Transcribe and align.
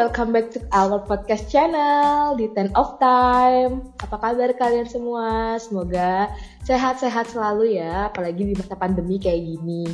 welcome 0.00 0.32
back 0.32 0.48
to 0.48 0.64
our 0.72 1.04
podcast 1.04 1.52
channel 1.52 2.32
di 2.32 2.48
Ten 2.56 2.72
of 2.72 2.96
Time. 2.96 3.92
Apa 4.00 4.16
kabar 4.16 4.48
kalian 4.56 4.88
semua? 4.88 5.60
Semoga 5.60 6.32
sehat-sehat 6.64 7.28
selalu 7.28 7.76
ya, 7.76 8.08
apalagi 8.08 8.48
di 8.48 8.56
masa 8.56 8.80
pandemi 8.80 9.20
kayak 9.20 9.44
gini. 9.44 9.84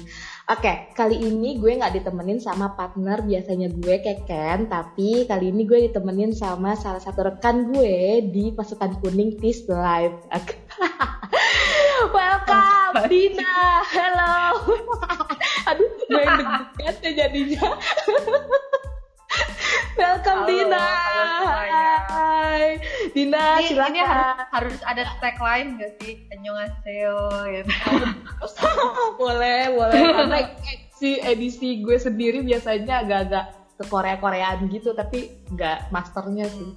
Oke, 0.47 0.95
kali 0.95 1.27
ini 1.27 1.59
gue 1.59 1.83
nggak 1.83 1.99
ditemenin 1.99 2.39
sama 2.39 2.79
partner 2.79 3.27
biasanya 3.27 3.67
gue 3.67 3.99
Keken, 3.99 4.71
tapi 4.71 5.27
kali 5.27 5.51
ini 5.51 5.67
gue 5.67 5.91
ditemenin 5.91 6.31
sama 6.31 6.79
salah 6.79 7.03
satu 7.03 7.27
rekan 7.27 7.75
gue 7.75 8.31
di 8.31 8.55
pasukan 8.55 9.03
kuning 9.03 9.43
Tis 9.43 9.67
Live. 9.67 10.23
Oke. 10.31 10.55
Welcome, 12.15 13.11
Dina. 13.11 13.83
Hello. 13.91 14.39
Aduh, 15.75 15.91
gue 15.99 16.23
deg-degan 16.23 16.95
ya 17.03 17.11
jadinya. 17.27 17.75
Welcome 19.97 20.45
Halo, 20.45 20.49
Dina. 20.53 20.85
halo. 20.85 21.49
Hai. 22.07 22.77
Dina, 23.17 23.57
Ini, 23.57 23.67
silakan. 23.73 23.91
ini 23.91 24.01
harus, 24.05 24.29
harus 24.53 24.79
ada 24.85 25.03
tagline 25.19 25.81
gak 25.81 25.93
sih? 26.05 26.29
Annyeonghaseyo 26.29 27.17
gitu. 27.49 27.71
boleh, 29.21 29.73
boleh. 29.73 30.01
Karena 30.21 30.39
si 30.93 31.17
edisi 31.17 31.81
gue 31.81 31.97
sendiri 31.97 32.45
biasanya 32.45 33.09
agak-agak 33.09 33.45
ke 33.77 33.85
Korea-Koreaan 33.89 34.69
gitu, 34.69 34.93
tapi 34.93 35.33
nggak 35.53 35.93
masternya 35.93 36.49
sih. 36.49 36.71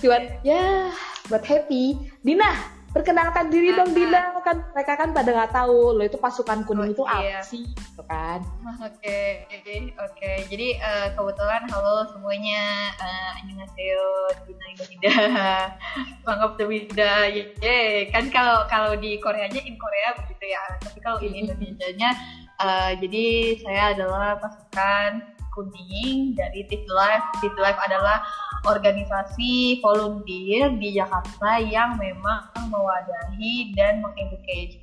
Cuman 0.00 0.22
ya 0.48 0.88
buat 1.28 1.44
happy. 1.44 1.96
Dina, 2.20 2.52
perkenalkan 2.96 3.52
diri 3.52 3.76
dong 3.76 3.92
Dina. 3.92 4.32
Kan 4.40 4.64
mereka 4.72 4.96
kan 4.96 5.12
pada 5.12 5.28
nggak 5.28 5.52
tahu 5.52 6.00
lo 6.00 6.02
itu 6.06 6.16
pasukan 6.16 6.64
kuning 6.64 6.86
Oh, 6.86 6.94
itu 6.94 7.02
apa 7.04 7.20
iya. 7.20 7.40
sih, 7.44 7.68
gitu 7.68 8.02
kan? 8.08 8.40
Oke, 8.88 9.44
oke. 9.98 10.32
Jadi 10.48 10.78
eh, 10.78 11.08
kebetulan 11.12 11.66
halo 11.68 12.06
semuanya. 12.08 12.94
Uh, 12.96 13.30
annyeonghaseyo, 13.42 14.08
Dina 14.46 14.66
Indonesia. 14.70 15.74
Mangap 16.26 16.54
Semida. 16.56 17.26
Yeay. 17.26 18.08
Kan 18.14 18.30
kalau 18.30 18.64
kalau 18.70 18.94
di 18.96 19.18
Koreanya 19.18 19.58
in 19.66 19.74
Korea 19.76 20.14
begitu 20.16 20.54
ya. 20.54 20.62
Tapi 20.78 20.98
kalau 21.02 21.18
in 21.20 21.34
Indonesianya 21.34 22.10
eh, 22.62 22.90
jadi 23.02 23.26
saya 23.60 23.82
adalah 23.98 24.38
pasukan 24.38 25.35
kuning 25.56 26.36
dari 26.36 26.68
Tis 26.68 26.84
Life. 26.84 27.24
Tis 27.40 27.56
Life 27.56 27.80
adalah 27.80 28.20
organisasi 28.68 29.80
volunteer 29.80 30.76
di 30.76 30.92
Jakarta 30.92 31.56
yang 31.56 31.96
memang 31.96 32.52
mewadahi 32.68 33.72
dan 33.72 34.04
mengedukasi, 34.04 34.82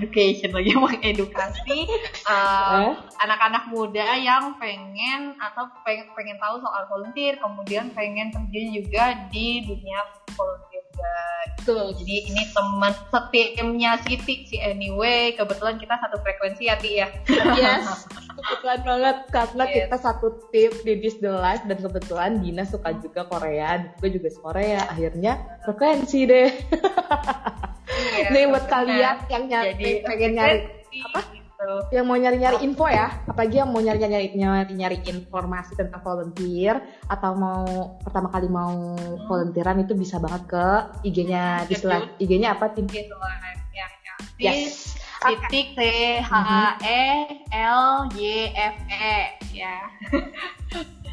education 0.00 0.50
lagi 0.54 0.72
mengedukasi 0.86 1.78
uh, 2.30 2.88
Eh? 2.88 2.94
anak-anak 3.20 3.68
muda 3.68 4.16
yang 4.16 4.56
pengen 4.56 5.36
atau 5.36 5.68
pengen 5.82 6.08
pengen 6.16 6.38
tahu 6.40 6.62
soal 6.62 6.88
volunteer, 6.88 7.36
kemudian 7.42 7.90
pengen 7.92 8.32
terjun 8.32 8.70
juga 8.72 9.28
di 9.28 9.62
dunia 9.66 10.00
volunteer 10.34 10.73
guys. 10.94 11.52
Tuh. 11.64 11.92
Jadi 11.94 12.30
ini 12.30 12.42
teman 12.50 12.92
setimnya 13.10 13.98
Siti 14.02 14.46
si 14.46 14.56
anyway, 14.58 15.34
kebetulan 15.34 15.76
kita 15.76 15.96
satu 15.98 16.20
frekuensi 16.20 16.62
ya 16.66 16.76
Ti 16.78 16.90
ya. 16.94 17.08
Yes, 17.54 18.06
kebetulan 18.34 18.80
banget 18.84 19.16
karena 19.30 19.64
Yes. 19.64 19.74
kita 19.86 19.96
satu 19.98 20.26
tim 20.50 20.72
di 20.82 20.92
This 21.00 21.18
The 21.18 21.32
Life 21.32 21.64
dan 21.64 21.78
kebetulan 21.80 22.30
Dina 22.40 22.64
suka 22.64 22.92
juga 22.98 23.24
Korea, 23.26 23.94
gue 23.98 24.10
juga 24.10 24.28
suka 24.30 24.52
Korea. 24.52 24.80
Akhirnya 24.88 25.32
frekuensi 25.64 26.20
deh. 26.26 26.50
Iya, 27.84 28.32
Nih 28.32 28.44
buat 28.48 28.66
kalian 28.66 29.16
yang 29.28 29.44
nyari 29.46 29.70
Jadi 29.76 29.90
pengen 30.02 30.30
nyari 30.34 30.56
apa? 31.04 31.20
Gitu. 31.64 31.96
yang 31.96 32.04
mau 32.04 32.16
nyari-nyari 32.20 32.58
info 32.60 32.84
ya, 32.84 33.08
apalagi 33.24 33.56
yang 33.64 33.72
mau 33.72 33.80
nyari-nyari 33.80 34.36
nyari-nyari 34.36 34.98
informasi 35.08 35.72
tentang 35.74 36.04
volunteer 36.04 36.76
atau 37.08 37.32
mau 37.32 37.64
pertama 38.04 38.28
kali 38.28 38.52
mau 38.52 38.92
volunteeran 39.24 39.80
itu 39.80 39.96
bisa 39.96 40.20
banget 40.20 40.44
ke 40.44 40.66
IG-nya 41.08 41.64
This 41.64 41.80
Life. 41.82 42.12
IG-nya 42.20 42.52
apa 42.52 42.68
tim? 42.76 42.84
Lah, 42.84 43.40
ya, 43.72 43.86
ya. 44.04 44.14
Yes. 44.36 44.92
titik 45.24 45.72
T 45.72 45.80
H 46.20 46.32
E 46.84 47.04
L 47.56 48.12
Y 48.12 48.52
F 48.52 48.76
E 48.92 49.16
ya. 49.56 49.88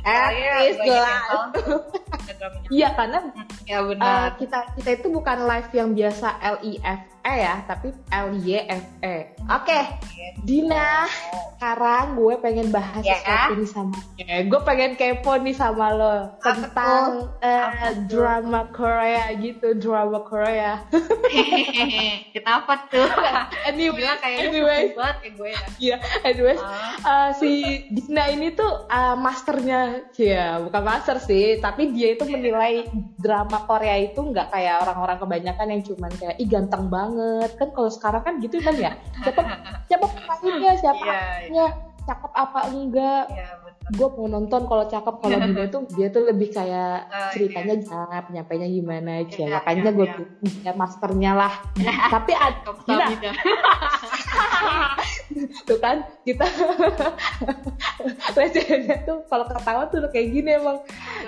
Yang 0.04 0.84
Life. 0.84 1.24
tahu 1.32 1.76
Instagramnya. 2.12 2.68
Iya 2.68 2.90
karena 2.98 3.20
Ya 3.64 3.80
Uh, 3.80 3.96
benar. 3.96 4.36
kita 4.36 4.60
kita 4.76 4.90
itu 5.00 5.08
bukan 5.08 5.48
live 5.48 5.72
yang 5.72 5.90
biasa 5.96 6.28
L 6.44 6.58
I 6.60 6.76
F 6.84 7.02
E 7.22 7.34
ya, 7.40 7.62
tapi 7.64 7.90
L 8.08 8.34
Y 8.36 8.58
F 8.60 8.86
E. 9.00 9.38
Oke, 9.48 9.80
Dina, 10.40 11.06
sekarang 11.54 12.14
gue 12.16 12.34
pengen 12.38 12.70
bahas 12.70 13.00
Ya. 13.00 13.14
sesuatu 13.16 13.54
nih 13.56 13.68
sama 13.68 13.98
Eh, 14.18 14.42
gue 14.44 14.62
pengen 14.62 14.94
kepo 14.96 15.36
nih 15.36 15.54
sama 15.54 15.92
lo 15.92 16.34
Apa 16.34 16.42
tentang 16.42 17.10
eh, 17.38 17.62
tuh? 17.62 17.94
drama 18.08 18.66
Korea 18.68 19.30
gitu, 19.36 19.76
drama 19.76 20.22
Korea. 20.22 20.82
Kenapa 22.34 22.88
tuh? 22.88 23.06
anyway, 23.70 24.02
Gila 24.02 24.16
kayaknya 24.18 24.46
anyway, 24.48 24.82
banget 24.92 25.18
ya 25.20 25.30
gue 25.32 25.50
ya. 25.50 25.62
ya, 25.80 25.98
anyways, 26.24 26.62
Ah. 26.62 26.98
Uh, 27.02 27.30
si 27.34 27.52
Dina 27.88 28.30
ini 28.30 28.52
tuh 28.52 28.88
uh, 28.88 29.14
masternya, 29.16 30.10
ya 30.16 30.58
bukan 30.60 30.82
master 30.82 31.18
sih, 31.20 31.58
tapi 31.58 31.92
dia 31.92 32.16
itu 32.16 32.26
menilai 32.26 32.88
drama 33.16 33.62
Korea 33.62 33.94
itu 33.96 34.18
nggak 34.18 34.50
kayak 34.50 34.82
orang-orang 34.82 35.18
kebanyakan 35.18 35.68
yang 35.70 35.82
cuman 35.84 36.12
kayak 36.12 36.36
ih 36.38 36.48
ganteng 36.48 36.88
banget 36.88 37.10
kan 37.54 37.70
kalau 37.72 37.90
sekarang 37.90 38.22
kan 38.22 38.34
gitu 38.40 38.58
kan 38.60 38.74
ya? 38.74 38.92
Siapa 39.22 39.42
siapa 39.86 40.06
pemainnya? 40.14 40.74
Siapa 40.76 41.02
Iya, 41.02 41.14
aktornya, 41.14 41.66
cakep 42.02 42.32
apa 42.34 42.60
enggak? 42.70 43.26
Iya 43.30 43.48
betul. 43.58 43.70
gue 43.92 44.08
mau 44.08 44.30
nonton 44.30 44.62
kalau 44.66 44.86
cakep 44.86 45.16
kalau 45.20 45.38
Dina 45.46 45.66
tuh 45.68 45.84
dia 45.92 46.08
tuh 46.08 46.24
lebih 46.24 46.54
kayak 46.54 47.12
Oh, 47.12 47.28
ceritanya 47.34 47.76
gimana 47.76 48.24
penyampainya 48.24 48.68
gimana 48.70 49.12
aja 49.20 49.42
Iya, 49.42 49.58
makanya 49.58 49.82
iya, 49.84 49.98
gue 49.98 50.08
iya. 50.08 50.18
dia 50.64 50.74
masternya 50.78 51.32
lah. 51.36 51.54
Tapi 52.16 52.32
ada 52.32 52.72
tuh 55.66 55.78
kan 55.80 56.06
kita 56.22 56.46
lecennya 58.38 58.98
tuh 59.04 59.26
kalau 59.28 59.46
ketawa 59.48 59.84
tuh 59.90 60.08
kayak 60.10 60.28
gini 60.30 60.50
emang. 60.56 60.78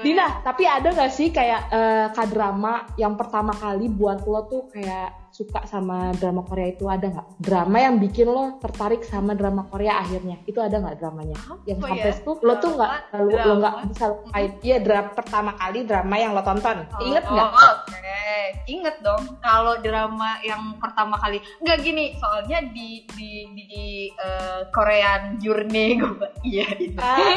Dina 0.02 0.40
tapi 0.42 0.64
ada 0.64 0.90
nggak 0.92 1.12
sih 1.12 1.32
kayak 1.32 1.62
eh, 1.72 2.08
kadrama 2.14 2.88
yang 2.96 3.16
pertama 3.16 3.52
kali 3.54 3.90
buat 3.90 4.24
lo 4.24 4.46
tuh 4.46 4.70
kayak 4.70 5.23
suka 5.34 5.66
sama 5.66 6.14
drama 6.14 6.42
Korea 6.42 6.70
itu 6.70 6.86
ada 6.86 7.10
nggak? 7.10 7.26
Drama 7.38 7.78
yang 7.80 7.96
bikin 7.98 8.28
lo 8.28 8.58
tertarik 8.58 9.02
sama 9.02 9.34
drama 9.34 9.66
Korea 9.66 9.98
akhirnya. 9.98 10.38
Itu 10.46 10.58
ada 10.58 10.78
nggak 10.78 10.96
dramanya? 10.96 11.36
Yang 11.66 11.78
Apa 11.80 11.86
sampai 11.90 12.08
ya? 12.08 12.14
tuh 12.22 12.36
lo 12.40 12.54
tuh 12.56 12.70
nggak 12.72 12.92
lo, 13.18 13.34
lo 13.34 13.54
nggak 13.58 13.74
bisa 13.90 14.04
lupain 14.08 14.50
iya 14.62 14.78
drama 14.78 15.10
pertama 15.12 15.50
kali 15.54 15.78
drama 15.84 16.14
yang 16.16 16.32
lo 16.32 16.42
tonton. 16.42 16.78
Inget 17.00 17.24
Oh, 17.24 17.34
nggak? 17.34 17.50
Oke, 17.50 18.20
inget 18.68 18.96
dong. 19.00 19.24
Kalau 19.40 19.80
drama 19.80 20.38
yang 20.40 20.76
pertama 20.78 21.18
kali, 21.18 21.42
nggak 21.60 21.78
gini, 21.82 22.14
soalnya 22.16 22.62
di 22.66 23.02
di 23.10 23.30
di 23.50 23.74
eh, 24.14 24.62
Korean 24.70 25.34
Journey 25.38 25.98
gue, 25.98 26.30
iya. 26.44 26.66
Itu. 26.70 26.96
Ah, 26.96 27.18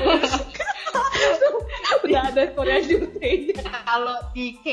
udah 2.04 2.22
ada 2.28 2.42
Korea 2.52 2.78
Journey. 2.80 3.52
Kalau 3.56 4.16
di 4.30 4.54
K 4.58 4.66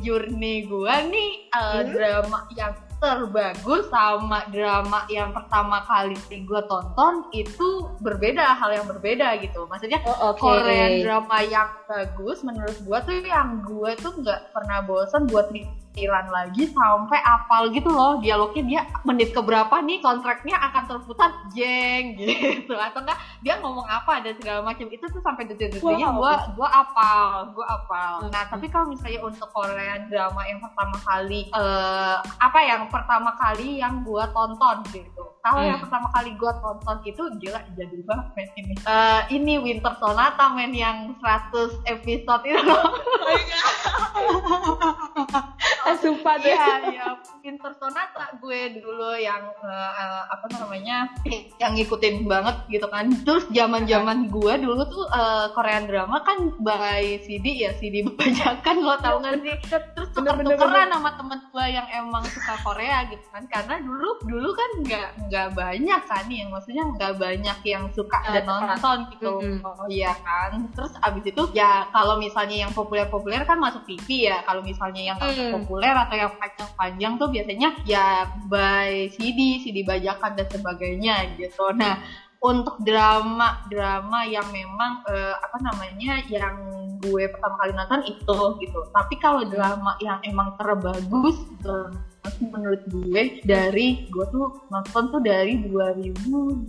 Journey 0.00 0.64
gue 0.64 0.94
nih 1.06 1.30
eh, 1.46 1.62
Hmm? 1.74 1.88
drama 1.88 2.44
yang 2.52 2.73
terbagus 3.02 3.86
sama 3.90 4.46
drama 4.50 5.06
yang 5.10 5.30
pertama 5.34 5.82
kali 5.86 6.16
gue 6.30 6.62
tonton 6.66 7.26
itu 7.32 7.88
berbeda 8.00 8.54
hal 8.56 8.70
yang 8.74 8.86
berbeda 8.86 9.38
gitu. 9.42 9.66
Maksudnya 9.70 10.00
oh, 10.06 10.32
oke 10.32 10.40
Korean 10.40 11.02
drama 11.02 11.42
yang 11.44 11.68
bagus 11.86 12.40
menurut 12.46 12.76
gua 12.84 12.98
tuh 13.02 13.16
yang 13.20 13.62
gua 13.64 13.94
tuh 13.98 14.12
nggak 14.18 14.54
pernah 14.54 14.78
bosan 14.84 15.26
buat 15.28 15.50
ritiran 15.94 16.26
lagi 16.26 16.66
sampai 16.74 17.22
apal 17.22 17.70
gitu 17.70 17.86
loh 17.86 18.18
dialognya 18.18 18.62
dia 18.66 18.82
menit 19.06 19.30
keberapa 19.30 19.78
nih 19.78 20.02
kontraknya 20.02 20.58
akan 20.58 20.90
terputar 20.90 21.30
jeng 21.54 22.18
gitu. 22.18 22.74
Atau 22.82 23.06
enggak 23.06 23.14
dia 23.38 23.62
ngomong 23.62 23.86
apa 23.86 24.18
dan 24.18 24.34
segala 24.34 24.66
macam. 24.66 24.90
Itu 24.90 25.06
tuh 25.06 25.22
sampai 25.22 25.46
detik-detiknya 25.46 26.02
Wow. 26.04 26.18
gua 26.18 26.34
gua 26.58 26.68
apal 26.74 27.54
gua 27.54 27.66
apal. 27.70 28.26
Nah 28.26 28.42
tapi 28.50 28.66
kalau 28.66 28.90
misalnya 28.90 29.22
untuk 29.22 29.46
Korean 29.48 30.10
drama 30.10 30.42
yang 30.42 30.58
pertama 30.58 30.98
kali 30.98 31.46
eh, 31.46 32.16
apa 32.42 32.58
yang 32.58 32.90
pertama 32.90 33.30
kali 33.38 33.78
yang 33.78 34.02
gua 34.02 34.26
tonton 34.28 34.82
gitu. 34.90 35.22
Kalau 35.38 35.60
yang 35.60 35.76
Hmm. 35.78 35.84
pertama 35.86 36.08
kali 36.10 36.34
gua 36.34 36.52
tonton 36.58 36.98
itu 37.04 37.22
gila 37.38 37.60
jadi 37.78 37.96
banget 38.02 38.26
men 38.34 38.48
ini. 38.56 38.74
Eh, 38.82 39.20
ini 39.30 39.54
Winter 39.62 39.94
Sonata 39.94 40.50
men 40.50 40.74
yang 40.74 41.14
100 41.22 41.78
episode 41.86 42.42
itu. 42.42 42.58
Loh 42.66 42.82
sumpah 46.02 46.34
deh. 46.38 46.50
Iya 46.50 46.74
iya. 46.90 47.06
Winter 47.44 47.72
Sonata 47.76 48.32
gue 48.40 48.60
dulu 48.80 49.12
yang 49.14 49.42
eh, 49.60 49.90
eh, 49.94 50.22
apa 50.26 50.46
namanya 50.56 51.12
yang 51.58 51.72
ngikutin 51.74 52.24
banget 52.24 52.56
gitu 52.70 52.86
kan. 52.88 53.12
Terus 53.22 53.44
zaman 53.50 53.84
zaman 53.84 54.28
gue 54.28 54.54
dulu 54.58 54.82
tuh 54.86 55.04
eh, 55.06 55.46
Korean 55.52 55.84
drama 55.84 56.24
kan 56.24 56.56
by 56.58 57.20
CD 57.20 57.60
ya 57.60 57.76
CD 57.76 58.00
bajakan 58.04 58.76
lo 58.80 58.96
tau 58.98 59.20
gak 59.20 59.40
sih? 59.40 59.54
Terus 59.68 60.08
tuker-tukeran 60.12 60.88
sama 60.88 61.10
temen 61.14 61.38
gue 61.44 61.66
yang 61.68 61.86
emang 61.90 62.24
suka 62.24 62.54
Korea 62.60 63.04
gitu 63.08 63.24
kan. 63.28 63.44
Karena 63.46 63.76
dulu 63.78 64.08
dulu 64.24 64.50
kan 64.52 64.70
nggak 64.80 65.08
nggak 65.28 65.48
banyak 65.52 66.00
kan 66.04 66.24
yang 66.28 66.48
maksudnya 66.48 66.84
nggak 66.86 67.12
banyak 67.16 67.58
yang 67.64 67.84
suka 67.90 68.18
dan 68.24 68.44
nonton 68.44 68.98
gitu. 69.12 69.32
Oh 69.60 69.86
iya 69.86 70.16
kan. 70.16 70.64
Terus 70.72 70.96
abis 71.00 71.24
itu 71.28 71.42
ya 71.52 71.86
kalau 71.90 72.16
misalnya 72.16 72.64
yang 72.64 72.72
populer-populer 72.72 73.44
kan 73.44 73.58
masuk 73.58 73.84
TV 73.84 74.30
ya. 74.30 74.40
Kalau 74.44 74.64
misalnya 74.64 75.02
yang 75.02 75.18
Mm. 75.24 75.56
populer 75.56 75.73
atau 75.82 76.14
yang 76.14 76.32
panjang-panjang 76.38 77.12
tuh 77.18 77.28
biasanya 77.32 77.68
ya 77.88 78.28
by 78.46 79.10
CD 79.10 79.58
CD 79.64 79.82
bajakan 79.82 80.38
dan 80.38 80.46
sebagainya 80.46 81.34
gitu. 81.40 81.74
Nah 81.74 81.98
untuk 82.44 82.76
drama 82.84 83.64
drama 83.72 84.28
yang 84.28 84.44
memang 84.52 85.02
eh, 85.08 85.34
apa 85.34 85.56
namanya 85.64 86.20
yang 86.28 86.56
gue 87.00 87.24
pertama 87.32 87.56
kali 87.60 87.72
nonton 87.72 88.00
itu 88.04 88.38
gitu. 88.62 88.80
Tapi 88.92 89.14
kalau 89.18 89.42
drama 89.48 89.96
yang 89.98 90.20
emang 90.22 90.54
terbagus 90.60 91.40
drama 91.64 92.13
menurut 92.40 92.82
gue 92.88 93.22
dari 93.44 94.08
gue 94.08 94.26
tuh 94.32 94.64
nonton 94.72 95.12
tuh 95.12 95.20
dari 95.20 95.60
2008 95.68 96.66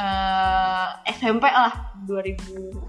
eh, 0.00 0.88
SMP 1.12 1.44
lah 1.48 1.72
2008 2.08 2.88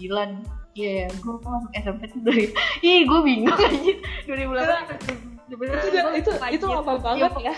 2009 0.00 0.64
Iya, 0.74 1.06
gue 1.06 1.34
masuk 1.38 1.70
SMP 1.70 2.10
tuh 2.10 2.18
dari, 2.26 2.50
ih 2.82 3.06
gue 3.06 3.20
bingung 3.22 3.54
aja 3.54 3.94
2008 4.26 5.46
itu 5.54 5.86
itu 6.18 6.30
itu 6.34 6.66
lama 6.66 6.94
banget 6.98 7.30
ya 7.38 7.54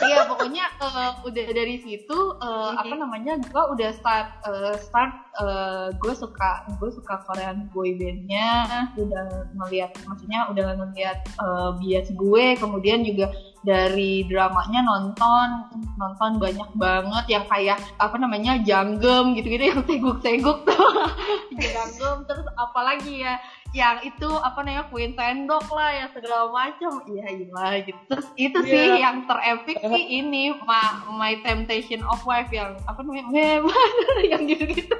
Iya 0.00 0.26
pokoknya 0.26 0.64
eh, 0.80 1.12
udah 1.22 1.46
dari 1.50 1.76
situ 1.78 2.18
eh, 2.36 2.70
Mhm. 2.72 2.80
apa 2.80 2.94
namanya 2.96 3.32
gue 3.38 3.64
udah 3.74 3.90
start 3.94 4.28
eh, 4.42 4.76
start 4.80 5.12
gue 5.98 6.14
suka 6.14 6.62
gue 6.78 6.90
suka 6.90 7.18
Korean 7.26 7.66
boy 7.70 7.90
bandnya 7.98 8.64
udah 8.94 9.26
ngeliat 9.52 9.90
maksudnya 10.06 10.46
udah 10.48 10.78
ngeliat 10.78 11.18
eh, 11.26 11.70
bias 11.78 12.08
gue 12.10 12.54
kemudian 12.56 13.02
juga 13.02 13.30
dari 13.64 14.28
dramanya 14.28 14.84
nonton 14.84 15.48
nonton 15.96 16.36
banyak 16.36 16.70
banget 16.76 17.24
yang 17.30 17.44
kayak 17.48 17.80
apa 17.96 18.16
namanya 18.16 18.60
janggem 18.60 19.32
gitu-gitu 19.34 19.72
yang 19.72 19.80
seguk-seguk 19.82 20.58
tuh 20.62 20.90
janggem 21.64 22.16
terus 22.24 22.44
apalagi 22.54 23.24
ya 23.24 23.40
yang 23.74 23.98
itu 24.00 24.30
apa 24.38 24.62
namanya 24.62 24.86
Queen 24.86 25.12
Sendok 25.12 25.66
lah 25.68 25.90
yang 25.90 26.08
segala 26.14 26.46
macam 26.46 27.02
iya 27.10 27.26
iya 27.26 27.82
gitu 27.82 27.98
terus 28.06 28.30
itu 28.38 28.58
sih 28.62 28.70
Iya. 28.86 29.02
yang 29.02 29.26
terepik 29.26 29.82
sih 29.82 30.04
ini 30.14 30.54
Ma, 30.62 31.02
My 31.10 31.34
Temptation 31.42 32.06
of 32.06 32.22
Wife 32.22 32.48
yang 32.48 32.78
apa 32.86 33.02
namanya 33.02 33.26
memang 33.26 33.90
yang 34.30 34.46
gitu-gitu 34.46 34.94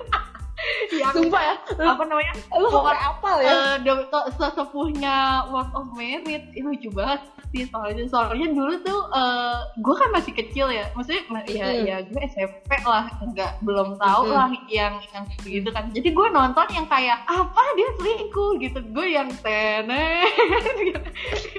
yang 0.91 1.13
sumpah 1.13 1.43
ya. 1.43 1.55
Apa 1.85 2.03
namanya? 2.05 2.33
Lu 2.53 2.69
sampai 2.69 2.97
apal 2.97 3.37
ya? 3.39 3.51
Eh, 3.51 3.75
de- 3.81 4.07
to- 4.07 4.29
sesepuhnya 4.35 5.17
Work 5.49 5.71
of 5.73 5.87
Merit. 5.93 6.51
Itu 6.51 6.67
lucu 6.67 6.89
banget 6.91 7.21
sih 7.51 7.65
soalnya. 7.67 8.05
Soalnya 8.05 8.49
dulu 8.51 8.75
tuh 8.81 9.01
eh 9.11 9.57
gue 9.77 9.95
kan 9.95 10.11
masih 10.11 10.33
kecil 10.33 10.67
ya. 10.69 10.91
Maksudnya 10.93 11.23
ma- 11.29 11.47
ya 11.47 11.67
Hmm. 11.67 11.85
ya 11.85 11.97
gue 12.03 12.21
SMP 12.27 12.71
lah. 12.83 13.05
Nggak 13.23 13.53
belum 13.61 13.97
tahu 13.97 14.23
Hmm. 14.25 14.35
lah 14.35 14.49
yang 14.67 14.95
yang 15.09 15.25
gitu 15.41 15.69
kan. 15.69 15.91
Jadi 15.91 16.09
gue 16.09 16.27
nonton 16.29 16.67
yang 16.71 16.87
kayak 16.87 17.23
apa? 17.25 17.63
Dia 17.75 17.89
selingkuh? 17.97 18.33
gitu. 18.57 18.79
Gue 18.91 19.07
yang 19.11 19.29
tenet. 19.41 20.31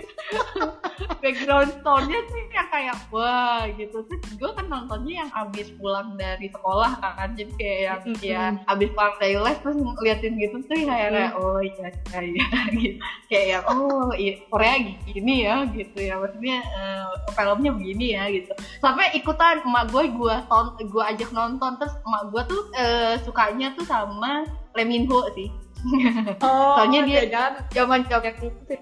Background 1.22 1.72
soundnya 1.82 2.20
sih 2.24 2.44
yang 2.50 2.70
kayak 2.70 2.96
wah 3.10 3.66
gitu. 3.70 4.06
Terus 4.06 4.24
gue 4.32 4.50
kan 4.52 4.66
nontonnya 4.66 5.24
yang 5.24 5.32
abis 5.34 5.74
pulang 5.76 6.14
dari 6.16 6.48
sekolah 6.48 6.92
kan. 6.98 7.34
Jadi 7.34 7.52
kayak 7.56 7.80
yang 7.82 8.02
Mm-mm. 8.04 8.22
ya 8.22 8.42
abis 8.68 8.90
pulang 8.96 9.16
dari 9.20 9.36
les 9.36 9.58
terus 9.60 9.76
ngeliatin 9.76 10.34
gitu 10.40 10.56
tuh 10.64 10.78
kayak, 10.80 11.12
kayak 11.12 11.32
Mm. 11.36 11.40
oh 11.44 11.60
iya 11.60 11.88
iya 11.92 12.20
iya 12.24 12.62
gitu. 12.72 13.00
Kayak 13.28 13.46
yang 13.46 13.64
oh 13.68 14.10
iya 14.16 14.34
Korea 14.48 14.76
gini 15.04 15.36
ya 15.44 15.56
gitu 15.70 15.98
ya. 16.00 16.16
Maksudnya 16.16 16.58
eh, 16.64 17.06
filmnya 17.36 17.72
begini 17.76 18.06
ya 18.16 18.24
gitu. 18.32 18.52
Sampai 18.80 19.12
ikutan 19.14 19.60
emak 19.68 19.92
gue 19.92 20.04
gue 20.16 20.36
ton 20.48 20.80
gue 20.80 21.04
ajak 21.04 21.30
nonton 21.36 21.76
terus 21.76 21.94
emak 22.08 22.24
gue 22.32 22.42
tuh 22.48 22.62
eh, 22.80 23.20
sukanya 23.28 23.76
tuh 23.76 23.84
sama 23.84 24.48
Lee 24.74 24.88
Min 24.88 25.06
Ho 25.12 25.28
sih 25.36 25.65
oh 26.46 26.76
Soalnya 26.76 27.02
dia- 27.06 27.30
kan 27.30 27.52
zaman 27.70 28.02
zaman 28.06 28.34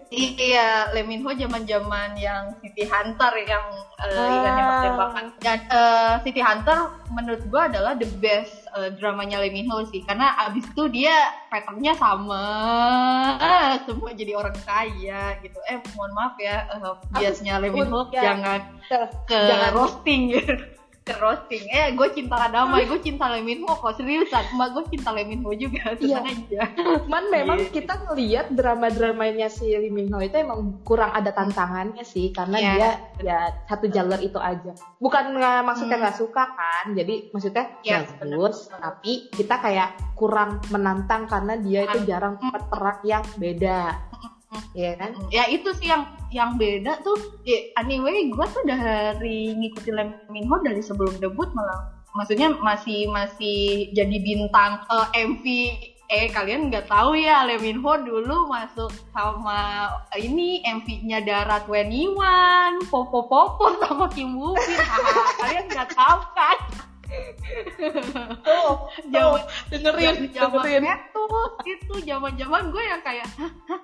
iya 0.10 0.88
Lee 0.92 1.04
Min 1.04 1.22
Ho 1.22 1.32
zaman 1.32 1.64
zaman 1.64 2.16
yang 2.16 2.54
City 2.60 2.86
Hunter 2.86 3.34
yang 3.44 3.66
uh, 3.98 4.02
Ah. 4.04 4.28
yang 4.36 4.54
tembak-tembakan 4.54 5.26
dan 5.40 5.58
eh, 5.66 6.14
City 6.22 6.40
Hunter 6.40 6.76
menurut 7.10 7.40
gua 7.48 7.68
adalah 7.68 7.94
the 7.94 8.08
best 8.20 8.52
eh, 8.72 8.92
dramanya 8.94 9.40
Lee 9.40 9.50
Min 9.50 9.68
Ho 9.68 9.84
sih 9.84 10.04
karena 10.04 10.36
abis 10.44 10.64
itu 10.66 10.84
dia 10.88 11.16
patternnya 11.48 11.94
sama 11.94 12.44
ah, 13.38 13.80
semua 13.84 14.12
jadi 14.12 14.34
orang 14.34 14.56
kaya 14.62 15.40
gitu 15.40 15.58
eh 15.66 15.80
mohon 15.94 16.12
maaf 16.12 16.36
ya 16.38 16.68
uh, 16.70 16.96
biasnya 17.12 17.60
Lee 17.60 17.72
Min 17.72 17.88
Ho 17.88 18.08
ya. 18.10 18.32
jangan 18.32 18.60
Jangan. 18.86 19.10
ke 19.26 19.40
Jangan. 19.40 19.72
roasting 19.74 20.22
gitu 20.32 20.54
ke 21.04 21.14
roasting 21.14 21.68
eh 21.68 21.92
gue 21.92 22.08
cinta 22.12 22.48
damai 22.48 22.84
gue 22.84 22.96
cinta 22.98 23.28
Lee 23.28 23.44
Min 23.44 23.60
Ho 23.62 23.76
kok 23.76 23.96
seriusan 23.96 24.56
emak 24.56 24.72
gue 24.72 24.84
cinta 24.90 25.12
Lee 25.12 25.24
Min 25.26 25.44
Ho 25.44 25.52
juga 25.52 25.92
Iya. 25.94 26.24
tenang 26.24 26.26
aja 26.26 26.62
Cuman 27.04 27.24
memang 27.28 27.60
Iya. 27.60 27.72
kita 27.72 27.94
ngelihat 28.02 28.48
drama-dramanya 28.50 29.48
si 29.48 29.68
Lee 29.70 29.88
Min 29.88 30.08
Ho 30.10 30.20
itu 30.20 30.32
emang 30.34 30.80
kurang 30.82 31.12
ada 31.12 31.30
tantangannya 31.30 32.02
sih 32.02 32.32
karena 32.32 32.56
Iya. 32.56 32.72
dia 32.74 32.90
ya 33.20 33.38
satu 33.66 33.86
jalur 33.86 34.16
itu 34.18 34.40
aja. 34.40 34.72
Bukan 34.98 35.24
nggak 35.34 35.60
maksudnya 35.62 36.00
Hmm. 36.00 36.04
nggak 36.04 36.18
suka 36.18 36.44
kan. 36.50 36.86
Jadi 36.94 37.30
maksudnya 37.30 37.66
Iya, 37.84 38.08
bagus, 38.18 38.72
tapi 38.72 39.28
kita 39.30 39.56
kayak 39.58 39.90
kurang 40.14 40.64
menantang 40.70 41.28
karena 41.28 41.54
dia 41.56 41.84
itu 41.84 42.00
jarang 42.06 42.40
dapat 42.40 42.64
peran 42.68 42.98
yang 43.04 43.24
beda. 43.36 43.80
Iya 44.74 44.98
kan? 44.98 45.12
ya 45.30 45.46
itu 45.50 45.70
sih 45.78 45.90
yang 45.90 46.10
yang 46.34 46.58
beda 46.58 47.02
tuh. 47.06 47.18
Ya, 47.46 47.70
anyway 47.78 48.30
gue 48.30 48.46
tuh 48.50 48.64
dari 48.66 49.54
ngikutin 49.54 49.94
Lee 49.94 50.14
Min 50.34 50.50
Ho 50.50 50.58
dari 50.62 50.82
sebelum 50.82 51.18
debut 51.22 51.50
malah. 51.54 51.94
Maksudnya 52.14 52.54
masih 52.62 53.10
masih 53.10 53.90
jadi 53.94 54.18
bintang 54.22 54.86
eh, 54.90 55.26
MV 55.26 55.46
eh 56.14 56.30
kalian 56.30 56.70
nggak 56.70 56.86
tahu 56.86 57.18
ya 57.18 57.46
Lee 57.46 57.62
Min 57.62 57.82
Ho 57.82 57.98
dulu 57.98 58.50
masuk 58.50 58.94
sama 59.14 59.90
ini 60.14 60.62
MV-nya 60.62 61.26
Dara 61.26 61.66
21 61.66 62.86
Popo 62.90 63.26
Popo 63.26 63.66
sama 63.82 64.10
Kim 64.14 64.38
Woo 64.38 64.54
Bin. 64.54 64.78
Haha, 64.78 65.22
kalian 65.42 65.66
nggak 65.70 65.90
tahu 65.94 66.20
kan 66.38 66.58
Tuh, 68.44 68.74
Zaman- 69.10 69.46
dengerin, 69.70 70.16
dengerin. 70.32 70.82
tuh 71.14 71.46
itu 71.64 71.94
zaman 72.04 72.34
zaman 72.36 72.64
gue 72.72 72.84
yang 72.84 73.02
kayak 73.02 73.28
hah 73.38 73.52
hah 73.70 73.82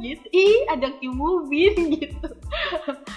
gitu. 0.00 0.26
Ih 0.30 0.58
ada 0.70 0.88
Kim 0.98 1.16
Woo 1.16 1.44
Bin 1.46 1.74
gitu. 1.92 2.28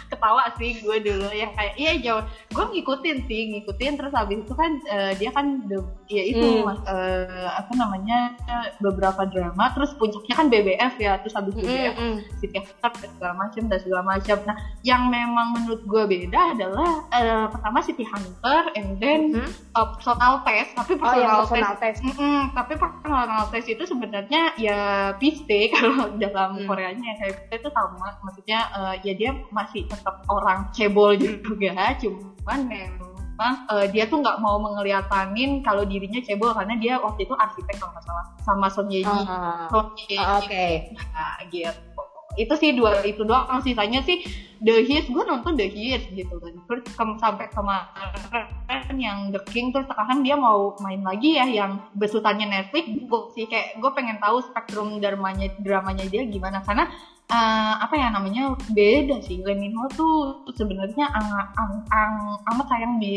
Ketawa 0.10 0.52
sih 0.58 0.80
gue 0.80 0.98
dulu 1.00 1.30
yang 1.32 1.52
kayak 1.54 1.74
iya 1.76 1.94
jauh 2.00 2.24
gue 2.52 2.66
ngikutin 2.74 3.18
sih 3.26 3.42
ngikutin. 3.56 3.94
Terus 3.96 4.14
habis 4.14 4.44
itu 4.44 4.54
kan 4.54 4.72
eh, 4.86 5.12
dia 5.16 5.30
kan 5.32 5.64
de- 5.66 5.86
ya 6.08 6.24
itu 6.24 6.48
Hmm. 6.64 6.76
eh, 6.88 7.50
apa 7.50 7.72
namanya 7.74 8.34
beberapa 8.80 9.24
drama. 9.26 9.72
Terus 9.72 9.94
puncaknya 9.96 10.36
kan 10.36 10.48
BBF 10.48 10.94
ya 10.98 11.20
terus 11.20 11.36
habis 11.36 11.54
BBF 11.54 11.96
Mm-mm. 11.96 12.16
City 12.40 12.58
Hunter 12.58 12.92
dan 12.94 13.10
segala 13.14 13.34
macam 13.36 13.64
dan 13.68 13.80
segala 13.80 14.04
macam 14.06 14.38
nah 14.44 14.56
yang 14.82 15.08
memang 15.08 15.48
menurut 15.54 15.82
gue 15.84 16.04
beda 16.06 16.56
adalah 16.56 16.90
eh, 17.12 17.46
pertama 17.50 17.80
City 17.82 18.04
Hunter 18.48 18.72
and 18.74 18.90
then 18.98 19.22
Mhm. 19.36 19.50
uh, 19.76 19.88
personal 19.92 20.40
test 20.42 20.72
tapi 20.74 20.96
Oh 20.96 21.12
yang 21.12 21.44
personal 21.44 21.44
test 21.44 21.52
personal 21.52 21.76
test. 21.76 22.00
Mm-mm, 22.02 22.40
tapi 22.54 22.74
personal 22.76 23.44
test 23.50 23.68
itu 23.68 23.84
sebenarnya 23.84 24.42
ya 24.58 24.80
piste 25.14 25.60
kalau 25.76 26.16
dalam 26.16 26.56
Hmm. 26.56 26.64
Koreanya 26.66 27.12
ya 27.18 27.28
piste 27.30 27.56
itu 27.58 27.70
sama 27.70 28.08
maksudnya 28.24 28.60
eh, 28.72 28.96
ya 29.04 29.14
dia 29.14 29.32
masih 29.50 29.84
tetap 29.86 30.24
orang 30.28 30.72
cebol 30.72 31.12
juga 31.16 31.92
cuman 31.98 32.60
memang 32.66 33.54
eh, 33.68 33.86
dia 33.92 34.08
tuh 34.08 34.24
nggak 34.24 34.40
mau 34.40 34.58
mengeliatanin 34.58 35.60
kalau 35.60 35.84
dirinya 35.84 36.20
cebol 36.20 36.54
karena 36.54 36.74
dia 36.76 36.96
waktu 36.98 37.28
itu 37.28 37.34
arsitek 37.34 37.76
kalau 37.78 37.92
nggak 37.92 38.06
salah 38.06 38.26
sama 38.42 38.68
Son 38.68 38.88
Ye 38.88 39.04
Ji 39.04 39.20
Ah, 39.22 39.68
Son 39.68 39.88
Ye 40.00 40.08
Ji 40.08 40.18
Oke. 40.18 40.68
Nah, 40.96 41.36
gitu. 41.46 42.02
Itu 42.38 42.54
sih 42.56 42.78
dua 42.78 43.02
itu 43.02 43.26
doang 43.26 43.60
sisanya 43.66 44.06
sih 44.06 44.22
The 44.58 44.82
His 44.86 45.06
gue 45.10 45.24
nonton 45.26 45.54
The 45.54 45.70
His 45.70 46.10
gitu 46.10 46.38
kan. 46.42 46.54
Terus 46.66 46.84
kem- 46.98 47.20
sampai 47.22 47.46
kemarin 47.54 48.98
yang 48.98 49.30
The 49.30 49.42
King 49.46 49.70
terus 49.70 49.86
sekarang 49.86 50.26
dia 50.26 50.34
mau 50.34 50.74
main 50.82 51.02
lagi 51.06 51.38
ya 51.38 51.46
yang 51.46 51.82
besutannya 51.94 52.50
Netflix. 52.50 52.86
Gue 53.06 53.22
sih 53.38 53.46
kayak 53.46 53.78
gue 53.78 53.92
pengen 53.94 54.18
tahu 54.18 54.42
spektrum 54.42 54.98
dramanya 54.98 55.54
dramanya 55.62 56.06
dia 56.10 56.26
gimana. 56.26 56.66
Karena 56.66 56.90
eh, 57.30 57.74
apa 57.78 57.94
ya 57.94 58.10
namanya 58.10 58.58
beda 58.74 59.22
sih. 59.22 59.46
Lee 59.46 59.58
Min 59.58 59.78
Ho 59.78 59.86
tuh 59.94 60.42
sebenarnya 60.58 61.06
ang, 61.06 61.28
ang, 61.54 61.72
ang, 61.94 62.14
amat 62.54 62.66
sayang 62.72 62.98
di 62.98 63.16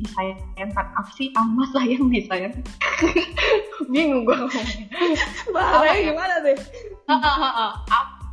disayangkan 0.00 0.86
apa 0.96 1.10
sih? 1.12 1.28
Amat 1.36 1.68
sayang 1.76 2.08
disayang 2.08 2.54
bingung 3.92 4.24
gue 4.24 4.36
ngomongnya. 4.36 4.86
Bahaya 5.52 5.92
ya? 5.92 6.08
gimana 6.08 6.34
deh? 6.40 6.58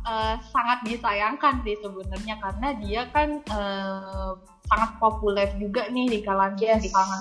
Eh, 0.08 0.34
sangat 0.48 0.88
disayangkan 0.88 1.60
sih 1.68 1.76
sebenarnya 1.84 2.40
karena 2.40 2.68
dia 2.80 3.02
kan 3.12 3.44
eh, 3.44 4.30
sangat 4.64 4.90
populer 4.96 5.48
juga 5.60 5.84
nih 5.92 6.08
di 6.08 6.18
kalangan 6.24 6.56
Yes. 6.56 6.80
di 6.80 6.88
kalangan 6.88 7.20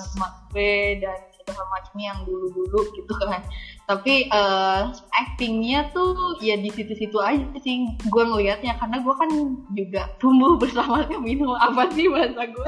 gue 0.56 1.04
dan 1.04 1.20
segala 1.36 1.64
macamnya 1.68 2.06
yang 2.16 2.20
dulu-dulu 2.24 2.80
gitu 2.96 3.12
kan. 3.24 3.44
Tapi 3.88 4.28
uh, 4.36 4.92
actingnya 5.16 5.88
tuh 5.96 6.36
ya 6.44 6.60
di 6.60 6.68
situ-situ 6.68 7.16
aja 7.24 7.44
sih 7.64 7.88
gue 8.08 8.24
ngelihatnya 8.24 8.76
karena 8.76 9.00
gue 9.00 9.16
kan 9.16 9.32
juga 9.72 10.12
tumbuh 10.20 10.56
bersama 10.62 11.08
Camino 11.08 11.56
apa 11.56 11.88
sih 11.96 12.12
bahasa 12.12 12.52
gue 12.52 12.68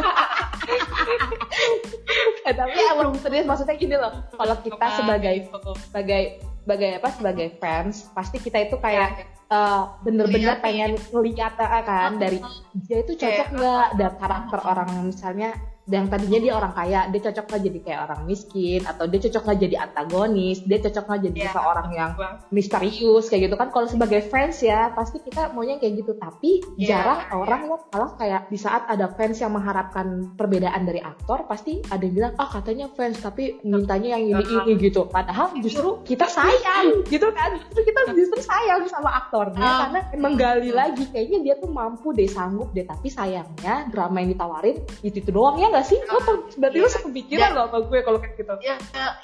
eh, 2.47 2.55
tapi 2.55 2.79
emang 2.95 3.15
serius 3.19 3.47
maksudnya 3.47 3.75
gini 3.75 3.95
loh. 3.99 4.15
Kalau 4.31 4.55
kita 4.63 4.85
sebagai 4.95 5.35
sebagai 5.87 6.23
sebagai 6.69 7.01
apa 7.01 7.09
sebagai 7.09 7.47
fans 7.57 8.13
pasti 8.13 8.37
kita 8.37 8.69
itu 8.69 8.77
kayak 8.77 9.25
uh, 9.49 9.97
bener-bener 10.05 10.61
pengen 10.61 10.93
ngeliat 11.09 11.57
uh, 11.57 11.81
kan 11.81 12.21
dari 12.21 12.37
dia 12.85 13.01
itu 13.01 13.17
cocok 13.17 13.57
nggak 13.57 13.87
dan 13.97 14.13
karakter 14.21 14.59
orang 14.61 15.09
misalnya 15.09 15.57
yang 15.89 16.07
tadinya 16.07 16.39
dia 16.39 16.53
orang 16.55 16.73
kaya 16.73 16.99
dia 17.09 17.21
cocok 17.29 17.45
nggak 17.49 17.61
jadi 17.65 17.79
kayak 17.81 17.99
orang 18.09 18.21
miskin 18.29 18.81
atau 18.85 19.05
dia 19.09 19.19
cocok 19.25 19.43
nggak 19.45 19.59
jadi 19.59 19.75
antagonis 19.81 20.57
dia 20.63 20.79
cocok 20.79 21.03
nggak 21.09 21.21
jadi 21.29 21.39
yeah. 21.41 21.53
seorang 21.53 21.87
yang 21.93 22.11
misterius 22.53 23.25
kayak 23.27 23.41
gitu 23.49 23.55
kan. 23.57 23.69
Kalau 23.73 23.87
sebagai 23.89 24.21
fans 24.29 24.61
ya 24.61 24.93
pasti 24.93 25.17
kita 25.19 25.51
maunya 25.53 25.81
kayak 25.81 26.05
gitu. 26.05 26.13
Tapi 26.15 26.61
yeah. 26.77 26.89
jarang 26.93 27.19
yeah. 27.25 27.39
orang 27.41 27.61
ya 27.65 27.77
malah 27.89 28.11
kayak 28.17 28.41
di 28.49 28.57
saat 28.61 28.83
ada 28.85 29.09
fans 29.13 29.37
yang 29.41 29.51
mengharapkan 29.53 30.37
perbedaan 30.37 30.85
dari 30.85 31.01
aktor 31.01 31.49
pasti 31.49 31.81
ada 31.89 32.01
yang 32.01 32.15
bilang 32.15 32.33
ah 32.37 32.45
oh, 32.45 32.49
katanya 32.49 32.85
fans 32.93 33.17
tapi 33.19 33.59
mintanya 33.65 34.15
yang 34.17 34.39
ini 34.39 34.43
ini 34.45 34.73
gitu. 34.79 35.09
Padahal 35.09 35.57
justru 35.59 36.01
kita 36.05 36.29
sayang 36.29 37.05
gitu 37.09 37.27
kan. 37.33 37.57
Justru 37.59 37.81
kita 37.83 37.99
justru 38.13 38.39
sayang 38.45 38.85
sama 38.89 39.09
aktornya 39.25 39.63
uh, 39.63 39.77
karena 39.85 39.99
menggali 40.17 40.71
lagi 40.73 41.05
kayaknya 41.09 41.39
dia 41.43 41.55
tuh 41.57 41.69
mampu 41.69 42.11
deh 42.13 42.27
sanggup 42.27 42.71
deh 42.73 42.85
tapi 42.85 43.07
sayangnya 43.07 43.87
drama 43.89 44.21
yang 44.21 44.33
ditawarin 44.33 44.77
itu 45.05 45.21
itu 45.21 45.29
doang 45.29 45.57
ya 45.59 45.69
gak 45.79 45.87
sih? 45.87 45.99
Lo 46.11 46.19
berarti 46.59 46.77
ya, 46.77 46.83
lo 46.83 46.89
sekepikiran 46.91 47.49
gak 47.55 47.67
sama 47.71 47.79
gue 47.87 47.99
kalau 48.03 48.19
kayak 48.19 48.35
gitu? 48.35 48.53
Ya, 48.59 48.75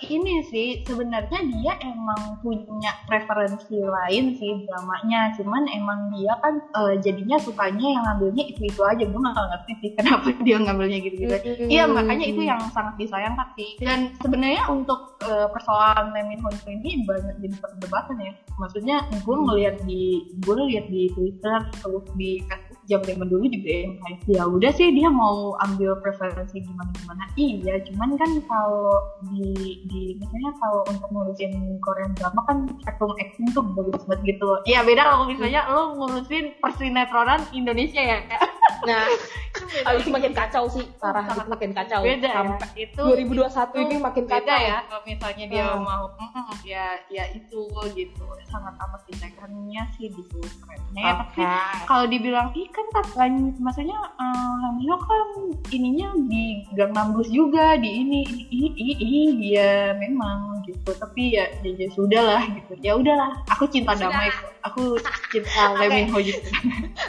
ini 0.08 0.34
sih 0.48 0.68
sebenarnya 0.88 1.40
dia 1.44 1.74
emang 1.84 2.40
punya 2.40 2.92
preferensi 3.04 3.76
lain 3.84 4.40
sih 4.40 4.64
dramanya, 4.64 5.36
cuman 5.36 5.68
emang 5.68 6.00
dia 6.16 6.34
kan 6.40 6.64
uh, 6.72 6.96
jadinya 7.04 7.36
sukanya 7.36 8.00
yang 8.00 8.04
ngambilnya 8.08 8.44
itu 8.48 8.62
itu 8.72 8.82
aja. 8.88 9.04
Gue 9.04 9.20
gak 9.20 9.36
ngerti 9.36 9.72
sih 9.84 9.90
kenapa 10.00 10.32
dia 10.48 10.58
ngambilnya 10.64 11.00
gitu-gitu. 11.04 11.36
Iya 11.68 11.84
-gitu. 11.84 11.94
makanya 11.94 12.26
itu 12.32 12.42
yang 12.48 12.62
sangat 12.72 12.96
disayangkan 12.96 13.52
sih. 13.60 13.76
Dan 13.84 14.16
sebenarnya 14.24 14.64
untuk 14.72 15.20
uh, 15.28 15.52
persoalan 15.52 16.16
Lee 16.16 16.24
Min 16.24 16.40
ini 16.72 17.04
banyak 17.04 17.36
jadi 17.44 17.56
perdebatan 17.60 18.16
ya. 18.24 18.34
Maksudnya 18.56 18.98
gue 19.12 19.36
ngeliat 19.36 19.76
di 19.84 20.32
gue 20.40 20.56
ngeliat 20.56 20.88
di 20.88 21.12
Twitter 21.12 21.60
terus 21.84 22.06
di 22.16 22.40
zaman 22.86 23.28
dulu 23.28 23.46
juga 23.50 23.72
yang 23.86 23.94
kayak 24.02 24.20
ya 24.30 24.44
udah 24.46 24.72
sih 24.74 24.94
dia 24.94 25.10
mau 25.10 25.58
ambil 25.66 25.98
preferensi 26.00 26.62
gimana 26.62 26.92
gimana 27.02 27.24
iya 27.38 27.82
cuman 27.82 28.10
kan 28.18 28.32
kalau 28.46 29.02
di 29.30 29.82
di 29.90 30.02
misalnya 30.22 30.52
kalau 30.62 30.82
untuk 30.88 31.10
ngurusin 31.10 31.82
Korean 31.82 32.12
drama 32.18 32.42
kan 32.46 32.58
spektrum 32.82 33.14
acting 33.18 33.48
tuh 33.52 33.64
bagus 33.74 34.04
banget 34.06 34.36
gitu. 34.36 34.50
Iya 34.66 34.82
beda 34.86 35.02
kalau 35.06 35.26
misalnya 35.30 35.62
lo 35.70 35.98
ngurusin 35.98 36.58
persinetronan 36.60 37.42
Indonesia 37.52 38.02
ya. 38.02 38.20
Nah 38.86 39.08
oh, 39.88 39.94
itu 39.98 40.14
makin 40.14 40.36
kacau 40.36 40.70
sih 40.70 40.86
parah. 41.02 41.26
Itu 41.26 41.48
makin 41.50 41.72
kacau. 41.74 42.06
Beda 42.06 42.28
ya. 42.28 42.36
sampai 42.38 42.70
ya. 42.76 42.86
itu 42.86 43.02
2021 43.02 43.82
ini 43.88 43.96
makin 43.98 44.24
beda 44.30 44.46
kacau. 44.46 44.68
ya 44.68 44.78
kalau 44.86 45.02
misalnya 45.08 45.46
dia 45.50 45.66
hmm. 45.74 45.82
mau 45.82 46.06
mm 46.12 46.28
-mm, 46.30 46.58
ya 46.62 46.86
ya 47.10 47.24
itu 47.34 47.62
gitu. 47.98 48.26
Sangat 48.46 48.78
amat 48.78 49.02
disekannya 49.10 49.82
sih 49.98 50.12
di 50.14 50.22
kerennya 50.30 51.02
ya 51.02 51.14
tapi 51.18 51.42
kalau 51.90 52.06
dibilang 52.06 52.54
ih 52.54 52.68
kan 52.76 52.88
lain 53.16 53.36
maksudnya 53.64 53.96
um, 54.20 54.76
kan 54.84 55.28
ininya 55.72 56.12
di 56.28 56.68
Gang 56.76 56.92
Nambus 56.92 57.32
juga 57.32 57.80
di 57.80 57.88
ini 58.04 58.22
ini 58.52 58.68
ini, 58.76 58.94
ini 59.00 59.22
ya 59.56 59.96
memang 59.96 60.60
gitu 60.68 60.92
tapi 61.00 61.40
ya 61.40 61.48
ya, 61.64 61.72
ya 61.80 61.90
sudah 61.96 62.22
lah 62.22 62.44
gitu 62.44 62.74
ya 62.84 63.00
udahlah 63.00 63.32
aku 63.48 63.72
cinta 63.72 63.96
sudah. 63.96 64.12
damai 64.12 64.30
aku 64.68 65.00
cinta 65.32 65.72
okay. 65.72 65.88
Lee 65.88 66.10
Ho 66.12 66.20
juga 66.20 66.42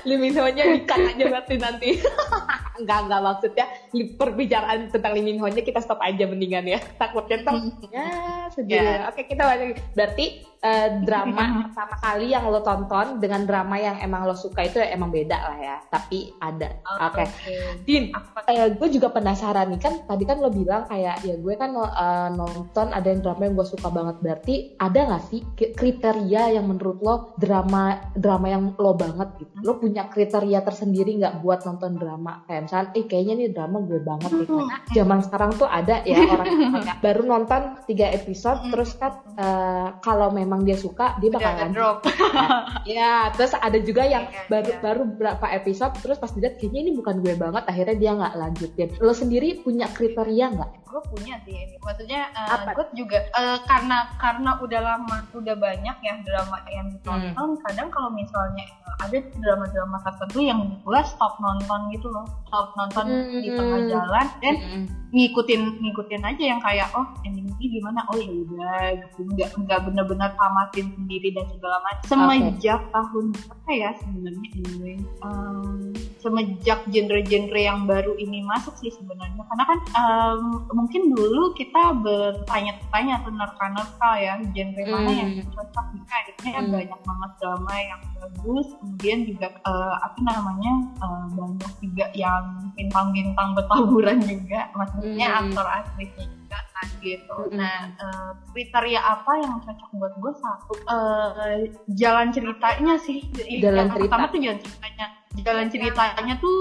Lee 0.07 0.19
Min 0.21 0.35
Ho 0.39 0.47
nya 0.55 0.65
dikat 0.71 1.01
aja 1.17 1.25
berarti 1.27 1.55
nanti 1.59 1.89
enggak 2.81 2.99
enggak 3.09 3.21
maksudnya 3.25 3.67
perbicaraan 4.15 4.79
tentang 4.95 5.13
Lee 5.19 5.27
Min 5.27 5.43
Ho 5.43 5.51
nya 5.51 5.67
kita 5.67 5.83
stop 5.83 5.99
aja 5.99 6.25
mendingan 6.29 6.69
ya 6.71 6.79
takutnya 7.01 7.43
tuh 7.43 7.59
hmm. 7.59 7.91
ya 7.91 8.07
sedih 8.55 8.79
yeah. 8.79 9.11
oke 9.11 9.21
kita 9.27 9.43
lanjut 9.43 9.77
berarti 9.99 10.47
uh, 10.67 10.89
drama 11.07 11.45
pertama 11.71 11.95
kali 12.03 12.27
yang 12.35 12.45
lo 12.51 12.61
tonton 12.67 13.23
dengan 13.23 13.47
drama 13.47 13.79
yang 13.79 13.97
emang 14.03 14.27
lo 14.27 14.35
suka 14.35 14.67
itu 14.67 14.83
emang 14.83 15.15
beda 15.15 15.39
lah 15.39 15.57
ya 15.63 15.77
tapi 15.87 16.35
ada. 16.43 16.83
Oke. 17.07 17.23
okay. 17.23 17.27
okay. 17.27 17.59
Din 17.87 18.05
uh, 18.13 18.69
gue 18.75 18.89
juga 18.91 19.15
penasaran 19.15 19.71
nih 19.71 19.81
kan 19.81 19.95
tadi 20.05 20.25
kan 20.27 20.43
lo 20.43 20.51
bilang 20.51 20.85
kayak 20.91 21.23
ya 21.23 21.35
gue 21.39 21.55
kan 21.55 21.71
uh, 21.77 22.29
nonton 22.35 22.91
ada 22.91 23.07
yang 23.07 23.23
drama 23.23 23.43
yang 23.47 23.55
gue 23.55 23.69
suka 23.69 23.89
banget 23.89 24.17
berarti 24.21 24.55
ada 24.83 25.01
gak 25.17 25.25
sih 25.31 25.41
kriteria 25.55 26.59
yang 26.59 26.67
menurut 26.67 26.99
lo 27.01 27.15
drama 27.39 28.13
drama 28.17 28.47
yang 28.51 28.63
lo 28.77 28.93
banget 28.97 29.29
gitu? 29.41 29.53
Lo 29.63 29.79
punya 29.79 30.09
kriteria 30.11 30.65
tersendiri 30.65 31.17
nggak 31.23 31.45
buat 31.45 31.63
nonton 31.65 31.97
drama? 31.97 32.43
Kayak 32.49 32.63
misalnya 32.69 32.91
eh 32.97 33.05
kayaknya 33.07 33.35
nih 33.39 33.49
drama 33.53 33.77
gue 33.85 34.01
banget 34.03 34.31
nih. 34.33 34.49
Nah, 34.49 34.81
zaman 34.93 35.19
sekarang 35.23 35.51
tuh 35.55 35.69
ada 35.69 36.03
ya 36.03 36.19
orang 36.25 36.49
baru 37.05 37.23
nonton 37.27 37.63
tiga 37.85 38.09
episode 38.11 38.73
terus 38.73 38.97
kan 38.97 39.13
uh, 39.37 39.89
kalau 40.01 40.33
memang 40.33 40.56
memang 40.57 40.65
dia 40.65 40.79
suka 40.81 41.21
dia 41.21 41.29
bakal 41.29 41.53
lanjut. 41.53 41.77
Drop. 41.77 41.99
ya, 42.97 43.29
terus 43.37 43.53
ada 43.53 43.77
juga 43.77 44.09
yang 44.09 44.25
yeah, 44.33 44.49
baru 44.49 44.71
yeah. 44.73 44.81
baru 44.81 45.03
berapa 45.05 45.47
episode 45.53 45.93
terus 46.01 46.17
pas 46.17 46.33
dilihat 46.33 46.57
kayaknya 46.57 46.81
ini 46.89 46.93
bukan 46.97 47.21
gue 47.21 47.37
banget 47.37 47.69
akhirnya 47.69 47.97
dia 48.01 48.11
nggak 48.17 48.35
lanjutin. 48.41 48.89
Lo 49.05 49.13
sendiri 49.13 49.61
punya 49.61 49.93
kriteria 49.93 50.57
nggak? 50.57 50.71
Gue 50.89 51.03
punya 51.13 51.37
sih 51.45 51.53
ini. 51.53 51.77
Maksudnya 51.85 52.33
uh, 52.33 52.73
gue 52.73 52.87
juga 52.97 53.29
uh, 53.37 53.61
karena 53.69 54.17
karena 54.17 54.51
udah 54.65 54.81
lama 54.81 55.17
udah 55.37 55.57
banyak 55.61 55.97
ya 56.01 56.13
drama 56.25 56.57
yang 56.73 56.89
ditonton. 56.89 57.53
Hmm. 57.53 57.61
Kadang 57.69 57.89
kalau 57.93 58.09
misalnya 58.17 58.65
ada 58.97 59.21
drama-drama 59.21 60.01
tertentu 60.01 60.41
yang 60.41 60.61
gue 60.81 61.01
stop 61.05 61.37
nonton 61.37 61.93
gitu 61.93 62.09
loh, 62.09 62.25
stop 62.49 62.73
nonton 62.81 63.05
hmm. 63.05 63.45
di 63.45 63.49
tengah 63.53 63.81
jalan 63.93 64.27
dan 64.41 64.55
hmm. 64.57 64.85
Ngikutin 65.17 65.81
ngikutin 65.81 66.23
aja 66.29 66.45
yang 66.45 66.61
kayak 66.61 66.93
oh 66.93 67.09
ini 67.25 67.49
gimana 67.57 68.05
oh 68.13 68.21
ya 68.21 68.29
udah 68.29 68.81
gitu 69.01 69.25
nggak 69.33 69.51
nggak 69.65 69.81
bener-bener 69.89 70.29
tamatin 70.37 70.93
sendiri 70.93 71.33
dan 71.33 71.49
segala 71.49 71.81
macam 71.81 72.05
semenjak 72.05 72.81
okay. 72.85 72.93
tahun 72.93 73.27
apa 73.49 73.71
ya 73.73 73.91
sebenarnya 74.05 74.49
ini 74.61 74.93
um, 75.25 75.97
semenjak 76.21 76.81
genre-genre 76.93 77.61
yang 77.61 77.89
baru 77.89 78.13
ini 78.21 78.45
masuk 78.45 78.77
sih 78.77 78.93
sebenarnya 78.93 79.41
karena 79.41 79.65
kan 79.65 79.79
um, 79.97 80.69
mungkin 80.77 81.09
dulu 81.17 81.57
kita 81.57 81.97
bertanya-tanya 82.05 83.25
nerka-nerka 83.25 84.11
ya 84.21 84.37
genre 84.53 84.83
mm. 84.85 84.93
mana 84.93 85.11
yang 85.17 85.31
hmm. 85.41 85.49
cocok 85.49 85.87
nih 85.97 86.05
akhirnya 86.13 86.51
mm. 86.61 86.69
banyak 86.73 87.01
banget 87.01 87.31
drama 87.41 87.75
yang 87.79 88.01
bagus 88.21 88.67
kemudian 88.81 89.19
juga 89.25 89.49
uh, 89.65 89.95
apa 90.03 90.19
namanya 90.25 90.73
uh, 91.01 91.25
banyak 91.33 91.73
juga 91.81 92.07
yang 92.13 92.45
bintang-bintang 92.77 93.57
bertaburan 93.57 94.19
juga 94.21 94.69
maksudnya 95.07 95.29
mm. 95.31 95.39
aktor 95.47 95.67
aslinya 95.71 96.25
juga 96.27 96.59
kan 96.77 96.89
gitu. 97.01 97.37
Mm-hmm. 97.49 97.57
Nah, 97.57 97.79
uh, 97.97 98.31
kriteria 98.53 99.01
apa 99.01 99.33
yang 99.41 99.57
cocok 99.65 99.91
buat 99.97 100.15
gue 100.21 100.33
satu 100.37 100.73
uh, 100.93 101.57
jalan 101.97 102.29
ceritanya 102.37 102.95
sih. 103.01 103.25
Jalan 103.59 103.89
cerita. 103.97 104.13
Pertama 104.13 104.29
tuh 104.29 104.41
jalan 104.45 104.61
ceritanya 104.61 105.07
jalan 105.45 105.69
ceritanya 105.69 106.35
tuh 106.41 106.57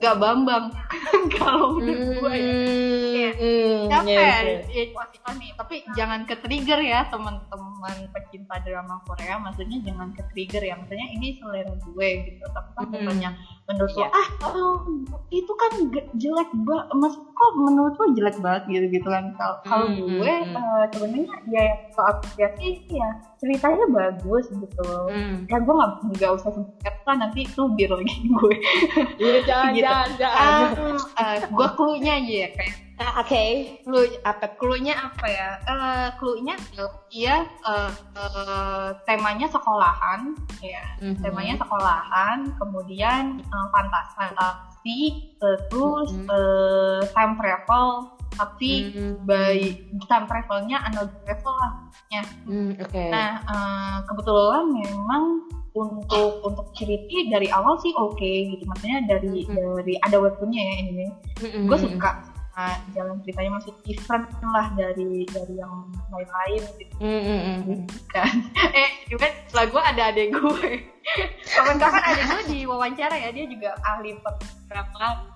nggak 0.00 0.16
bambang 0.16 0.72
kalau 1.36 1.76
menurut 1.76 2.16
gue 2.16 2.34
ya 2.38 3.30
mm, 3.34 3.36
mm, 3.36 3.80
capek 3.92 4.14
ya, 4.72 4.84
ya, 4.88 5.32
nih 5.36 5.50
tapi 5.58 5.76
jangan 5.92 6.20
ke 6.24 6.34
trigger 6.40 6.80
ya 6.80 7.04
teman-teman 7.12 7.96
pecinta 8.14 8.56
drama 8.64 9.02
Korea 9.04 9.36
maksudnya 9.36 9.78
jangan 9.84 10.16
ke 10.16 10.22
trigger 10.32 10.62
ya 10.64 10.74
maksudnya 10.80 11.08
ini 11.12 11.36
selera 11.36 11.74
gue 11.76 12.08
gitu 12.24 12.44
tapi 12.56 12.70
kan 12.72 12.86
mm. 12.88 13.04
banyak 13.04 13.34
menurut 13.66 13.92
yeah. 13.98 14.08
lo 14.08 14.16
ah 14.16 14.28
oh, 14.54 14.76
itu 15.34 15.52
kan 15.58 15.72
jelek 16.16 16.50
banget 16.64 16.86
mas 16.96 17.14
kok 17.18 17.52
menurut 17.58 17.94
lo 17.98 18.06
jelek 18.16 18.36
banget 18.40 18.62
gitu 18.70 18.86
gitu 19.02 19.08
kan 19.10 19.34
kalau 19.66 19.86
mm, 19.90 19.98
gue 19.98 20.32
mm, 20.46 20.54
uh, 20.56 20.84
sebenarnya 20.94 21.34
ya 21.50 21.64
soal 21.94 22.16
apresiasi 22.16 22.84
ya 22.90 23.10
ceritanya 23.38 23.86
bagus 23.90 24.46
gitu 24.50 24.90
mm. 25.10 25.46
ya 25.50 25.56
gue 25.60 25.74
nggak 25.74 25.92
nggak 26.16 26.30
usah 26.36 26.50
sempet 26.54 26.94
kan 27.04 27.16
nanti 27.20 27.46
itu 27.46 27.62
biar 27.74 27.90
lagi 27.94 28.16
gue 28.38 28.56
iya 29.20 29.38
jangan 29.44 29.70
gitu. 29.74 29.84
jangan 29.84 30.10
jangan 30.18 30.70
uh, 30.78 30.98
uh, 31.20 31.36
gue 31.50 31.68
clue-nya 31.76 32.12
aja 32.18 32.34
ya 32.46 32.50
kayak 32.54 32.86
Uh, 32.96 33.20
Oke, 33.20 33.28
okay. 33.28 33.50
clue 33.84 34.08
apa? 34.24 34.56
Clue-nya 34.56 34.96
apa 34.96 35.28
ya? 35.28 35.60
Uh, 35.68 36.08
clue-nya 36.16 36.56
iya 37.12 37.44
uh, 37.60 37.92
uh, 38.16 38.96
temanya 39.04 39.44
sekolahan, 39.52 40.32
ya. 40.64 40.80
Mm-hmm. 41.04 41.20
Temanya 41.20 41.60
sekolahan, 41.60 42.56
kemudian 42.56 43.44
uh, 43.52 43.68
fantasi, 44.16 45.28
terus 45.36 46.08
mm-hmm. 46.08 46.32
uh, 46.32 47.04
time 47.12 47.36
travel, 47.36 48.15
tapi 48.36 48.92
mm-hmm. 48.92 49.24
by 49.24 49.56
time 50.06 50.28
travelnya 50.28 50.78
another 50.86 51.16
travel 51.24 51.56
lah, 51.56 51.72
ya. 52.12 52.22
Mm, 52.44 52.76
okay. 52.78 53.08
Nah, 53.10 53.42
uh, 53.48 53.96
kebetulan 54.04 54.64
memang 54.70 55.24
untuk 55.76 56.40
untuk 56.40 56.72
cerita 56.72 57.36
dari 57.36 57.52
awal 57.52 57.76
sih 57.84 57.92
oke 57.92 58.16
okay, 58.16 58.48
gitu 58.56 58.64
maksudnya 58.64 59.04
dari 59.04 59.44
mm 59.44 59.52
-hmm. 59.52 59.76
dari 59.76 59.94
ada 60.08 60.16
webtoonnya 60.16 60.62
ya 60.64 60.76
ini 60.80 61.04
mm 61.04 61.48
-hmm. 61.52 61.64
gue 61.68 61.78
suka 61.84 62.10
jalan 62.96 63.20
ceritanya 63.20 63.60
masih 63.60 63.72
different 63.84 64.24
lah 64.40 64.72
dari 64.72 65.28
dari 65.28 65.54
yang 65.60 65.92
lain-lain 66.08 66.62
gitu 66.80 66.94
Mm, 66.96 67.20
mm, 67.20 67.40
mm, 67.44 67.60
mm. 67.68 67.80
kan 68.08 68.32
eh 68.80 68.90
juga 69.12 69.28
setelah 69.44 69.66
gue 69.68 69.82
ada 69.84 70.02
adek 70.08 70.28
gue 70.32 70.68
kapan-kapan 71.52 72.02
adek 72.08 72.24
gue 72.24 72.42
di 72.48 72.58
wawancara 72.64 73.12
ya 73.20 73.28
dia 73.36 73.44
juga 73.44 73.76
ahli 73.84 74.16
perfilman 74.24 75.35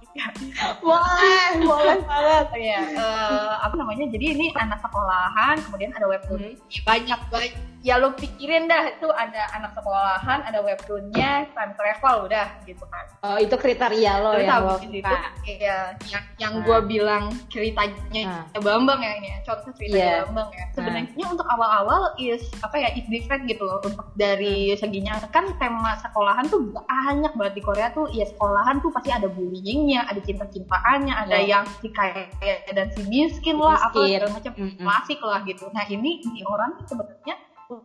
Boleh, 0.84 1.48
boleh 1.64 1.98
banget. 2.10 2.46
ya 2.60 2.80
eh, 2.92 3.52
apa 3.64 3.74
namanya 3.76 4.04
jadi 4.12 4.36
ini 4.36 4.52
anak 4.56 4.80
sekolahan 4.84 5.56
kemudian 5.64 5.90
ada 5.96 6.06
webtoon 6.08 6.56
banyak 6.84 7.20
banget 7.32 7.52
ya 7.80 7.96
lo 7.96 8.12
pikirin 8.12 8.64
dah 8.64 8.92
itu 8.92 9.08
ada 9.08 9.48
anak 9.52 9.72
sekolahan 9.72 10.44
ada 10.44 10.60
webtoonnya 10.60 11.48
time 11.50 11.72
travel 11.74 12.28
udah 12.28 12.46
gitu 12.62 12.84
kan. 12.86 13.04
Oh, 13.20 13.36
itu 13.36 13.52
kriteria 13.52 14.12
lo 14.18 14.32
Terus 14.34 14.44
yang 14.46 14.62
lo 14.62 14.74
itu 14.78 15.14
iya 15.46 15.78
yang 16.06 16.24
yang 16.36 16.52
Nah. 16.52 16.64
gue 16.66 16.78
bilang 16.84 17.24
ceritanya 17.48 18.52
Bambang 18.54 19.00
ya 19.00 19.12
ini 19.16 19.28
ya, 19.30 19.38
contoh 19.42 19.72
cerita 19.72 19.96
Iya. 19.96 20.16
Bambang 20.24 20.48
ya. 20.52 20.64
Sebenarnya 20.72 21.26
untuk 21.26 21.46
awal-awal 21.46 22.12
is 22.16 22.42
apa 22.60 22.76
ya 22.76 22.88
is 22.92 23.06
different 23.06 23.44
gitu 23.44 23.62
loh. 23.62 23.80
Untuk 23.80 24.12
dari 24.14 24.74
seginya 24.74 25.16
kan 25.28 25.48
tema 25.56 25.96
sekolahan 25.96 26.44
tuh 26.46 26.60
banyak 26.68 27.32
banget 27.32 27.54
di 27.54 27.62
Korea 27.62 27.88
tuh. 27.90 28.10
Ya 28.10 28.24
sekolahan 28.24 28.80
tuh 28.80 28.92
pasti 28.92 29.08
ada 29.08 29.26
bullyingnya 29.26 30.04
ada 30.04 30.20
cinta-cintaannya 30.20 31.14
ada 31.16 31.36
Iya. 31.38 31.48
yang 31.60 31.64
si 31.80 31.88
kaya 31.88 32.28
dan 32.70 32.92
si 32.92 33.00
miskin 33.06 33.56
lah 33.56 33.80
apa 33.80 33.96
Miskin. 33.96 34.16
segala 34.20 34.32
macam. 34.32 34.52
Mm-mm. 34.52 34.78
klasik 34.80 35.20
lah 35.20 35.40
gitu. 35.42 35.64
Nah 35.70 35.84
ini 35.86 36.20
ini 36.20 36.40
orang 36.44 36.76
sebenarnya 36.84 37.34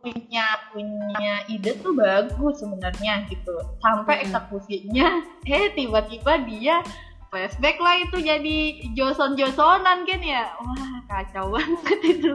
punya 0.01 0.45
punya 0.73 1.45
ide 1.45 1.77
tuh 1.79 1.93
bagus 1.93 2.63
sebenarnya 2.63 3.29
gitu. 3.29 3.53
Sampai 3.83 4.21
Mm-mm. 4.21 4.25
eksekusinya 4.29 5.07
eh 5.53 5.69
tiba-tiba 5.77 6.33
dia 6.47 6.81
flashback 7.29 7.77
lah 7.83 7.99
itu 7.99 8.17
jadi 8.23 8.57
Joson 8.95 9.35
Josonan 9.35 10.07
kan 10.07 10.21
ya. 10.23 10.49
Wah 10.57 10.95
kacau 11.05 11.51
banget 11.55 11.99
itu 12.01 12.31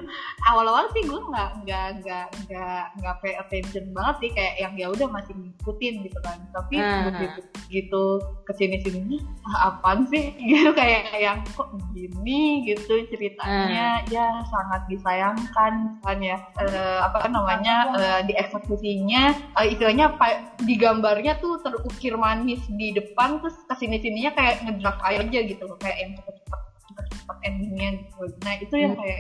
awal-awal 0.51 0.91
sih 0.91 1.03
gue 1.07 1.21
nggak 1.31 1.51
nggak 1.63 1.87
nggak 2.03 2.27
nggak 2.47 2.83
nggak 2.99 3.17
pay 3.23 3.35
attention 3.39 3.85
banget 3.95 4.15
sih 4.19 4.31
kayak 4.35 4.55
yang 4.59 4.75
ya 4.75 4.87
udah 4.91 5.09
masih 5.09 5.35
ngikutin 5.39 5.95
gitu 6.07 6.19
kan. 6.27 6.39
Tapi 6.51 6.77
begitu 6.79 7.41
gitu 7.71 8.05
ke 8.45 8.53
sini 8.59 8.77
sini 8.83 9.17
ah, 9.47 9.75
apaan 9.75 10.07
sih? 10.11 10.35
Gitu 10.51 10.75
kayak 10.75 11.15
yang 11.15 11.39
kok 11.55 11.71
gini? 11.95 12.67
Gitu 12.67 13.07
ceritanya. 13.15 14.03
Ya 14.11 14.43
sangat 14.51 14.91
disayangkan 14.91 16.03
kan 16.03 16.19
ya. 16.19 16.37
Eh, 16.59 16.99
apa 17.01 17.31
namanya 17.31 17.95
eh, 17.95 18.21
di 18.27 18.35
eksekusinya 18.35 19.55
eh, 19.63 19.67
istilahnya 19.71 20.19
di 20.67 20.75
gambarnya 20.75 21.39
tuh 21.39 21.63
terukir 21.63 22.19
manis 22.19 22.61
di 22.75 22.91
depan 22.93 23.39
terus 23.39 23.57
ke 23.65 23.75
sini 23.79 24.03
sininya 24.03 24.35
kayak 24.35 24.67
ngedrag 24.67 24.99
aja 25.07 25.39
gitu 25.47 25.63
loh 25.65 25.79
kayak 25.79 25.99
yang 26.03 26.13
cepet-cepet 26.19 26.70
cepet-cepet 27.31 27.39
endingnya 27.47 27.89
gitu. 28.03 28.23
Nah 28.43 28.55
itu 28.59 28.75
yang 28.75 28.95
kayak 28.99 29.19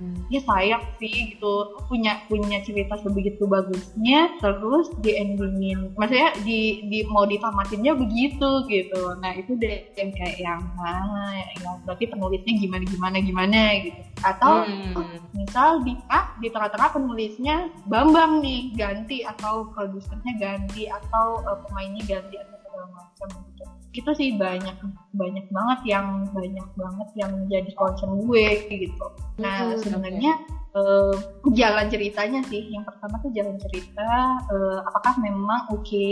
Mm, 0.00 0.16
ya 0.32 0.40
sayang 0.44 0.84
sih 0.96 1.36
gitu. 1.36 1.54
Punya 1.88 2.24
punya 2.28 2.60
cerita 2.64 2.96
sebegitu 3.00 3.44
bagusnya 3.44 4.32
terus 4.40 4.88
di 5.04 5.12
endingin 5.16 5.92
maksudnya 5.96 6.32
di, 6.44 6.84
di 6.88 7.04
mau 7.08 7.24
ditamatinnya 7.28 7.96
begitu 7.96 8.64
gitu. 8.68 9.16
Nah 9.20 9.32
itu 9.36 9.56
deh 9.60 9.92
yang 9.96 10.10
kayak 10.16 10.38
yang 10.40 10.60
ah 10.80 11.36
yang 11.60 11.76
berarti 11.84 12.08
penulisnya 12.08 12.54
gimana 12.60 12.84
gimana 12.84 13.16
gimana 13.20 13.60
gitu. 13.84 14.00
Atau 14.24 14.52
Hmm. 14.60 14.92
oh, 14.92 15.06
misal 15.32 15.80
di 15.86 15.96
ah, 16.12 16.36
di 16.42 16.52
tengah-tengah 16.52 16.90
penulisnya 16.92 17.72
Bambang 17.88 18.44
nih 18.44 18.76
ganti 18.76 19.24
atau 19.24 19.68
produsernya 19.72 20.36
ganti 20.36 20.84
atau 20.90 21.40
eh, 21.44 21.58
pemainnya 21.64 22.02
ganti 22.04 22.36
atau 22.36 22.56
segala 22.60 22.86
macam 22.92 23.28
gitu 23.48 23.64
itu 23.90 24.10
sih 24.14 24.38
banyak 24.38 24.76
banyak 25.10 25.46
banget 25.50 25.80
yang 25.82 26.22
banyak 26.30 26.68
banget 26.78 27.08
yang 27.18 27.32
jadi 27.50 27.70
concern 27.74 28.22
gue 28.22 28.70
gitu. 28.70 29.06
Nah 29.42 29.74
Hmm, 29.74 29.78
sebenarnya 29.82 30.32
eh, 30.78 31.14
jalan 31.58 31.86
ceritanya 31.90 32.40
sih. 32.46 32.70
Yang 32.70 32.94
pertama 32.94 33.18
tuh 33.18 33.32
jalan 33.34 33.56
cerita 33.58 34.10
eh, 34.46 34.78
apakah 34.86 35.14
memang 35.18 35.74
oke 35.74 36.06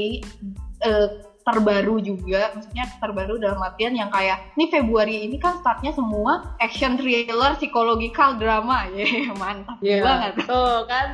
eh, 0.83 1.09
terbaru 1.49 1.97
juga 1.99 2.53
maksudnya 2.53 2.85
terbaru 2.95 3.35
dalam 3.37 3.57
artian 3.59 3.93
yang 3.93 4.09
kayak 4.09 4.53
ini 4.53 4.69
Februari 4.69 5.25
ini 5.25 5.37
kan 5.37 5.57
startnya 5.59 5.91
semua 5.91 6.53
action 6.59 6.95
thriller 6.95 7.57
psikologikal 7.57 8.37
drama 8.37 8.85
ya 8.93 9.05
mantap 9.33 9.81
Iya. 9.81 10.05
banget 10.05 10.33
Tuh 10.45 10.85
kan, 10.85 11.07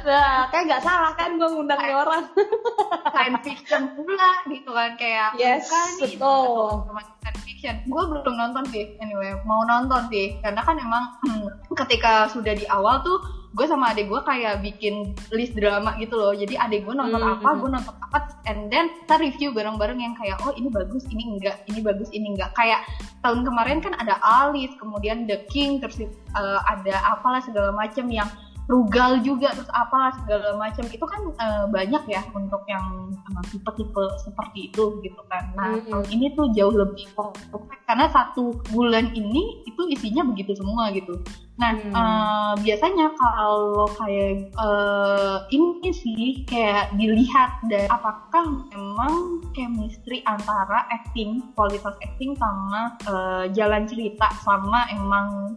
kayak 0.50 0.64
nggak 0.66 0.82
salah 0.82 1.12
kan 1.12 1.34
gue 1.34 1.46
ngundang 1.46 1.78
nih 1.78 1.94
orang. 1.94 2.22
science 3.14 3.40
fiction 3.40 3.82
pula 3.94 4.32
gitu 4.44 4.70
kan 4.70 4.90
kayak 4.96 5.30
Yes, 5.36 5.70
nih 6.00 6.18
betul. 6.18 6.90
science 7.22 7.42
fiction 7.42 7.74
gue 7.84 8.02
belum 8.04 8.34
nonton 8.34 8.64
sih 8.68 8.98
anyway 8.98 9.30
mau 9.44 9.62
nonton 9.62 10.08
sih 10.08 10.34
karena 10.40 10.60
kan 10.60 10.74
emang 10.74 11.04
ketika 11.78 12.26
sudah 12.28 12.52
di 12.52 12.66
awal 12.66 12.98
tuh 13.00 13.22
gue 13.54 13.66
sama 13.70 13.94
adik 13.94 14.10
gue 14.10 14.20
kayak 14.26 14.66
bikin 14.66 15.14
list 15.30 15.54
drama 15.54 15.94
gitu 16.02 16.18
loh 16.18 16.34
jadi 16.34 16.58
adik 16.58 16.82
gue 16.82 16.94
nonton 16.94 17.22
Hmm. 17.22 17.38
apa 17.38 17.48
gue 17.54 17.70
nonton 17.70 17.94
apa 18.02 18.18
and 18.50 18.66
then 18.66 18.90
kita 19.06 19.14
review 19.22 19.48
bareng-bareng 19.54 20.02
yang 20.02 20.14
kayak 20.18 20.42
oh 20.42 20.50
ini 20.58 20.66
bagus 20.68 21.06
ini 21.06 21.38
enggak 21.38 21.62
ini 21.70 21.78
bagus 21.78 22.10
ini 22.10 22.34
enggak 22.34 22.50
kayak 22.58 22.82
tahun 23.22 23.46
kemarin 23.46 23.78
kan 23.78 23.94
ada 23.94 24.18
Alice 24.20 24.74
kemudian 24.76 25.30
The 25.30 25.46
King 25.46 25.78
terus 25.78 26.02
uh, 26.34 26.60
ada 26.66 26.98
apalah 27.14 27.40
segala 27.40 27.70
macam 27.70 28.10
yang 28.10 28.26
Rugal 28.64 29.20
juga 29.20 29.52
terus 29.52 29.68
apalah 29.76 30.16
segala 30.24 30.56
macam 30.56 30.88
itu 30.88 31.04
kan 31.04 31.22
uh, 31.36 31.64
banyak 31.68 32.00
ya 32.08 32.24
untuk 32.32 32.64
yang 32.64 33.12
uh, 33.12 33.44
tipe-tipe 33.52 34.04
seperti 34.24 34.72
itu 34.72 35.04
gitu 35.04 35.20
kan 35.28 35.52
nah 35.52 35.76
Mm-mm. 35.76 35.92
tahun 35.92 36.06
ini 36.08 36.26
tuh 36.32 36.48
jauh 36.56 36.72
lebih 36.72 37.04
perfect 37.12 37.84
karena 37.84 38.08
satu 38.08 38.56
bulan 38.72 39.12
ini 39.12 39.68
itu 39.68 39.82
isinya 39.92 40.24
begitu 40.24 40.56
semua 40.56 40.88
gitu 40.96 41.12
nah 41.60 41.76
Hmm. 41.76 41.92
uh, 41.94 42.54
biasanya 42.64 43.14
kalau 43.14 43.86
kayak 43.94 44.48
uh, 44.58 45.44
ini 45.52 45.90
sih 45.92 46.42
kayak 46.48 46.90
dilihat 46.98 47.60
dari 47.68 47.86
apakah 47.92 48.64
memang 48.72 49.44
chemistry 49.52 50.24
antara 50.26 50.88
acting 50.90 51.44
kualitas 51.54 51.94
acting 52.02 52.34
sama 52.40 52.96
uh, 53.06 53.44
jalan 53.52 53.86
cerita 53.86 54.26
sama 54.42 54.88
emang 54.90 55.54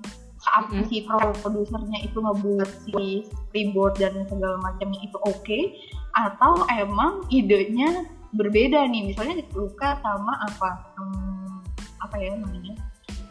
apa 0.55 0.71
Mm-mm. 0.71 0.87
si 0.87 1.03
produsernya 1.43 1.99
itu 2.07 2.17
ngebuat 2.17 2.69
si 2.87 3.27
storyboard 3.27 3.99
dan 3.99 4.23
segala 4.31 4.57
macamnya 4.63 4.99
itu 5.03 5.17
oke 5.27 5.59
atau 6.15 6.63
emang 6.71 7.27
idenya 7.29 8.07
berbeda 8.33 8.87
nih? 8.87 9.11
Misalnya 9.13 9.43
Luka 9.53 9.99
sama 9.99 10.33
apa? 10.47 10.71
Hmm, 10.95 11.61
apa 12.01 12.15
ya 12.17 12.33
namanya? 12.39 12.75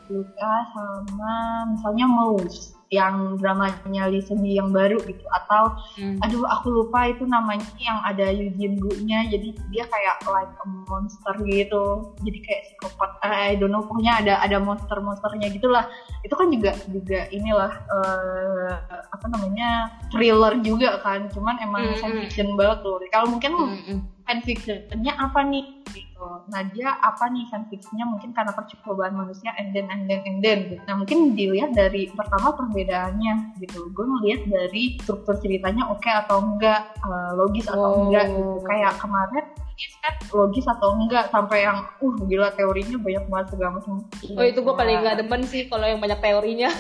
Luka 0.07 0.55
sama 0.70 1.35
misalnya 1.74 2.07
Mouse 2.07 2.75
yang 2.94 3.35
dramanya 3.37 4.07
Lee 4.07 4.22
Seung 4.22 4.46
yang 4.46 4.70
baru 4.70 5.03
gitu. 5.03 5.27
Atau 5.29 5.75
Hmm. 5.99 6.20
aduh 6.22 6.46
aku 6.46 6.70
lupa 6.70 7.09
itu 7.09 7.27
namanya 7.27 7.66
yang 7.81 7.99
ada 8.05 8.31
Eugene 8.31 8.79
Gu-nya 8.79 9.27
jadi 9.27 9.49
dia 9.72 9.85
kayak 9.87 10.22
like 10.29 10.55
a 10.55 10.66
monster 10.87 11.35
gitu. 11.42 12.14
Jadi 12.22 12.38
kayak 12.42 12.62
psikopat. 12.68 13.11
Eh, 13.27 13.53
I 13.53 13.59
don't 13.59 13.75
know 13.75 13.83
pokoknya 13.83 14.22
ada 14.22 14.35
ada 14.38 14.57
monster 14.59 14.99
monsternya 15.01 15.51
gitulah. 15.51 15.87
Itu 16.22 16.35
kan 16.35 16.46
juga 16.51 16.72
juga 16.88 17.27
inilah 17.29 17.72
eh, 17.87 18.72
apa 19.11 19.27
namanya 19.29 19.90
thriller 20.11 20.55
juga 20.62 21.03
kan. 21.03 21.27
Cuman 21.31 21.59
emang 21.59 21.90
Mm-mm. 21.90 21.99
science 21.99 22.20
fiction 22.29 22.55
banget 22.55 22.83
loh. 22.83 22.99
Kalau 23.11 23.27
mungkin 23.31 23.53
Mm-mm. 23.57 23.99
Fanfictionnya 24.26 25.14
apa 25.16 25.40
nih? 25.46 25.64
Gitu. 25.94 26.26
Nah 26.50 26.60
dia 26.74 26.98
apa 26.98 27.30
nih 27.30 27.46
fanfictionnya? 27.48 28.04
Mungkin 28.04 28.34
karena 28.34 28.52
percobaan 28.52 29.14
manusia 29.14 29.54
and 29.56 29.70
then 29.72 29.86
and 29.88 30.10
then 30.10 30.20
and 30.26 30.42
then. 30.42 30.58
Gitu. 30.68 30.82
nah 30.84 30.98
mungkin 30.98 31.32
dilihat 31.32 31.72
dari 31.72 32.10
pertama 32.10 32.52
perbedaannya 32.52 33.56
gitu. 33.62 33.88
Gue 33.94 34.04
ngeliat 34.04 34.44
dari 34.50 34.98
struktur 35.00 35.38
ceritanya 35.38 35.86
oke 35.88 36.10
atau 36.10 36.42
enggak 36.42 36.92
eh, 36.98 37.30
logis 37.38 37.70
atau 37.70 37.86
Oh. 37.86 38.02
enggak 38.10 38.26
gitu. 38.28 38.66
kayak 38.66 38.92
kemarin 38.98 39.46
logis 39.76 39.92
kan? 40.00 40.14
Logis 40.32 40.64
atau 40.64 40.88
enggak? 40.96 41.28
Sampai 41.28 41.68
yang 41.68 41.84
uh 41.84 42.14
gila 42.24 42.48
teorinya 42.56 42.96
banyak 42.96 43.24
banget 43.28 43.46
segala 43.52 43.70
macam. 43.76 43.92
Oh 44.32 44.44
itu 44.48 44.60
gue 44.64 44.74
paling 44.74 44.96
gak 45.04 45.16
demen 45.20 45.42
sih 45.44 45.68
kalau 45.68 45.84
yang 45.84 46.00
banyak 46.00 46.16
teorinya. 46.24 46.72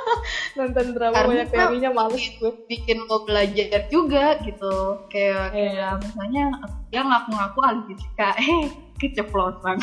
Nonton 0.60 0.92
drama 0.92 1.16
Karena 1.16 1.32
banyak 1.32 1.48
teorinya 1.48 1.90
males 1.96 2.24
gue. 2.36 2.52
bikin 2.68 3.08
lo 3.08 3.24
belajar 3.24 3.88
juga 3.88 4.36
gitu. 4.44 5.00
Kayak 5.08 5.56
kayak 5.56 5.92
misalnya 6.04 6.44
dia 6.92 7.00
ngaku-ngaku 7.00 7.58
ahli 7.64 7.80
fisika 7.88 8.28
eh 8.44 8.68
keceplosan. 9.00 9.76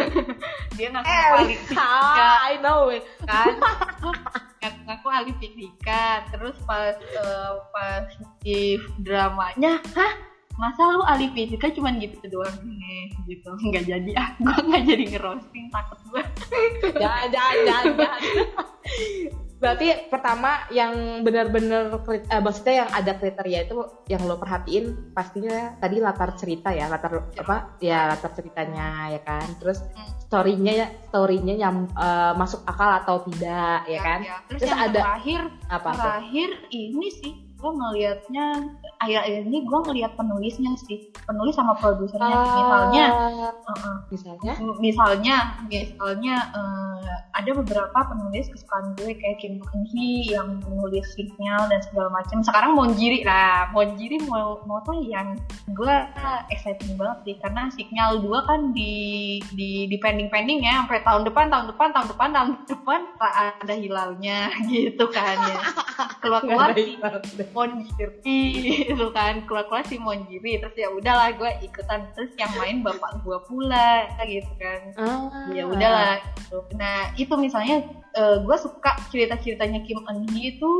Dia 0.80 0.88
ngaku-ngaku 0.88 1.36
ahli 1.36 1.54
fisika 1.68 2.30
I 2.48 2.54
know 2.64 2.88
it. 2.88 3.04
kan? 3.28 3.52
Ngaku-ngaku 4.64 5.06
ahli 5.12 5.32
fisika 5.36 6.24
terus 6.32 6.56
pas 6.64 6.96
eh, 6.96 7.52
pas 7.76 8.08
di 8.40 8.80
dramanya 9.04 9.84
hah 9.92 10.29
masa 10.60 10.84
lu 10.86 11.02
ahli 11.02 11.32
fisika 11.32 11.66
cuman 11.70 11.96
gitu 11.96 12.20
doang 12.28 12.52
eh, 12.68 13.08
gitu 13.24 13.48
nggak 13.48 13.84
jadi 13.86 14.10
ah 14.14 14.28
gue 14.44 14.56
nggak 14.60 14.84
jadi 14.84 15.04
ngerosting 15.10 15.66
takut 15.68 15.98
gue 16.06 16.22
Jangan, 17.02 17.26
jangan, 17.30 17.84
jangan. 17.96 18.20
Berarti 19.56 20.08
pertama 20.08 20.64
yang 20.70 21.20
benar-benar 21.20 22.00
eh, 22.08 22.40
maksudnya 22.40 22.74
yang 22.80 22.90
ada 22.90 23.12
kriteria 23.12 23.68
itu 23.68 23.76
yang 24.08 24.24
lo 24.24 24.34
perhatiin 24.34 25.12
pastinya 25.12 25.76
tadi 25.76 26.00
latar 26.00 26.32
cerita 26.34 26.72
ya, 26.72 26.88
latar 26.88 27.28
apa? 27.30 27.76
Ya 27.76 28.08
latar 28.08 28.32
ceritanya 28.32 29.12
ya 29.12 29.20
kan. 29.20 29.44
Terus 29.60 29.84
Hmm. 29.90 30.08
story-nya 30.18 30.72
ya 30.74 30.86
story-nya 31.06 31.54
yang 31.58 31.76
eh, 31.92 32.32
masuk 32.34 32.64
akal 32.64 33.04
atau 33.04 33.20
tidak 33.28 33.84
ya 33.84 34.00
kan. 34.00 34.18
Ya, 34.22 34.40
Terus, 34.48 34.60
Terus 34.64 34.70
yang 34.70 34.80
ada- 34.80 35.02
terakhir, 35.04 35.40
Apa 35.68 35.88
tuh? 35.88 35.98
terakhir 36.00 36.48
ini 36.72 37.06
sih 37.12 37.32
gue 37.60 37.72
ngelihatnya 37.76 38.46
akhir-akhir 39.00 39.44
ini 39.44 39.58
gue 39.68 39.78
ngelihat 39.86 40.12
penulisnya 40.16 40.72
sih. 40.88 41.12
Penulis 41.28 41.54
sama 41.56 41.76
produsernya. 41.76 42.32
Ah, 42.32 42.56
misalnya? 42.56 43.06
Uh-uh. 43.70 43.96
misalnya 44.10 44.52
misalnya 44.80 45.36
misalnya 45.68 46.36
eh, 46.56 46.90
ada 47.36 47.50
beberapa 47.56 47.98
penulis 48.10 48.50
kesukaan 48.52 48.96
gue 48.98 49.16
kayak 49.16 49.38
Kim 49.40 49.60
Eun 49.60 49.84
Hee 49.92 50.34
yang 50.34 50.60
menulis 50.66 51.06
signal 51.14 51.68
dan 51.70 51.80
segala 51.84 52.10
macam 52.12 52.42
sekarang 52.42 52.76
Monjiri 52.76 53.22
lah 53.22 53.70
Monjiri 53.70 54.20
mau 54.26 54.60
mau 54.66 54.82
tuh 54.84 55.00
yang 55.04 55.38
gue 55.72 55.96
exciting 56.52 56.96
banget 57.00 57.18
sih. 57.24 57.34
Karena 57.40 57.68
signal 57.72 58.20
2 58.20 58.48
kan 58.48 58.60
di 58.76 58.92
di 59.54 59.88
di 59.88 59.96
pending 60.00 60.28
pending 60.28 60.64
ya 60.64 60.84
sampai 60.84 61.00
tahun 61.04 61.22
depan 61.28 61.46
tahun 61.48 61.66
depan 61.72 61.88
tahun 61.94 62.06
depan 62.12 62.28
tahun 62.34 62.50
depan 62.68 63.00
tak 63.16 63.32
ada 63.64 63.74
hilalnya. 63.74 64.38
Gitu 64.70 65.04
kan 65.10 65.36
ya. 65.50 65.60
Keluar 66.22 66.42
keluar 66.44 66.70
Monjiri 67.52 68.42
itu 68.92 69.06
kan. 69.12 69.44
Keluar 69.44 69.66
keluar 69.66 69.84
si 69.86 69.96
Monjiri 69.96 70.60
terus 70.62 70.76
ya 70.78 70.88
udahlah 70.90 71.34
gue 71.34 71.50
ikutan. 71.66 72.08
Terus 72.14 72.32
yang 72.38 72.52
main 72.56 72.82
bapak 72.82 73.22
gue 73.22 73.38
pula 73.50 74.08
gitu 74.26 74.52
kan. 74.60 74.80
Ah. 75.00 75.50
ya 75.50 75.66
udahlah 75.66 76.22
gitu. 76.38 76.62
nah 76.78 77.10
itu 77.14 77.34
misalnya 77.38 77.86
gue 78.18 78.56
suka 78.58 78.98
cerita 79.10 79.38
ceritanya 79.38 79.82
Kim 79.86 80.02
Eun 80.02 80.26
Hee 80.34 80.58
itu 80.58 80.72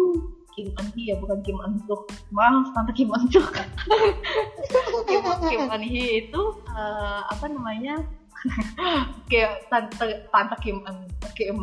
Kim 0.55 0.75
Eun 0.75 0.89
Hee 0.95 1.15
ya 1.15 1.17
bukan 1.19 1.39
Kim 1.47 1.57
Eun 1.63 1.79
Suk. 1.87 2.11
Maaf 2.35 2.75
tante 2.75 2.93
Kim 2.93 3.09
Eun 3.11 3.25
Suk. 3.31 3.49
Kim, 5.09 5.23
Kim 5.23 5.61
Eun 5.71 5.85
Hee 5.85 6.27
itu 6.27 6.43
eh, 6.69 7.21
apa 7.25 7.47
namanya 7.47 8.03
kayak 9.31 9.69
tante 9.69 10.25
tante 10.33 10.57
Kim 10.65 10.81
Kim 11.37 11.57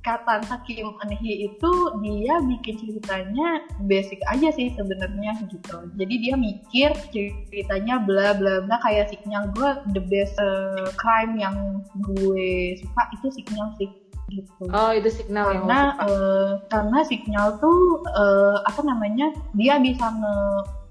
Kak 0.00 0.24
tante 0.24 0.56
Kim 0.64 0.96
Eun 0.96 1.12
Hee 1.12 1.44
itu 1.52 1.72
dia 2.00 2.34
bikin 2.40 2.74
ceritanya 2.80 3.60
basic 3.84 4.16
aja 4.32 4.48
sih 4.54 4.72
sebenarnya 4.72 5.36
gitu 5.52 5.76
jadi 6.00 6.14
dia 6.16 6.34
mikir 6.40 6.90
ceritanya 7.12 8.00
bla 8.00 8.32
bla 8.32 8.64
bla 8.64 8.76
kayak 8.80 9.12
signal 9.12 9.52
gue 9.52 9.70
the 9.92 10.02
best 10.08 10.32
eh, 10.40 10.88
crime 10.96 11.36
yang 11.36 11.84
gue 12.00 12.80
suka 12.80 13.02
itu 13.20 13.26
signal 13.42 13.68
sih 13.76 13.90
gitu 14.30 14.70
Oh 14.70 14.94
itu 14.94 15.10
signal 15.10 15.50
yang 15.50 15.66
karena 15.66 15.80
suka. 15.98 16.06
eh, 16.06 16.52
karena 16.70 16.98
signal 17.04 17.46
tuh 17.58 18.00
eh, 18.08 18.56
apa 18.64 18.80
namanya 18.86 19.26
dia 19.58 19.76
bisa 19.82 20.06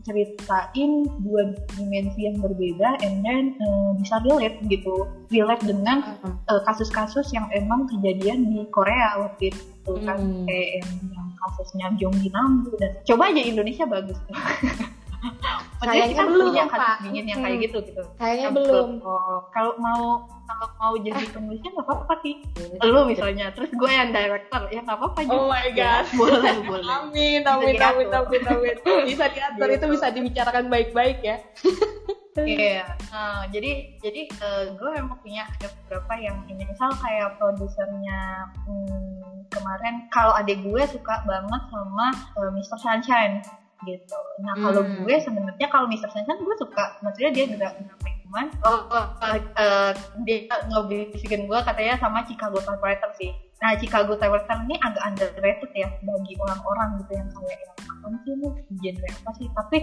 ngeceritain 0.09 0.91
dua 1.21 1.53
dimensi 1.77 2.25
yang 2.25 2.37
berbeda 2.41 2.99
and 3.05 3.21
then 3.21 3.53
eh, 3.57 3.89
bisa 4.01 4.17
relate 4.25 4.57
gitu. 4.67 5.05
Relate 5.29 5.63
dengan 5.63 6.17
eh, 6.25 6.61
kasus-kasus 6.65 7.29
yang 7.31 7.45
emang 7.53 7.85
kejadian 7.87 8.49
di 8.49 8.65
Korea 8.73 9.21
waktu 9.21 9.53
itu 9.53 9.93
kan. 10.05 10.17
Hmm. 10.19 10.45
kayak 10.45 10.69
yang, 10.81 10.91
yang 11.13 11.27
kasusnya 11.39 11.87
Jonggi 11.97 12.29
Nambu 12.29 12.75
dan 12.77 12.91
coba 13.07 13.31
aja 13.31 13.41
Indonesia 13.41 13.85
bagus 13.87 14.19
Maksudnya 15.19 15.83
Sayangnya 15.83 16.07
kita 16.15 16.23
belum, 16.27 16.47
punya 16.47 16.65
kasus 16.71 16.95
dingin 17.03 17.25
yang 17.27 17.39
kayak 17.43 17.59
gitu 17.59 17.77
gitu 17.83 18.03
Kayaknya 18.15 18.47
belum. 18.55 18.89
oh, 19.03 19.39
kalau 19.51 19.73
mau 19.79 20.03
kalau 20.49 20.67
mau 20.81 20.93
jadi 20.97 21.23
penulisnya 21.35 21.69
nggak 21.75 21.85
apa-apa 21.85 22.13
sih 22.25 22.35
lu 22.81 23.01
misalnya 23.05 23.45
terus 23.53 23.69
gue 23.69 23.91
yang 23.91 24.09
director 24.09 24.61
ya 24.73 24.81
nggak 24.81 24.97
apa-apa 24.97 25.19
juga 25.27 25.37
Oh 25.37 25.45
my 25.45 25.67
god. 25.75 26.05
boleh 26.17 26.55
boleh 26.65 26.85
Amin, 26.89 27.41
amin, 27.45 27.75
amin, 27.77 28.07
amin, 28.09 28.41
amin. 28.49 28.75
Bisa 29.09 29.25
diatur 29.29 29.69
itu 29.69 29.85
bisa 29.91 30.07
dibicarakan 30.09 30.65
baik-baik 30.71 31.19
ya. 31.21 31.37
Iya, 32.39 32.87
nah, 33.11 33.43
jadi 33.51 33.99
jadi 33.99 34.31
eh, 34.31 34.63
gue 34.71 34.89
memang 34.95 35.19
punya 35.19 35.43
ada 35.43 35.67
beberapa 35.83 36.13
yang 36.15 36.39
ini 36.47 36.63
misal 36.71 36.87
kayak 36.95 37.35
produsernya 37.35 38.47
hmm, 38.63 39.43
kemarin 39.51 40.07
kalau 40.13 40.31
adik 40.39 40.63
gue 40.63 40.83
suka 40.87 41.19
banget 41.27 41.61
sama 41.67 42.07
eh, 42.39 42.51
Mr. 42.55 42.79
Sunshine 42.79 43.43
gitu. 43.87 44.19
Nah 44.43 44.53
kalau 44.59 44.81
Hmm. 44.83 45.07
gue 45.07 45.15
sebenarnya 45.19 45.67
kalau 45.71 45.87
Mr. 45.87 46.09
Sunshine 46.11 46.41
gue 46.43 46.55
suka, 46.59 46.99
maksudnya 46.99 47.31
dia 47.31 47.45
gerak 47.47 47.73
gerak 47.79 48.15
cuman 48.29 48.45
oh, 48.61 48.81
oh, 48.93 49.05
eh, 49.25 49.41
eh, 49.41 49.91
dia 50.21 50.45
ngebisikin 50.69 51.49
gue 51.49 51.59
katanya 51.65 51.97
sama 51.97 52.21
Chicago 52.29 52.61
Typewriter 52.61 53.09
sih. 53.17 53.33
Nah 53.57 53.73
Chicago 53.79 54.13
Typewriter 54.13 54.53
ini 54.69 54.77
agak 54.85 55.01
underrated 55.01 55.71
ya 55.73 55.89
bagi 56.05 56.33
orang-orang 56.37 57.01
gitu 57.01 57.11
yang 57.17 57.29
kayak 57.33 57.57
yang 57.57 57.73
apa 57.89 58.17
sih 58.21 58.31
ini 58.37 58.47
genre 58.69 59.07
apa 59.09 59.31
sih? 59.33 59.47
Tapi 59.49 59.77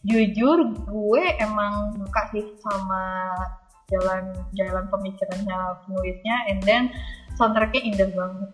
jujur 0.00 0.58
gue 0.88 1.22
emang 1.44 1.92
suka 2.00 2.22
sih 2.32 2.44
sama 2.64 3.04
jalan 3.90 4.32
jalan 4.54 4.84
pemikirannya 4.88 5.58
penulisnya 5.84 6.36
and 6.48 6.62
then 6.62 6.88
soundtracknya 7.36 7.82
indah 7.84 8.08
banget 8.14 8.50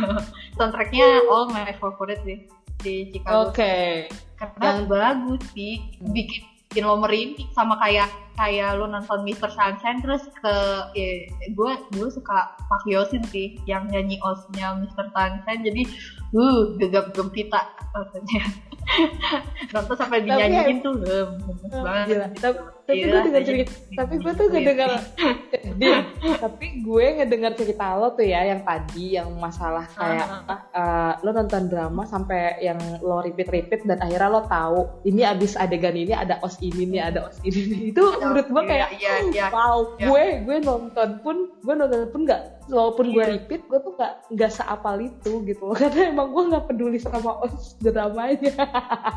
soundtracknya 0.56 1.26
all 1.26 1.50
my 1.50 1.68
favorite 1.76 2.22
sih 2.24 2.46
di 2.80 3.10
Chicago 3.12 3.50
Oke. 3.50 4.06
Karena 4.36 4.64
Yang- 4.80 4.88
bagus 4.88 5.42
sih 5.56 5.80
bikin 6.12 6.44
bikin 6.66 6.82
lo 6.82 7.00
merinding 7.00 7.48
sama 7.56 7.80
kayak 7.80 8.10
kayak 8.36 8.76
lo 8.76 8.84
nonton 8.84 9.24
Mr. 9.24 9.48
Sunshine 9.48 10.04
terus 10.04 10.28
ke 10.28 10.54
ya, 10.92 11.24
gue 11.56 11.72
gue 11.96 12.08
suka 12.12 12.52
Pak 12.68 12.84
Yosin 12.84 13.24
sih 13.32 13.56
yang 13.64 13.88
nyanyi 13.88 14.20
osnya 14.20 14.76
Mr. 14.76 15.08
Sunshine 15.08 15.64
jadi 15.64 15.82
uh 16.36 16.76
gegap 16.76 17.16
gempita 17.16 17.64
rasanya 17.96 18.44
nonton 19.68 19.96
sampai 19.96 20.18
Tapi 20.20 20.28
dinyanyiin 20.30 20.78
tuh 20.80 20.94
lem. 20.96 21.30
Tapi, 21.66 22.12
tapi 22.86 23.02
gue 23.02 23.18
dengar 23.18 23.42
cerita, 23.42 23.72
tapi 23.92 24.14
gue 24.16 24.32
tuh 24.32 24.46
ngedengar, 24.46 24.90
tapi 26.38 26.66
gue 26.80 27.06
ngedengar 27.18 27.52
cerita 27.52 27.98
lo 27.98 28.14
tuh 28.14 28.22
ya 28.22 28.46
yang 28.46 28.62
tadi 28.62 29.18
yang 29.18 29.28
masalah 29.34 29.84
kayak 29.90 30.14
Ah. 30.16 30.38
apa, 30.40 30.54
eh, 30.70 31.12
lo 31.20 31.30
nonton 31.30 31.66
drama 31.66 32.02
sampai 32.02 32.62
yang 32.62 32.78
lo 33.02 33.20
repeat 33.20 33.50
repeat 33.50 33.82
dan 33.84 33.98
akhirnya 33.98 34.30
lo 34.30 34.46
tahu 34.46 34.80
ini 35.02 35.22
abis 35.22 35.58
adegan 35.58 35.92
ini 35.92 36.14
ada 36.14 36.38
os 36.40 36.56
ini 36.62 36.86
nih 36.86 37.02
ada 37.02 37.26
os 37.26 37.36
ini 37.42 37.60
nih. 37.66 37.80
Itu 37.90 38.02
menurut 38.16 38.46
gue 38.46 38.62
kayak 38.64 38.88
iya 38.96 39.12
iya 39.26 39.46
wow 39.50 39.98
gue 39.98 40.24
gue 40.46 40.56
nonton 40.62 41.08
pun 41.20 41.36
gue 41.58 41.74
nonton 41.74 42.06
pun 42.08 42.22
nggak 42.22 42.42
walaupun 42.68 43.14
gue 43.14 43.22
Iya. 43.22 43.32
repeat 43.38 43.62
gue 43.66 43.78
tuh 43.78 43.92
nggak 43.94 44.12
nggak 44.34 44.50
seapal 44.52 44.96
itu 44.98 45.30
gitu. 45.44 45.62
Loh 45.66 45.76
karena 45.82 46.10
emang 46.10 46.28
gue 46.34 46.42
nggak 46.50 46.64
peduli 46.66 46.98
sama 46.98 47.38
os 47.42 47.74
dramanya. 47.78 48.54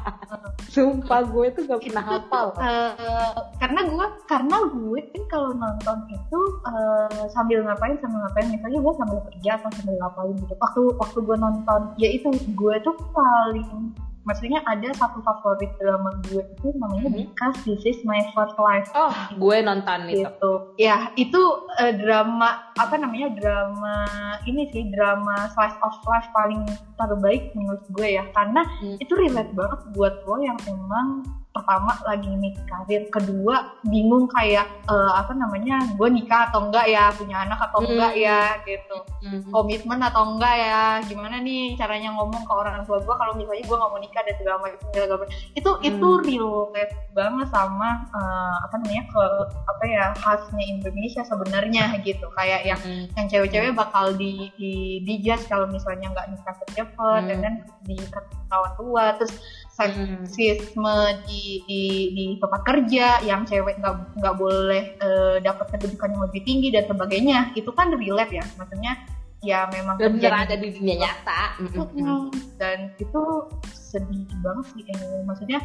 Sumpah 0.74 1.22
gue 1.26 1.46
tuh 1.56 1.64
nggak 1.66 1.82
pernah 1.90 2.06
hafal. 2.06 2.48
Eh, 2.62 3.34
karena 3.58 3.82
gue 3.90 4.06
karena 4.30 4.58
gue 4.70 5.00
kan 5.12 5.24
kalau 5.30 5.50
nonton 5.54 5.98
itu 6.14 6.40
eh, 6.70 7.26
sambil 7.34 7.66
ngapain 7.66 7.98
sambil 8.00 8.20
ngapain. 8.26 8.48
Misalnya 8.54 8.80
gue 8.80 8.94
sambil 8.98 9.20
kerja 9.34 9.52
atau 9.58 9.70
sambil 9.78 9.96
ngapain 9.98 10.34
gitu. 10.38 10.54
Waktu 10.58 10.82
waktu 11.00 11.20
gue 11.26 11.38
nonton 11.38 11.82
ya 11.98 12.10
itu 12.10 12.30
gue 12.54 12.76
tuh 12.86 12.96
paling 13.14 13.94
maksudnya 14.30 14.62
ada 14.64 14.94
satu 14.94 15.18
favorit 15.20 15.74
drama 15.76 16.14
gue 16.24 16.46
itu 16.46 16.68
namanya 16.78 17.10
Mhm. 17.10 17.18
Because 17.26 17.58
This 17.66 17.82
Is 17.84 18.00
My 18.04 18.22
First 18.32 18.54
Life 18.56 18.94
oh 18.94 19.10
gue 19.34 19.58
nonton 19.60 20.00
itu 20.06 20.22
gitu 20.22 20.54
ya 20.78 21.10
itu 21.16 21.42
eh, 21.76 21.98
drama 21.98 22.70
apa 22.72 22.96
namanya 22.96 23.34
drama 23.34 24.06
ini 24.46 24.70
sih 24.70 24.86
drama 24.90 25.50
slice 25.50 25.80
of 25.82 25.98
life 26.06 26.30
paling 26.32 26.62
terbaik 26.96 27.50
menurut 27.52 27.82
gue 27.90 28.08
ya 28.14 28.30
karena 28.32 28.62
Hmm. 28.80 28.96
itu 28.98 29.12
relate 29.12 29.50
banget 29.52 29.80
buat 29.92 30.22
lo 30.24 30.38
yang 30.38 30.60
emang 30.64 31.26
pertama 31.50 31.98
lagi 32.06 32.30
nikah 32.30 32.62
karir 32.86 33.10
kedua 33.10 33.74
bingung 33.84 34.30
kayak 34.30 34.70
eh, 34.86 35.12
apa 35.12 35.34
namanya 35.34 35.82
gue 35.98 36.08
nikah 36.08 36.46
atau 36.48 36.70
enggak 36.70 36.86
ya 36.86 37.10
punya 37.12 37.42
anak 37.42 37.58
atau 37.60 37.82
Hmm. 37.82 37.90
enggak 37.90 38.14
ya 38.16 38.40
gitu 38.64 38.98
Mhm. 39.26 39.50
komitmen 39.50 39.98
atau 40.00 40.30
enggak 40.30 40.56
ya 40.56 40.82
gimana 41.04 41.42
nih 41.42 41.74
caranya 41.74 42.14
ngomong 42.14 42.46
ke 42.46 42.54
orang 42.54 42.86
tua 42.86 43.02
gue 43.02 43.12
kalau 43.12 43.34
misalnya 43.34 43.66
gue 43.66 43.76
nggak 43.76 43.92
mau 43.92 43.98
nikah 43.98 44.22
dan 44.22 44.36
segala 44.38 44.58
macam 44.62 44.78
segala 44.88 45.14
macam 45.18 45.30
itu 45.52 45.72
itu 45.84 46.08
Hmm. 46.08 46.24
relate 46.24 46.94
banget 47.12 47.48
sama 47.50 47.90
eh, 48.08 48.56
apa 48.64 48.76
namanya 48.78 49.04
ke 49.10 49.24
apa 49.66 49.84
ya 49.86 50.06
khasnya 50.16 50.64
Indonesia 50.64 51.22
sebenarnya 51.26 51.84
gitu 52.00 52.30
kayak 52.32 52.62
yang 52.64 52.80
Mhm. 52.80 53.06
yang 53.18 53.26
cewek-cewek 53.28 53.74
bakal 53.74 54.14
di 54.14 54.54
di 54.54 54.74
dijudge 55.02 55.50
kalau 55.50 55.66
misalnya 55.66 56.14
nggak 56.14 56.30
nikah 56.30 56.54
cepet 56.62 56.88
Hmm. 56.94 57.26
dan 57.26 57.38
kan 57.42 57.54
di 57.84 57.98
ketahuan 57.98 58.72
tua 58.78 59.06
terus. 59.18 59.34
Seksisme 59.80 60.98
di, 61.24 61.64
di 61.64 61.84
di 62.12 62.24
tempat 62.36 62.62
kerja 62.68 63.24
yang 63.24 63.48
cewek 63.48 63.80
nggak 63.80 63.96
nggak 64.20 64.36
boleh 64.36 64.84
eh, 65.00 65.38
dapat 65.40 65.72
kedudukan 65.78 66.12
yang 66.12 66.24
lebih 66.28 66.42
tinggi 66.44 66.68
dan 66.76 66.84
sebagainya 66.92 67.56
itu 67.56 67.72
kan 67.72 67.96
relate 67.96 68.36
ya. 68.36 68.46
Maksudnya 68.60 68.94
ya 69.40 69.72
memang 69.72 69.96
terjadi 69.96 70.52
ada 70.52 70.56
di 70.60 70.70
dunia 70.76 71.08
nyata. 71.08 71.44
Mm, 71.64 72.28
dan 72.60 72.92
itu 73.00 73.24
sedih 73.72 74.28
banget 74.44 74.66
sih 74.76 74.84
eh, 74.92 75.24
maksudnya 75.24 75.60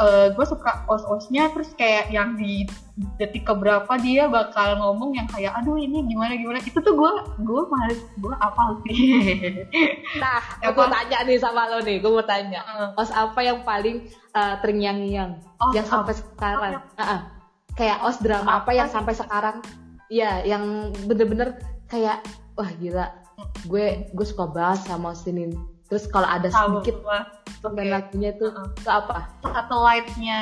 uh, 0.00 0.32
gue 0.32 0.46
suka 0.46 0.86
os-osnya 0.88 1.52
terus 1.52 1.74
kayak 1.76 2.08
yang 2.08 2.38
di 2.38 2.64
detik 3.16 3.48
keberapa 3.48 3.88
dia 4.00 4.28
bakal 4.28 4.76
ngomong 4.78 5.16
yang 5.16 5.28
kayak 5.28 5.52
aduh 5.58 5.76
ini 5.76 6.04
gimana 6.08 6.38
gimana. 6.38 6.58
Itu 6.62 6.80
tuh 6.80 6.94
gue 6.96 7.12
gue 7.42 7.62
males 7.68 8.00
gue 8.16 8.34
apa 8.36 8.62
sih. 8.86 8.96
Nah 10.22 10.40
aku 10.64 10.86
tanya 10.88 11.18
nih 11.26 11.38
sama 11.40 11.68
lo 11.68 11.82
nih 11.84 12.00
gue 12.00 12.10
mau 12.12 12.24
tanya. 12.24 12.60
Uh. 12.64 12.88
os 13.00 13.10
apa 13.12 13.40
yang 13.44 13.64
paling 13.66 14.08
uh, 14.32 14.56
terngiang-ngiang? 14.64 15.40
Oh, 15.60 15.72
yang 15.76 15.84
sampai 15.84 16.14
sekarang? 16.16 16.80
Uh 16.96 17.02
-uh. 17.02 17.20
kayak 17.72 18.04
os 18.04 18.20
drama 18.20 18.60
apa, 18.60 18.68
apa 18.68 18.70
yang 18.76 18.88
sampai 18.88 19.14
sekarang? 19.16 19.56
Ya 20.12 20.44
yang 20.44 20.92
bener-bener 21.08 21.56
kayak 21.88 22.24
wah 22.56 22.68
gila. 22.80 23.08
Gue 23.66 24.08
gue 24.12 24.26
suka 24.28 24.48
banget 24.48 24.86
sama 24.86 25.16
os 25.16 25.24
ini 25.24 25.71
terus 25.92 26.08
kalau 26.08 26.24
ada 26.24 26.48
sedikit 26.48 27.04
okay. 27.04 27.84
lagunya 27.84 28.32
itu 28.32 28.48
uh 28.48 28.64
-uh. 28.64 28.66
itu 28.72 28.88
apa 28.88 29.28
satellite-nya 29.44 30.38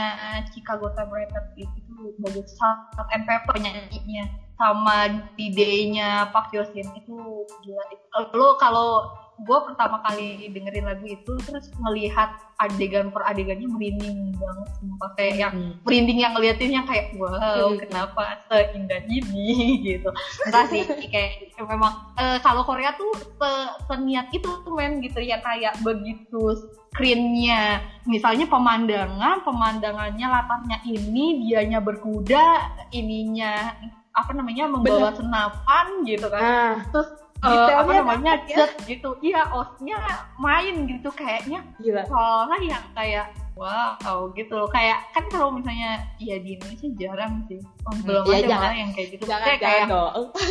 Chicago 0.54 0.94
Time 0.94 1.26
itu 1.58 2.14
bagus 2.22 2.54
sangat 2.54 3.10
and 3.10 3.26
Pepper 3.26 3.58
nyanyinya 3.58 4.30
sama 4.54 5.26
ide-nya 5.34 6.30
Pak 6.30 6.54
Yosin 6.54 6.86
itu 6.94 7.18
gila 7.66 7.84
lo 8.30 8.54
kalau 8.62 9.10
gue 9.40 9.58
pertama 9.72 10.04
kali 10.04 10.52
dengerin 10.52 10.84
lagu 10.84 11.04
itu 11.08 11.32
terus 11.48 11.72
melihat 11.80 12.36
adegan 12.60 13.08
per 13.08 13.24
adegannya 13.24 13.64
merinding 13.64 14.36
banget 14.36 14.68
sumpah 14.76 15.10
kayak 15.16 15.34
yang 15.40 15.52
hmm. 15.56 15.72
merinding 15.80 16.18
yang 16.20 16.32
ngeliatinnya 16.36 16.82
kayak 16.84 17.16
wow 17.16 17.72
hmm. 17.72 17.80
kenapa 17.80 18.36
seindah 18.52 19.00
ini 19.08 19.56
gitu 19.88 20.12
entah 20.44 20.64
sih 20.68 20.84
kayak 20.84 21.56
memang 21.56 21.92
uh, 22.20 22.36
kalau 22.44 22.68
Korea 22.68 22.92
tuh 23.00 23.08
se 23.16 23.50
seniat 23.88 24.28
itu 24.36 24.48
tuh 24.60 24.72
men 24.76 25.00
gitu 25.00 25.24
ya 25.24 25.40
kayak 25.40 25.80
begitu 25.80 26.60
screennya 26.92 27.80
misalnya 28.04 28.44
pemandangan 28.44 29.40
pemandangannya 29.40 30.26
latarnya 30.26 30.78
ini 30.84 31.48
dianya 31.48 31.80
berkuda 31.80 32.76
ininya 32.92 33.72
apa 34.10 34.36
namanya 34.36 34.68
membawa 34.68 35.14
Bener. 35.14 35.18
senapan 35.22 35.86
gitu 36.04 36.26
kan 36.28 36.42
ah. 36.42 36.76
terus 36.92 37.08
uh, 37.44 37.68
apa 37.80 37.90
namanya 37.90 38.32
ya? 38.44 38.68
gitu 38.84 39.16
iya 39.24 39.48
osnya 39.52 39.98
main 40.36 40.84
gitu 40.88 41.08
kayaknya 41.12 41.64
Gila. 41.80 42.04
soalnya 42.06 42.58
yang 42.76 42.84
kayak 42.92 43.26
wow 43.56 44.30
gitu 44.32 44.52
loh 44.56 44.70
kayak 44.70 45.00
kan 45.12 45.24
kalau 45.28 45.52
misalnya 45.52 46.02
ya 46.22 46.38
di 46.40 46.56
Indonesia 46.56 46.88
jarang 46.96 47.44
sih 47.50 47.60
oh, 47.60 47.92
hmm, 47.92 48.02
belum 48.06 48.24
ya, 48.26 48.36
ada 48.44 48.56
malah 48.56 48.76
yang 48.76 48.90
kayak 48.94 49.08
gitu 49.14 49.24
jangan, 49.26 49.46
kayak 49.46 49.60
kayak 49.60 49.86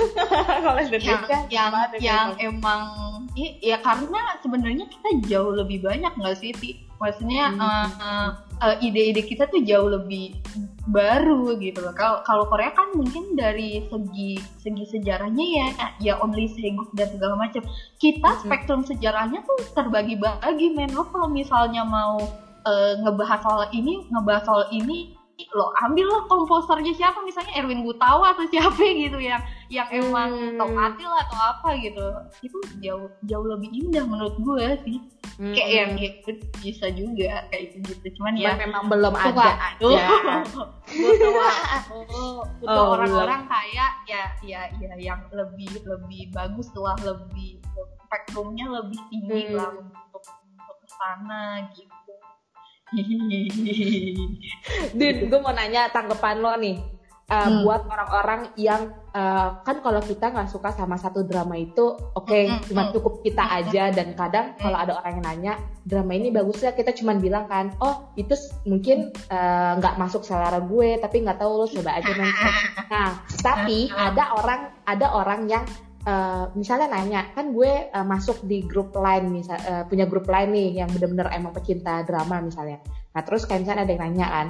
kalau 0.63 0.79
Indonesia 0.79 1.11
yang 1.11 1.23
yang, 1.49 1.71
yang 1.99 2.27
emang 2.39 2.81
ya 3.63 3.77
karena 3.81 4.21
sebenarnya 4.43 4.85
kita 4.89 5.09
jauh 5.29 5.53
lebih 5.55 5.83
banyak 5.83 6.11
nggak 6.15 6.37
sih 6.37 6.51
Ti? 6.53 6.71
maksudnya 6.99 7.55
hmm. 7.55 7.63
uh, 7.63 8.29
uh, 8.59 8.75
ide-ide 8.83 9.23
kita 9.23 9.47
tuh 9.47 9.63
jauh 9.63 9.87
lebih 9.87 10.35
baru 10.91 11.55
gitu 11.61 11.79
loh. 11.79 11.95
Kalau 11.95 12.19
kalau 12.27 12.43
Korea 12.51 12.75
kan 12.75 12.91
mungkin 12.91 13.39
dari 13.39 13.87
segi 13.87 14.35
segi 14.59 14.83
sejarahnya 14.89 15.45
ya 15.45 15.67
ya 16.01 16.13
only 16.19 16.51
Seguk 16.51 16.91
dan 16.97 17.07
segala 17.13 17.39
macam. 17.39 17.63
Kita 17.95 18.29
hmm. 18.35 18.39
spektrum 18.43 18.81
sejarahnya 18.83 19.45
tuh 19.47 19.59
terbagi-bagi 19.71 20.75
men. 20.75 20.91
Lo 20.91 21.07
kalau 21.07 21.31
misalnya 21.31 21.87
mau 21.87 22.19
uh, 22.65 22.93
ngebahas 23.05 23.39
soal 23.43 23.65
ini, 23.71 24.07
ngebahas 24.09 24.43
soal 24.47 24.65
ini 24.73 25.15
lo 25.55 25.71
ambil 25.87 26.03
lo 26.03 26.27
komposernya 26.27 26.91
siapa 26.91 27.23
misalnya 27.23 27.55
Erwin 27.55 27.87
Gutawa 27.87 28.35
atau 28.35 28.43
siapa 28.51 28.75
gitu 29.07 29.23
yang 29.23 29.39
yang 29.71 29.87
emang 29.87 30.59
hmm. 30.59 30.75
Atil 30.75 31.07
atau 31.07 31.37
apa 31.39 31.79
gitu. 31.79 32.05
Itu 32.43 32.59
jauh 32.83 33.07
jauh 33.23 33.47
lebih 33.47 33.71
indah 33.71 34.03
menurut 34.03 34.35
gue 34.35 34.67
sih. 34.83 34.99
Hmm. 35.39 35.55
kayak 35.55 35.71
yang 35.71 35.91
gitu 35.95 36.35
bisa 36.59 36.91
juga 36.91 37.47
kayak 37.47 37.79
gitu 37.79 38.19
cuman 38.19 38.35
ya 38.35 38.59
memang 38.59 38.91
belum 38.91 39.15
ada 39.15 39.55
aduh 39.71 39.95
butuh 42.59 42.67
oh, 42.67 42.99
orang-orang 42.99 43.47
kayak 43.47 44.03
ya 44.03 44.35
ya 44.43 44.67
ya 44.83 44.91
yang 44.99 45.23
lebih 45.31 45.71
lebih 45.87 46.27
bagus 46.35 46.67
lah 46.75 46.99
lebih 46.99 47.55
spektrumnya 48.03 48.67
lebih 48.67 48.99
tinggi 49.07 49.47
hmm. 49.47 49.55
lah 49.55 49.71
untuk 49.79 50.27
untuk 50.27 50.75
ke 50.83 50.87
sana 50.91 51.71
gitu 51.71 51.98
Din, 54.99 55.15
gue 55.29 55.39
mau 55.39 55.53
nanya 55.53 55.89
tanggapan 55.93 56.37
lo 56.41 56.53
nih 56.57 56.99
uh, 57.29 57.47
hmm. 57.47 57.57
buat 57.63 57.81
orang-orang 57.85 58.41
yang 58.57 58.89
uh, 59.13 59.61
kan 59.61 59.79
kalau 59.79 60.01
kita 60.01 60.33
nggak 60.33 60.49
suka 60.49 60.73
sama 60.73 60.97
satu 60.97 61.23
drama 61.23 61.55
itu 61.55 61.93
oke 61.93 62.25
okay, 62.25 62.49
hmm. 62.49 62.65
cuma 62.67 62.89
cukup 62.89 63.21
kita 63.21 63.45
aja. 63.45 63.93
Dan 63.93 64.17
kadang 64.17 64.57
kalau 64.57 64.77
ada 64.81 64.97
orang 64.97 65.21
yang 65.21 65.25
nanya 65.25 65.53
drama 65.85 66.11
ini 66.17 66.29
bagus 66.33 66.61
ya 66.65 66.73
kita 66.73 66.93
cuma 66.93 67.17
bilang 67.17 67.49
kan 67.49 67.73
oh 67.81 68.13
itu 68.13 68.37
mungkin 68.69 69.09
eh, 69.09 69.71
nggak 69.79 69.95
uh, 69.95 69.99
masuk 69.99 70.21
selera 70.21 70.61
gue 70.61 71.01
tapi 71.01 71.25
nggak 71.25 71.41
tahu 71.41 71.51
lo 71.55 71.65
coba 71.65 71.97
aja 71.97 72.11
nonton 72.13 72.53
nah 72.93 73.09
tapi 73.41 73.89
ada 73.89 74.37
orang 74.37 74.61
ada 74.85 75.07
orang 75.17 75.49
yang 75.49 75.65
Uh, 76.07 76.47
misalnya 76.55 76.87
nanya 76.87 77.27
kan 77.35 77.51
gue 77.51 77.91
uh, 77.91 78.07
masuk 78.07 78.47
di 78.47 78.63
grup 78.63 78.95
lain 78.95 79.35
misal 79.35 79.59
uh, 79.67 79.83
punya 79.83 80.07
grup 80.07 80.31
lain 80.31 80.55
nih 80.55 80.79
yang 80.79 80.87
bener-bener 80.95 81.27
emang 81.35 81.51
pecinta 81.51 82.07
drama 82.07 82.39
misalnya. 82.39 82.79
Nah 83.11 83.21
terus 83.27 83.43
kayak 83.43 83.67
misalnya 83.67 83.83
ada 83.83 83.91
yang 83.91 84.03
nanya 84.07 84.27
kan 84.31 84.47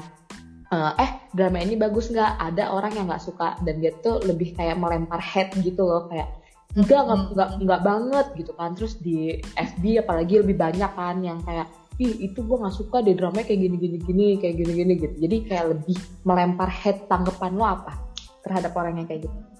eh 1.02 1.12
drama 1.34 1.58
ini 1.66 1.74
bagus 1.74 2.14
nggak? 2.14 2.38
Ada 2.38 2.70
orang 2.70 2.94
yang 2.94 3.10
nggak 3.10 3.26
suka. 3.26 3.58
Dan 3.66 3.82
dia 3.82 3.90
tuh 3.98 4.22
lebih 4.22 4.54
kayak 4.54 4.78
melempar 4.78 5.18
head 5.18 5.50
gitu 5.66 5.82
loh 5.82 6.06
kayak 6.06 6.30
enggak 6.78 7.02
nggak 7.10 7.20
nggak 7.34 7.50
nggak 7.66 7.82
banget 7.82 8.28
gitu 8.38 8.52
kan. 8.54 8.78
Terus 8.78 8.94
di 9.02 9.42
FB 9.58 10.06
apalagi 10.06 10.46
lebih 10.46 10.54
banyak 10.54 10.92
kan 10.94 11.18
yang 11.26 11.42
kayak 11.42 11.66
ih 11.98 12.30
itu 12.30 12.46
gue 12.46 12.58
nggak 12.62 12.78
suka 12.78 13.02
deh 13.02 13.18
drama 13.18 13.42
kayak 13.42 13.58
gini 13.58 13.76
gini 13.82 13.98
gini 13.98 14.28
kayak 14.38 14.54
gini 14.54 14.72
gini 14.78 14.94
gitu. 15.02 15.16
Jadi 15.18 15.38
kayak 15.50 15.66
lebih 15.74 15.98
melempar 16.30 16.70
head 16.70 17.10
tanggapan 17.10 17.58
lo 17.58 17.66
apa 17.66 17.98
terhadap 18.46 18.78
orang 18.78 19.02
yang 19.02 19.10
kayak 19.10 19.26
gitu 19.26 19.59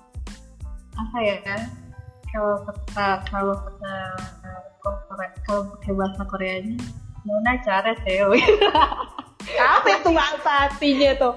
apa 1.00 1.18
ya 1.24 1.38
kan 1.48 1.62
kalau 2.30 2.56
kita 2.68 3.08
kalau 3.32 3.56
kita 3.56 3.96
kalau 5.48 5.62
pakai 5.76 5.94
bahasa 5.96 6.24
Koreanya 6.28 6.76
mana 7.24 7.56
cara 7.64 7.92
seo 8.04 8.32
apa 9.58 9.88
itu 9.90 10.10
bahasa 10.14 10.52
artinya 10.70 11.10
tuh? 11.18 11.34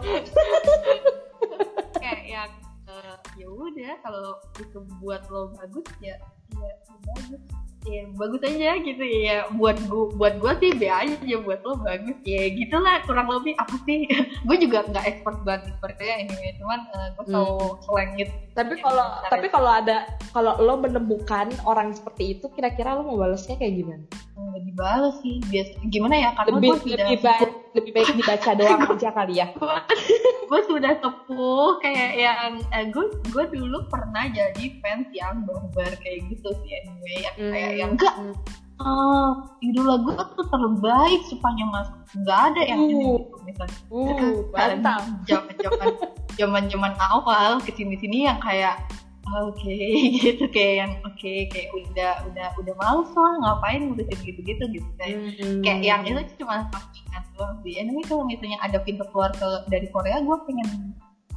Kayak 1.96 2.22
yang 2.28 2.52
uh, 2.86 3.16
ya 3.38 3.46
udah 3.48 3.92
kalau 4.04 4.36
itu 4.60 4.78
buat 5.00 5.22
lo 5.32 5.54
bagus 5.56 5.86
ya 6.02 6.16
ya 6.60 6.74
bagus 7.06 7.40
ya 7.82 8.02
bagus 8.14 8.42
aja 8.46 8.78
gitu 8.78 9.04
ya 9.04 9.50
buat 9.58 9.76
gua 9.90 10.06
buat 10.14 10.34
gua 10.38 10.52
sih 10.62 10.70
be 10.76 10.86
aja 10.86 11.36
buat 11.42 11.60
lo 11.66 11.78
bagus. 11.82 12.18
Ya 12.22 12.48
gitulah 12.54 13.02
kurang 13.04 13.28
lebih 13.30 13.54
apa 13.58 13.76
sih? 13.84 14.06
Gue 14.46 14.56
juga 14.58 14.84
nggak 14.86 15.06
expert 15.06 15.38
banget 15.46 15.72
sepertinya 15.74 16.16
ini 16.26 16.54
cuman 16.58 16.80
uh, 16.94 17.08
gue 17.18 17.24
tahu 17.26 17.54
hmm. 17.58 17.78
selengit 17.82 18.28
tapi 18.52 18.74
kalau 18.78 19.06
ya, 19.24 19.30
tapi 19.32 19.46
kalau 19.48 19.70
ada 19.72 19.96
kalau 20.30 20.52
lo 20.60 20.74
menemukan 20.78 21.50
orang 21.64 21.90
seperti 21.90 22.38
itu 22.38 22.46
kira-kira 22.52 22.94
lo 22.94 23.02
mau 23.02 23.16
balasnya 23.16 23.56
kayak 23.56 23.74
gimana 23.80 24.04
nggak 24.50 24.64
dibalas 24.66 25.14
sih. 25.22 25.38
Biasa 25.46 25.72
gimana 25.86 26.14
ya? 26.18 26.30
Karena 26.34 26.56
lebih, 26.58 26.70
gue 26.82 26.94
lebih, 26.96 27.18
baik, 27.22 27.50
lebih 27.76 27.92
baik 27.94 28.08
dibaca 28.16 28.50
doang 28.58 28.82
aja 28.88 29.08
kali 29.14 29.34
ya. 29.38 29.46
gue 30.52 30.60
sudah 30.68 30.92
sepuh 31.00 31.80
kayak 31.80 32.12
yang 32.20 32.60
eh, 32.76 32.84
gue 32.92 33.06
gue 33.32 33.44
dulu 33.56 33.88
pernah 33.88 34.28
jadi 34.28 34.64
fans 34.84 35.08
yang 35.16 35.48
barbar 35.48 35.92
kayak 36.02 36.28
gitu 36.28 36.48
sih 36.64 36.70
anyway. 36.82 37.16
Yang 37.24 37.36
hmm. 37.38 37.52
kayak 37.52 37.72
yang 37.78 37.90
enggak. 37.96 38.14
Uh, 38.82 39.46
idola 39.62 39.94
gue 40.02 40.14
tuh 40.34 40.46
terbaik 40.50 41.22
sepanjang 41.30 41.70
mas 41.70 41.86
nggak 42.18 42.40
ada 42.50 42.62
yang 42.66 42.82
uh, 42.82 42.90
ini 42.90 43.06
gitu 43.14 43.36
misalnya. 43.46 43.78
Uh, 43.94 44.34
mantap. 44.50 45.02
zaman 45.22 45.54
zaman 45.62 45.88
zaman 46.34 46.62
zaman 46.66 46.92
awal 46.98 47.62
ke 47.62 47.70
sini 47.78 47.94
sini 48.02 48.26
yang 48.26 48.42
kayak 48.42 48.82
oke. 49.40 49.58
Okay, 49.58 49.88
gitu 50.22 50.44
kayak 50.52 50.74
yang 50.84 50.92
oke 51.02 51.16
okay, 51.16 51.48
kayak 51.48 51.68
udah 51.72 52.12
udah 52.28 52.48
udah 52.60 52.74
males 52.76 53.10
lah 53.16 53.34
ngapain 53.40 53.82
udah 53.92 54.04
gitu 54.20 54.40
gitu 54.44 54.64
gitu 54.68 54.90
kayak 55.00 55.16
hmm. 55.40 55.60
kayak 55.64 55.80
yang 55.80 56.02
itu 56.04 56.20
cuma 56.40 56.68
sampingan 56.68 57.22
doang 57.36 57.56
sih. 57.64 57.74
Anyway 57.80 58.04
kalau 58.04 58.24
misalnya 58.28 58.58
ada 58.60 58.78
pintu 58.84 59.04
keluar 59.10 59.30
ke 59.32 59.48
dari 59.72 59.88
Korea 59.88 60.20
gue 60.20 60.36
pengen 60.48 60.68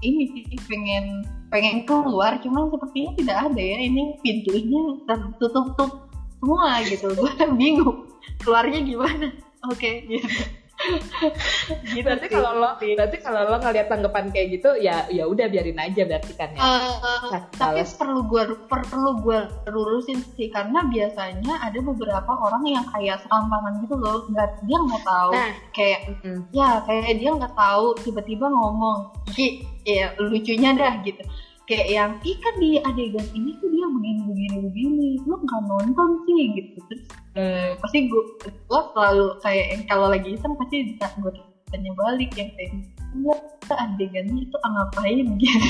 ini 0.04 0.24
sih 0.36 0.60
pengen 0.68 1.24
pengen 1.50 1.88
keluar. 1.88 2.38
Cuma 2.44 2.68
sepertinya 2.68 3.12
tidak 3.16 3.38
ada 3.52 3.62
ya 3.62 3.78
ini 3.80 4.20
pintunya 4.20 4.82
tertutup 5.08 5.74
tutup 5.74 5.92
semua 6.40 6.84
gitu. 6.84 7.08
Gue 7.16 7.32
bingung 7.60 8.12
keluarnya 8.44 8.84
gimana. 8.84 9.32
Oke 9.66 9.80
okay, 9.80 9.96
gitu 10.06 10.65
gitu 11.96 12.06
berarti 12.06 12.28
kalau 12.28 12.52
lo 12.60 12.70
berarti 12.78 13.18
kalau 13.24 13.42
lo 13.48 13.58
ngeliat 13.58 13.88
tanggapan 13.88 14.28
kayak 14.30 14.48
gitu 14.60 14.70
ya 14.78 15.08
ya 15.08 15.24
udah 15.26 15.48
biarin 15.48 15.80
aja 15.80 16.04
berarti 16.04 16.34
kan 16.36 16.52
ya. 16.52 16.62
Uh, 16.62 17.40
tapi 17.56 17.82
perlu 17.96 18.22
gue 18.28 18.44
per, 18.68 18.84
perlu 18.86 19.12
gue 19.24 19.40
lurusin 19.72 20.20
sih 20.36 20.52
karena 20.52 20.84
biasanya 20.86 21.64
ada 21.64 21.80
beberapa 21.80 22.32
orang 22.32 22.64
yang 22.68 22.86
kayak 22.92 23.24
serampangan 23.24 23.82
gitu 23.88 23.96
loh 23.96 24.28
nggak 24.30 24.50
dia 24.68 24.78
nggak 24.78 25.04
tahu. 25.04 25.32
Nah. 25.32 25.54
kayak 25.72 26.00
mm. 26.24 26.40
ya 26.52 26.70
kayak 26.84 27.18
dia 27.20 27.32
nggak 27.34 27.56
tahu 27.56 27.86
tiba-tiba 28.04 28.46
ngomong. 28.52 29.16
Ki, 29.32 29.66
ya 29.84 30.14
lucunya 30.20 30.76
dah 30.76 31.02
gitu 31.02 31.24
kayak 31.66 31.88
yang 31.90 32.12
ih 32.22 32.38
kan 32.38 32.56
di 32.62 32.78
adegan 32.78 33.28
ini 33.34 33.58
tuh 33.58 33.70
dia 33.74 33.88
begini 33.90 34.22
begini. 34.30 34.58
Begini 34.70 35.08
lo 35.26 35.36
nggak 35.42 35.62
nonton 35.66 36.10
sih 36.26 36.42
gitu. 36.54 36.78
Terus 36.90 37.04
eh, 37.38 37.70
pasti 37.82 38.10
gue 38.10 38.24
gue 38.46 38.82
selalu 38.94 39.28
kayak 39.42 39.66
kalau 39.90 40.08
lagi 40.10 40.30
iseng 40.38 40.54
pasti 40.58 40.94
bisa 40.94 41.10
gue 41.20 41.34
tanya 41.74 41.92
balik 41.98 42.32
yang 42.38 42.50
kayak 42.54 42.72
enggak 43.16 43.40
adegannya 43.82 44.42
itu 44.46 44.58
ngapain? 44.62 45.28
Gitu. 45.42 45.68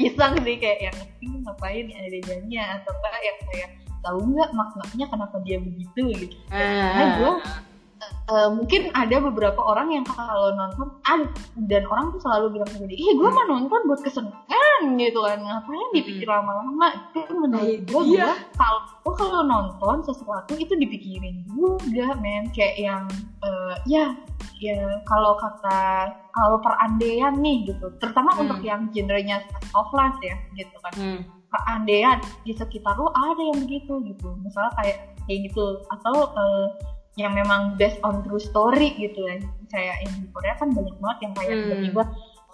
Iseng 0.00 0.34
sih 0.42 0.56
kayak 0.56 0.80
yang 0.90 0.98
ini 1.20 1.36
ngapain 1.44 1.84
ya 1.86 1.98
adegannya? 2.08 2.62
Atau 2.80 2.92
enggak 2.96 3.22
yang 3.22 3.38
kayak 3.52 3.70
tahu 4.04 4.20
nggak 4.20 4.50
maknanya 4.52 5.06
kenapa 5.08 5.36
dia 5.44 5.58
begitu? 5.60 6.00
Gitu. 6.12 6.36
Nah 6.48 7.08
gue 7.20 7.32
uh, 8.30 8.48
mungkin 8.52 8.90
ada 8.92 9.16
beberapa 9.20 9.60
orang 9.60 9.92
yang 9.92 10.04
kalau 10.06 10.52
nonton 10.56 10.88
dan 11.68 11.82
orang 11.88 12.14
tuh 12.14 12.20
selalu 12.22 12.58
bilang 12.58 12.70
begini, 12.74 12.94
ih 12.96 13.12
gue 13.16 13.30
mah 13.30 13.46
nonton 13.48 13.80
buat 13.86 14.00
kesenangan 14.02 14.82
gitu 14.96 15.20
kan, 15.22 15.38
ngapain 15.40 15.88
dipikir 15.94 16.28
lama-lama? 16.28 16.88
Itu 17.12 17.32
menurut 17.34 17.80
gue 17.84 18.02
iya. 18.10 18.34
kalau 18.56 18.80
gue 19.04 19.14
kalau 19.16 19.42
nonton 19.44 19.96
sesuatu 20.04 20.52
itu 20.56 20.74
dipikirin 20.74 21.44
juga, 21.48 22.16
men, 22.20 22.50
kayak 22.52 22.76
yang 22.80 23.04
uh, 23.44 23.74
ya 23.84 24.16
ya 24.62 25.02
kalau 25.04 25.36
kata 25.36 26.08
kalau 26.32 26.58
perandaian 26.62 27.36
nih 27.38 27.68
gitu, 27.68 27.92
terutama 28.00 28.32
hmm. 28.34 28.42
untuk 28.46 28.60
yang 28.64 28.88
genrenya 28.90 29.44
soft 29.70 29.94
ya 30.22 30.36
gitu 30.56 30.76
kan. 30.82 30.94
Hmm 30.96 31.20
perandaian 31.54 32.18
di 32.42 32.50
sekitar 32.50 32.98
lo 32.98 33.14
ada 33.14 33.38
yang 33.38 33.62
begitu 33.62 34.02
gitu 34.10 34.34
misalnya 34.42 34.74
kayak 34.82 35.14
kayak 35.30 35.38
gitu 35.46 35.78
atau 35.86 36.34
uh, 36.34 36.66
yang 37.14 37.32
memang 37.34 37.78
based 37.78 38.02
on 38.02 38.22
true 38.26 38.42
story 38.42 38.94
gitu 38.98 39.22
ya 39.22 39.38
kayak 39.70 39.96
yang 40.06 40.14
di 40.18 40.28
Korea 40.34 40.54
kan 40.58 40.68
banyak 40.74 40.96
banget 40.98 41.18
yang 41.22 41.32
kayak 41.38 41.50
hmm. 41.54 41.62
tiba-tiba 41.62 42.02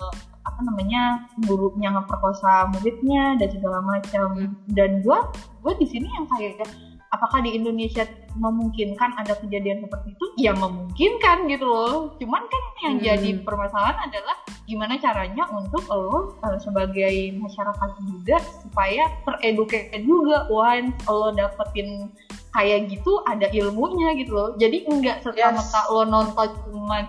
uh, 0.01 0.15
apa 0.45 0.61
namanya 0.65 1.03
gurunya 1.45 1.89
ngeperkosa 1.93 2.69
muridnya 2.77 3.41
dan 3.41 3.49
segala 3.53 3.79
macam 3.81 4.29
hmm. 4.37 4.57
dan 4.73 5.01
gua 5.01 5.29
gua 5.65 5.73
di 5.77 5.89
sini 5.89 6.09
yang 6.13 6.29
kayak 6.29 6.69
apakah 7.11 7.43
di 7.43 7.59
Indonesia 7.59 8.07
memungkinkan 8.39 9.19
ada 9.19 9.35
kejadian 9.43 9.83
seperti 9.83 10.15
itu? 10.15 10.27
Ya 10.39 10.55
memungkinkan 10.55 11.51
gitu 11.51 11.67
loh. 11.67 12.15
Cuman 12.23 12.47
kan 12.47 12.63
yang 12.87 12.97
hmm. 12.99 13.05
jadi 13.05 13.31
permasalahan 13.43 13.99
adalah 14.07 14.37
gimana 14.65 14.95
caranya 15.03 15.45
untuk 15.51 15.83
lo 15.91 16.39
uh, 16.39 16.57
sebagai 16.63 17.35
masyarakat 17.35 17.91
juga 18.07 18.39
supaya 18.63 19.11
tereduket 19.27 19.91
juga 20.07 20.47
once 20.47 20.95
lo 21.11 21.35
dapetin 21.35 22.15
kayak 22.51 22.91
gitu 22.91 23.23
ada 23.27 23.47
ilmunya 23.51 24.15
gitu 24.19 24.33
loh. 24.35 24.49
Jadi 24.59 24.87
enggak 24.91 25.23
serta 25.23 25.55
merta 25.55 25.81
yes. 25.87 25.91
lo 25.91 26.03
nonton 26.07 26.49
cuman 26.67 27.05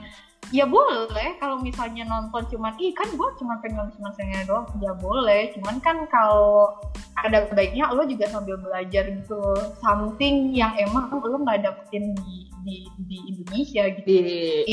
ya 0.51 0.67
boleh 0.67 1.39
kalau 1.39 1.63
misalnya 1.63 2.03
nonton 2.03 2.43
cuman 2.51 2.75
ih 2.75 2.91
kan 2.91 3.07
gue 3.07 3.29
cuma 3.39 3.55
pengen 3.63 3.87
senang-senangnya 3.95 4.45
doang 4.45 4.67
ya 4.83 4.93
boleh. 4.97 5.49
Cuman 5.57 5.81
kan 5.81 6.05
kalau 6.11 6.75
ada 7.17 7.47
baiknya 7.53 7.89
lo 7.91 8.03
juga 8.05 8.27
sambil 8.29 8.59
belajar 8.59 9.09
gitu 9.09 9.41
something 9.81 10.53
yang 10.53 10.75
emang 10.77 11.09
lo 11.09 11.37
nggak 11.41 11.65
dapetin 11.65 12.13
di 12.21 12.51
di 12.61 12.75
di 13.09 13.17
Indonesia 13.31 13.83
gitu. 13.97 14.07
Di, 14.07 14.19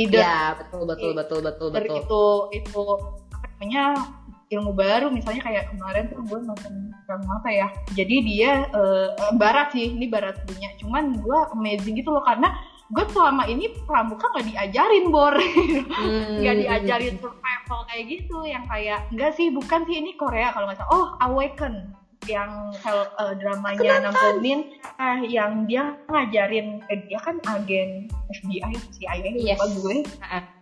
Either, 0.04 0.20
ya 0.20 0.40
betul 0.60 0.82
betul 0.84 1.10
betul 1.16 1.40
betul 1.40 1.68
betul. 1.72 1.96
itu 1.96 2.24
itu 2.60 2.82
apa 3.32 3.46
namanya 3.56 3.84
ilmu 4.52 4.72
baru. 4.76 5.06
Misalnya 5.08 5.42
kayak 5.44 5.72
kemarin 5.72 6.08
tuh 6.12 6.20
gue 6.24 6.38
nonton 6.44 6.87
apa 7.08 7.48
ya 7.48 7.68
jadi 7.96 8.16
dia 8.20 8.52
uh, 8.76 9.32
barat 9.40 9.72
sih 9.72 9.96
ini 9.96 10.12
barat 10.12 10.36
punya 10.44 10.68
cuman 10.76 11.16
gue 11.16 11.38
amazing 11.56 11.96
gitu 11.96 12.12
loh 12.12 12.20
karena 12.20 12.52
gue 12.88 13.04
selama 13.12 13.48
ini 13.48 13.72
pramuka 13.88 14.28
nggak 14.32 14.48
diajarin 14.48 15.08
bor 15.08 15.32
hmm. 15.36 16.40
nggak 16.44 16.54
hmm. 16.56 16.62
diajarin 16.64 17.14
survival 17.16 17.80
kayak 17.88 18.04
gitu 18.12 18.38
yang 18.44 18.64
kayak 18.68 19.08
enggak 19.08 19.32
sih 19.36 19.48
bukan 19.48 19.88
sih 19.88 19.96
ini 20.00 20.16
Korea 20.20 20.52
kalau 20.52 20.68
nggak 20.68 20.80
salah 20.84 20.92
oh 20.92 21.06
Awaken 21.24 21.96
yang 22.26 22.74
uh, 22.84 23.32
dramanya 23.40 24.10
Namjoon 24.10 24.60
ah 24.98 25.22
yang 25.22 25.64
dia 25.70 25.96
ngajarin 26.10 26.82
eh, 26.90 26.98
dia 27.08 27.18
kan 27.22 27.38
agen 27.46 28.10
FBI 28.34 28.74
CIA 28.98 29.32
yes. 29.38 29.56
lupa 29.56 29.66
gue 29.80 29.96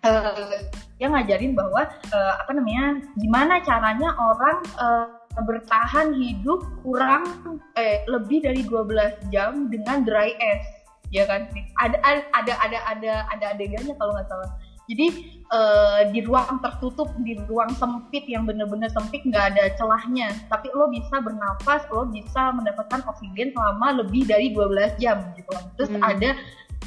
uh, 0.05 0.55
dia 1.01 1.09
ngajarin 1.11 1.57
bahwa 1.57 1.89
uh, 2.13 2.33
apa 2.45 2.51
namanya 2.55 3.01
gimana 3.17 3.55
caranya 3.65 4.13
orang 4.15 4.59
uh, 4.77 5.07
bertahan 5.45 6.17
hidup 6.17 6.65
kurang 6.81 7.53
eh 7.77 8.07
lebih 8.09 8.45
dari 8.47 8.65
12 8.65 9.33
jam 9.35 9.69
dengan 9.69 10.07
dry 10.07 10.33
ice 10.33 10.71
ya 11.13 11.29
kan? 11.29 11.51
Ada 11.83 11.97
ada 12.33 12.55
ada 12.63 12.79
ada 12.89 13.13
ada 13.31 13.47
adegannya 13.53 13.95
kalau 14.01 14.17
nggak 14.17 14.29
salah. 14.31 14.51
Jadi 14.87 15.07
uh, 15.51 16.01
di 16.15 16.23
ruang 16.23 16.63
tertutup 16.63 17.11
di 17.27 17.35
ruang 17.51 17.75
sempit 17.75 18.23
yang 18.31 18.47
bener-bener 18.47 18.87
sempit 18.87 19.27
nggak 19.27 19.55
ada 19.55 19.75
celahnya. 19.75 20.31
Tapi 20.47 20.71
lo 20.73 20.87
bisa 20.89 21.19
bernafas 21.19 21.83
lo 21.91 22.07
bisa 22.07 22.55
mendapatkan 22.55 23.03
oksigen 23.05 23.51
selama 23.51 23.99
lebih 24.03 24.25
dari 24.31 24.55
12 24.55 25.03
jam 25.03 25.21
gitu 25.35 25.51
terus 25.79 25.91
hmm. 25.93 26.03
ada 26.03 26.31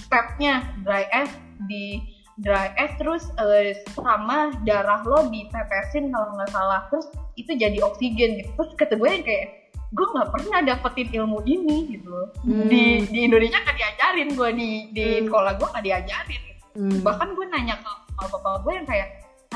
stepnya 0.05 0.65
dry 0.83 1.05
ice 1.12 1.35
di 1.69 2.01
dry 2.39 2.71
ice 2.80 2.95
terus 2.95 3.23
uh, 3.36 3.75
sama 3.95 4.56
darah 4.63 5.04
lo 5.04 5.28
dipepesin 5.28 6.12
kalau 6.12 6.36
nggak 6.36 6.52
salah. 6.52 6.88
Terus 6.91 7.08
itu 7.36 7.52
jadi 7.56 7.78
oksigen 7.84 8.39
gitu. 8.39 8.49
Terus 8.56 8.71
kata 8.80 8.95
gue 8.95 9.12
kayak 9.23 9.45
gue 9.89 10.06
nggak 10.06 10.30
pernah 10.30 10.60
dapetin 10.62 11.10
ilmu 11.10 11.41
ini 11.49 11.97
gitu 11.97 12.13
hmm. 12.45 12.69
di 12.69 13.10
di 13.10 13.19
Indonesia 13.25 13.58
kan 13.65 13.73
diajarin 13.73 14.38
gue 14.38 14.49
di 14.54 14.69
di 14.93 15.06
hmm. 15.17 15.25
sekolah 15.25 15.52
gue 15.58 15.67
nggak 15.67 15.86
diajarin. 15.86 16.43
Hmm. 16.78 17.02
bahkan 17.02 17.34
gue 17.34 17.45
nanya 17.49 17.75
ke 17.82 17.91
bapak 18.30 18.62
gue 18.62 18.73
yang 18.78 18.86
kayak 18.86 19.08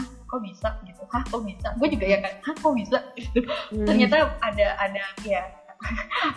ah 0.02 0.06
kok 0.10 0.42
bisa? 0.42 0.70
Gitu. 0.90 1.02
Hah 1.14 1.22
kok 1.30 1.46
bisa? 1.46 1.68
Gue 1.78 1.88
juga 1.94 2.06
ya 2.10 2.18
kan 2.26 2.34
hah 2.42 2.56
kok 2.58 2.74
bisa? 2.74 2.98
Gitu. 3.22 3.40
Hmm. 3.46 3.86
ternyata 3.86 4.34
ada 4.42 4.68
ada 4.82 5.04
ya 5.22 5.46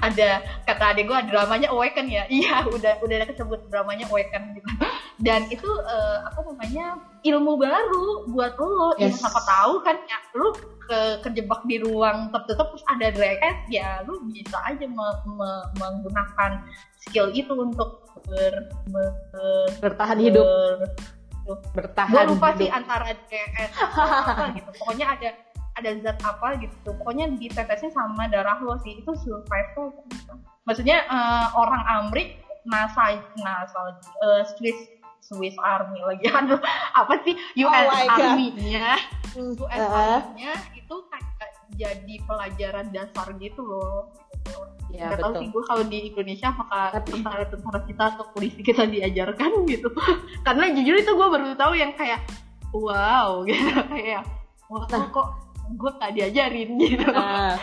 ada 0.07 0.43
kata 0.67 0.85
adik 0.95 1.07
gue 1.09 1.19
dramanya 1.31 1.69
Awaken 1.71 2.07
ya? 2.11 2.25
Iya 2.27 2.67
udah 2.67 3.01
udah 3.01 3.15
ada 3.23 3.27
kesebut 3.31 3.61
dramanya 3.71 4.07
Awaken 4.11 4.57
gitu. 4.59 4.69
Dan 5.17 5.49
itu 5.49 5.67
uh, 5.67 6.27
apa 6.29 6.41
namanya 6.45 7.01
ilmu 7.25 7.57
baru 7.57 8.29
buat 8.31 8.55
lo. 8.61 8.95
Yes. 8.97 9.01
yang 9.01 9.13
siapa 9.25 9.41
tahu 9.45 9.75
kan 9.83 9.97
ya 10.07 10.19
lu 10.37 10.53
ke 10.87 11.01
kejebak 11.27 11.61
di 11.67 11.83
ruang 11.83 12.31
tertutup 12.31 12.71
terus 12.71 12.87
ada 12.87 13.11
dragon 13.11 13.57
ya 13.67 14.07
lu 14.07 14.23
bisa 14.31 14.55
aja 14.63 14.87
me, 14.87 15.07
me, 15.35 15.51
menggunakan 15.83 16.63
skill 17.03 17.35
itu 17.35 17.51
untuk 17.51 18.07
ber, 18.31 18.71
ber, 18.95 19.11
bertahan 19.83 20.19
ber, 20.19 20.25
hidup 20.31 20.47
bertahan 21.75 22.11
gue 22.11 22.23
lupa 22.35 22.49
hidup. 22.51 22.59
sih 22.59 22.69
antara 22.71 23.07
DS 23.31 23.71
apa 23.79 24.51
gitu. 24.59 24.71
Pokoknya 24.83 25.07
ada 25.15 25.31
ada 25.77 25.91
zat 26.01 26.19
apa 26.25 26.57
gitu. 26.61 26.91
Pokoknya 26.97 27.31
ditetesnya 27.37 27.93
sama 27.93 28.27
darah 28.33 28.59
lo 28.61 28.81
sih. 28.83 29.01
Itu 29.01 29.13
survival 29.21 29.93
maksudnya 30.67 31.07
uh, 31.07 31.55
orang 31.55 31.83
Amrik 31.87 32.43
NASA 32.67 33.23
NASA 33.39 33.81
uh, 34.25 34.43
Swiss 34.59 34.77
Swiss 35.23 35.55
Army 35.63 36.03
lagi. 36.03 36.27
Aduh 36.39 36.59
apa 36.95 37.15
sih? 37.23 37.35
US 37.63 37.87
oh 37.87 38.13
Army-nya. 38.15 38.99
US 39.37 39.83
uh. 39.83 39.95
Army-nya 39.95 40.53
itu 40.75 40.97
kayak 41.11 41.53
jadi 41.75 42.15
pelajaran 42.25 42.87
dasar 42.95 43.27
gitu 43.43 43.63
loh. 43.63 44.15
Ya, 44.87 45.13
Gak 45.13 45.19
tahu 45.19 45.35
sih 45.43 45.49
gue 45.51 45.63
kalau 45.67 45.85
di 45.85 45.99
Indonesia 46.15 46.55
apakah 46.55 46.95
tentara-tentara 47.03 47.81
kita 47.85 48.05
atau 48.17 48.25
polisi 48.33 48.63
kita 48.63 48.87
diajarkan 48.87 49.51
gitu. 49.73 49.91
Karena 50.47 50.71
jujur 50.73 50.95
itu 50.95 51.11
gue 51.11 51.29
baru 51.29 51.59
tahu 51.59 51.75
yang 51.75 51.93
kayak 51.99 52.23
wow 52.71 53.43
gitu. 53.49 53.67
Kayak 53.91 54.23
wah 54.71 54.87
nah. 54.91 55.11
kok 55.11 55.46
gue 55.75 55.91
gak 55.99 56.13
diajarin 56.15 56.71
gitu. 56.79 57.11
Nah, 57.11 57.59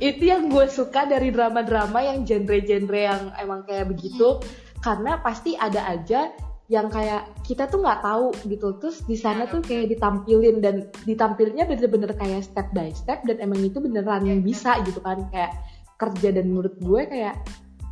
itu 0.00 0.28
yang 0.28 0.48
gue 0.48 0.68
suka 0.68 1.08
dari 1.08 1.32
drama-drama 1.32 2.04
yang 2.04 2.24
genre-genre 2.24 3.00
yang 3.00 3.22
emang 3.36 3.64
kayak 3.68 3.92
begitu. 3.92 4.40
Hmm. 4.40 4.64
karena 4.84 5.18
pasti 5.18 5.58
ada 5.58 5.82
aja 5.88 6.30
yang 6.66 6.90
kayak 6.90 7.30
kita 7.46 7.70
tuh 7.70 7.82
nggak 7.82 8.02
tahu 8.02 8.30
gitu. 8.50 8.78
Terus 8.82 9.02
di 9.06 9.14
sana 9.14 9.46
tuh 9.46 9.62
kayak 9.62 9.94
ditampilin 9.94 10.58
dan 10.58 10.90
ditampilnya 11.06 11.66
bener-bener 11.66 12.10
kayak 12.14 12.42
step 12.46 12.70
by 12.74 12.90
step 12.90 13.22
dan 13.26 13.38
emang 13.38 13.62
itu 13.62 13.78
beneran 13.78 14.26
yang 14.26 14.42
bisa 14.42 14.82
gitu 14.82 14.98
kan. 15.02 15.26
Kayak 15.30 15.58
kerja 15.98 16.34
dan 16.34 16.50
menurut 16.50 16.74
gue 16.82 17.02
kayak 17.06 17.34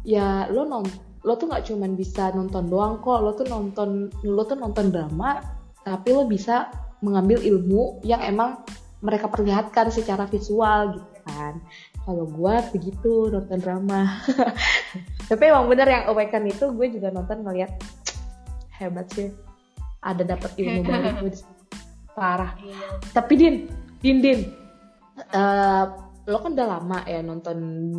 ya 0.02 0.50
lo 0.50 0.66
non 0.66 0.84
lo 1.24 1.34
tuh 1.40 1.48
nggak 1.48 1.70
cuman 1.70 1.94
bisa 1.94 2.34
nonton 2.34 2.66
doang 2.66 2.98
kok. 2.98 3.22
Lo 3.22 3.34
tuh 3.38 3.46
nonton 3.46 4.10
lo 4.26 4.42
tuh 4.42 4.58
nonton 4.58 4.90
drama 4.90 5.38
tapi 5.86 6.10
lo 6.10 6.26
bisa 6.26 6.70
mengambil 7.02 7.38
ilmu 7.42 8.02
yang 8.02 8.22
emang 8.26 8.58
mereka 9.04 9.28
perlihatkan 9.28 9.92
secara 9.92 10.24
visual 10.24 10.96
gitu 10.96 11.18
kan. 11.28 11.60
Kalau 12.08 12.24
gue 12.24 12.54
begitu 12.72 13.28
nonton 13.28 13.60
drama. 13.60 14.24
Tapi 15.30 15.42
emang 15.44 15.68
bener 15.68 15.88
yang 15.88 16.04
Awaken 16.08 16.48
itu 16.48 16.72
gue 16.72 16.86
juga 16.88 17.12
nonton 17.12 17.44
ngeliat 17.44 17.70
hebat 18.80 19.12
sih. 19.12 19.28
Ada 20.00 20.24
dapat 20.24 20.56
ilmu 20.56 20.80
baru 20.88 21.28
parah. 22.14 22.54
Iya. 22.62 22.78
tapi 23.10 23.32
din 23.34 23.54
din 23.98 24.22
din. 24.22 24.40
Uh, 25.34 25.86
lo 26.24 26.40
kan 26.40 26.56
udah 26.56 26.68
lama 26.78 26.98
ya 27.04 27.20
nonton 27.20 27.58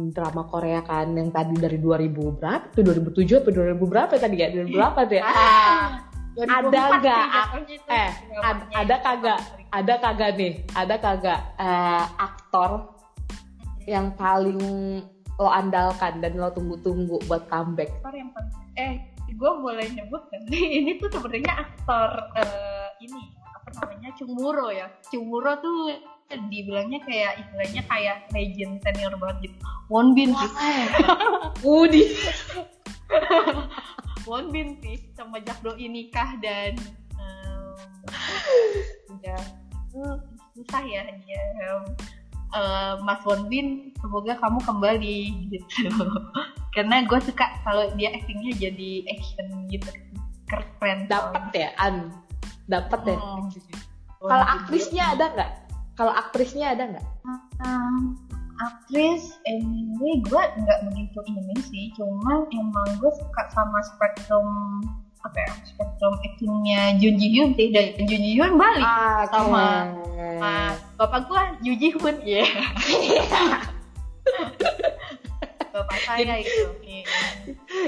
drama 0.10 0.50
Korea 0.50 0.82
kan 0.82 1.13
yang 1.13 1.30
tadi 1.30 1.54
dari 1.62 1.78
2000 1.78 2.39
berapa? 2.41 2.65
Tuh 2.74 2.82
2007 2.82 3.46
atau 3.46 3.52
2000 3.54 3.78
berapa 3.78 4.13
tadi 4.18 4.36
ya? 4.41 4.48
2000 4.50 4.74
berapa 4.74 5.00
tuh 5.06 5.15
ya? 5.19 5.23
ah, 5.27 5.86
ada 6.44 6.79
gak 7.00 7.48
eh 7.88 8.12
ad, 8.44 8.58
ada 8.75 8.96
kagak? 9.00 9.40
ada 9.71 9.94
kagak 10.00 10.31
nih? 10.36 10.54
Ada 10.75 10.96
kagak 11.00 11.40
uh, 11.56 12.04
aktor 12.19 12.92
yang 13.88 14.12
paling 14.19 14.60
lo 15.36 15.48
andalkan 15.52 16.19
dan 16.19 16.36
lo 16.36 16.52
tunggu-tunggu 16.52 17.23
buat 17.27 17.48
comeback? 17.48 17.92
Aktor 18.04 18.15
yang 18.15 18.29
eh 18.75 18.94
gue 19.36 19.52
boleh 19.60 19.83
nyebut 19.92 20.23
kan 20.31 20.42
ini 20.79 20.96
tuh 21.00 21.12
sebenarnya 21.12 21.54
aktor 21.63 22.12
uh, 22.36 22.88
ini 23.00 23.31
apa 23.48 23.69
namanya? 23.79 24.10
Cumuro 24.19 24.67
ya. 24.71 24.92
Cumuro 25.08 25.56
tuh 25.63 25.96
dibilangnya 26.52 27.00
kayak 27.06 27.38
istilahnya 27.38 27.81
kayak 27.88 28.17
legend 28.33 28.81
senior 28.83 29.13
banget 29.15 29.52
gitu. 29.52 29.58
Wonbin 29.88 30.33
sih 30.33 30.52
Udi 31.62 32.04
Wonbin 34.26 34.78
sih 34.82 34.98
semenjak 35.13 35.58
doi 35.62 35.86
nikah 35.86 36.38
dan 36.42 36.73
um, 37.17 37.73
udah 39.15 39.42
uh, 39.96 40.17
susah 40.54 40.84
ya 40.86 41.02
dia 41.23 41.42
uh, 42.56 42.94
Mas 43.04 43.21
Wonbin 43.28 43.92
semoga 44.00 44.38
kamu 44.40 44.60
kembali 44.63 45.19
gitu. 45.52 45.90
Karena 46.76 47.08
gue 47.08 47.19
suka 47.23 47.46
kalau 47.63 47.88
dia 47.96 48.12
actingnya 48.12 48.54
jadi 48.69 48.92
action 49.08 49.48
gitu 49.71 49.90
keren 50.46 51.08
dapat 51.08 51.44
ya 51.56 51.69
an? 51.80 52.12
Dapat 52.65 53.15
ya? 53.15 53.17
Oh. 53.17 53.46
kalau 54.26 54.46
aktrisnya 54.46 55.13
ada 55.13 55.26
nggak? 55.38 55.52
Kalau 55.96 56.12
aktrisnya 56.12 56.73
ada 56.76 56.84
nggak? 56.92 57.06
Um, 57.63 58.19
aktris 58.58 59.35
anyway 59.43 60.15
gue 60.21 60.43
nggak 60.56 60.79
begitu 60.85 61.19
ini 61.27 61.56
sih 61.62 61.85
cuman 61.93 62.47
emang 62.49 62.87
gue 62.95 63.12
suka 63.13 63.41
sama 63.49 63.79
spektrum 63.85 64.47
apa 65.21 65.37
ya 65.37 65.51
spektrum 65.65 66.13
actingnya 66.21 66.95
Jun 66.95 67.15
Ji 67.15 67.27
Hyun 67.29 67.49
sih 67.53 67.67
dan 67.69 67.91
Jun 67.97 68.08
Ji 68.15 68.31
Hyun 68.33 68.56
balik 68.56 68.79
ah, 68.81 69.25
sama- 69.27 69.91
sama 70.15 70.53
bapak 70.95 71.21
gue 71.25 71.41
Yoo 71.63 71.75
Ji 71.75 71.89
Hoon 71.93 72.15
ya 72.21 72.45
bapak 75.71 75.97
saya 76.01 76.35
itu 76.39 76.63
Iya. 76.81 77.03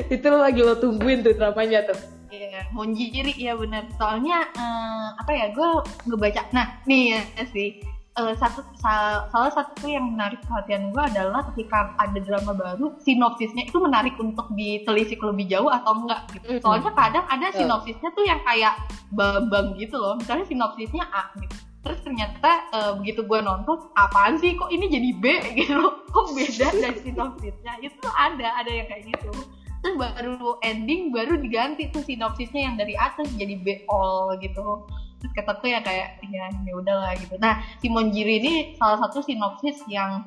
itu 0.09 0.25
lo 0.25 0.39
lagi 0.39 0.59
lo 0.59 0.75
tungguin 0.75 1.23
tuh 1.23 1.33
dramanya 1.33 1.87
tuh 1.87 1.99
Iya, 2.27 2.67
Monjiri 2.75 3.31
ya 3.39 3.55
benar. 3.55 3.87
Soalnya 3.95 4.43
eh, 4.51 5.07
apa 5.15 5.31
ya, 5.31 5.47
gue 5.47 5.69
ngebaca. 6.03 6.43
Nah, 6.51 6.75
nih 6.83 7.15
ya 7.15 7.43
sih. 7.47 7.79
Eh, 8.17 8.33
satu 8.33 8.59
sa- 8.75 9.25
salah 9.27 9.49
satu 9.49 9.85
yang 9.85 10.09
menarik 10.09 10.41
perhatian 10.41 10.89
gue 10.89 10.99
adalah 10.99 11.45
ketika 11.51 11.93
ada 11.95 12.17
drama 12.17 12.51
baru, 12.51 12.97
sinopsisnya 12.97 13.63
itu 13.63 13.77
menarik 13.77 14.17
untuk 14.17 14.49
ditelisik 14.51 15.21
lebih 15.21 15.45
jauh 15.47 15.69
atau 15.69 15.93
enggak 15.95 16.25
gitu. 16.33 16.45
Soalnya 16.59 16.91
kadang 16.93 17.25
ada 17.25 17.47
sinopsisnya 17.55 18.09
tuh 18.11 18.23
yang 18.23 18.41
kayak 18.41 18.73
babang 19.09 19.73
gitu 19.75 19.95
loh. 19.95 20.17
Misalnya 20.17 20.45
sinopsisnya 20.45 21.05
A 21.07 21.29
gitu. 21.37 21.55
Terus 21.77 21.99
ternyata 22.03 22.51
eh, 22.69 22.91
begitu 22.95 23.21
gue 23.21 23.39
nonton, 23.39 23.77
apaan 23.93 24.35
sih 24.35 24.53
kok 24.53 24.67
ini 24.67 24.85
jadi 24.87 25.09
B 25.15 25.23
gitu 25.59 25.77
loh. 25.77 26.03
Kok 26.09 26.33
beda 26.33 26.67
dari 26.73 26.99
sinopsisnya? 26.99 27.79
Itu 27.79 28.07
ada, 28.09 28.59
ada 28.59 28.71
yang 28.71 28.85
kayak 28.85 29.07
gitu 29.07 29.31
terus 29.79 29.95
baru 29.95 30.57
ending 30.61 31.13
baru 31.13 31.37
diganti 31.37 31.89
tuh 31.93 32.01
sinopsisnya 32.01 32.67
yang 32.71 32.75
dari 32.75 32.97
atas 32.97 33.29
jadi 33.37 33.55
B 33.61 33.85
all 33.87 34.35
gitu 34.41 34.85
terus 35.17 35.31
kataku 35.33 35.69
ya 35.69 35.81
kayak 35.81 36.21
ya 36.29 36.45
ya 36.65 36.73
udahlah 36.77 37.13
gitu 37.17 37.37
nah 37.37 37.61
Simon 37.81 38.13
Jiri 38.13 38.41
ini 38.41 38.53
salah 38.77 39.01
satu 39.05 39.25
sinopsis 39.25 39.81
yang 39.89 40.25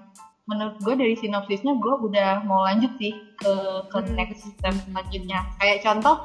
menurut 0.50 0.78
gue 0.82 0.94
dari 0.98 1.14
sinopsisnya 1.14 1.78
gue 1.78 1.94
udah 2.10 2.42
mau 2.42 2.66
lanjut 2.66 2.90
sih 2.98 3.14
ke 3.38 3.52
ke 3.86 3.98
Hmm. 4.02 4.14
next 4.18 4.42
step 4.50 4.74
selanjutnya 4.86 5.46
kayak 5.58 5.82
contoh 5.86 6.16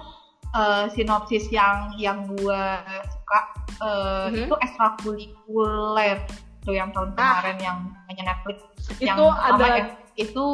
eh, 0.56 0.86
sinopsis 0.96 1.52
yang 1.52 1.94
yang 2.00 2.26
gue 2.32 2.64
suka 3.06 3.40
eh, 3.76 4.26
Mhm. 4.32 4.38
itu 4.48 4.56
ekstrakurikuler 4.56 6.18
tuh 6.66 6.74
yang 6.74 6.89
tahun 6.89 7.13
Ah. 7.13 7.39
kemarin 7.39 7.57
yang 7.61 7.78
hanya 8.05 8.24
Netflix 8.28 8.57
itu 8.91 9.05
yang 9.05 9.18
ada 9.32 9.93
itu 10.16 10.45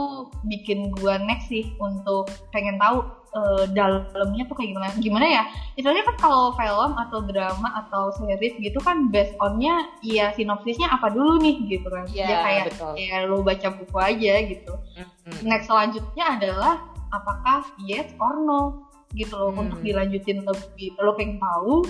bikin 0.43 0.89
gua 0.91 1.15
next 1.17 1.47
sih 1.47 1.69
untuk 1.77 2.25
pengen 2.49 2.75
tahu 2.75 2.99
eh, 3.31 3.63
dalamnya 3.69 4.43
tuh 4.43 4.57
kayak 4.57 4.69
gimana 4.69 4.91
gimana 4.97 5.23
ya 5.23 5.43
istilahnya 5.71 6.03
kan 6.03 6.17
kalau 6.19 6.51
film 6.51 6.91
atau 6.97 7.23
drama 7.23 7.69
atau 7.79 8.11
series 8.11 8.57
gitu 8.57 8.75
kan 8.77 9.07
based 9.07 9.31
onnya 9.37 9.71
ya 10.01 10.33
sinopsisnya 10.33 10.89
apa 10.89 11.07
dulu 11.07 11.39
nih 11.39 11.55
gitu 11.69 11.87
kan 11.87 12.03
Iya, 12.09 12.25
ya 12.25 12.37
kayak 12.41 12.63
betul. 12.67 12.93
ya 12.97 13.15
lo 13.23 13.39
baca 13.39 13.67
buku 13.71 13.97
aja 13.97 14.33
gitu 14.43 14.73
Mhm. 14.97 15.47
next 15.47 15.65
selanjutnya 15.65 16.25
adalah 16.33 16.73
apakah 17.07 17.63
yes 17.79 18.11
or 18.17 18.35
no 18.37 18.83
gitu 19.11 19.31
loh 19.31 19.51
Hmm. 19.51 19.63
untuk 19.63 19.79
dilanjutin 19.79 20.41
lebih 20.41 20.91
lo 20.97 21.13
pengen 21.13 21.37
tahu 21.37 21.87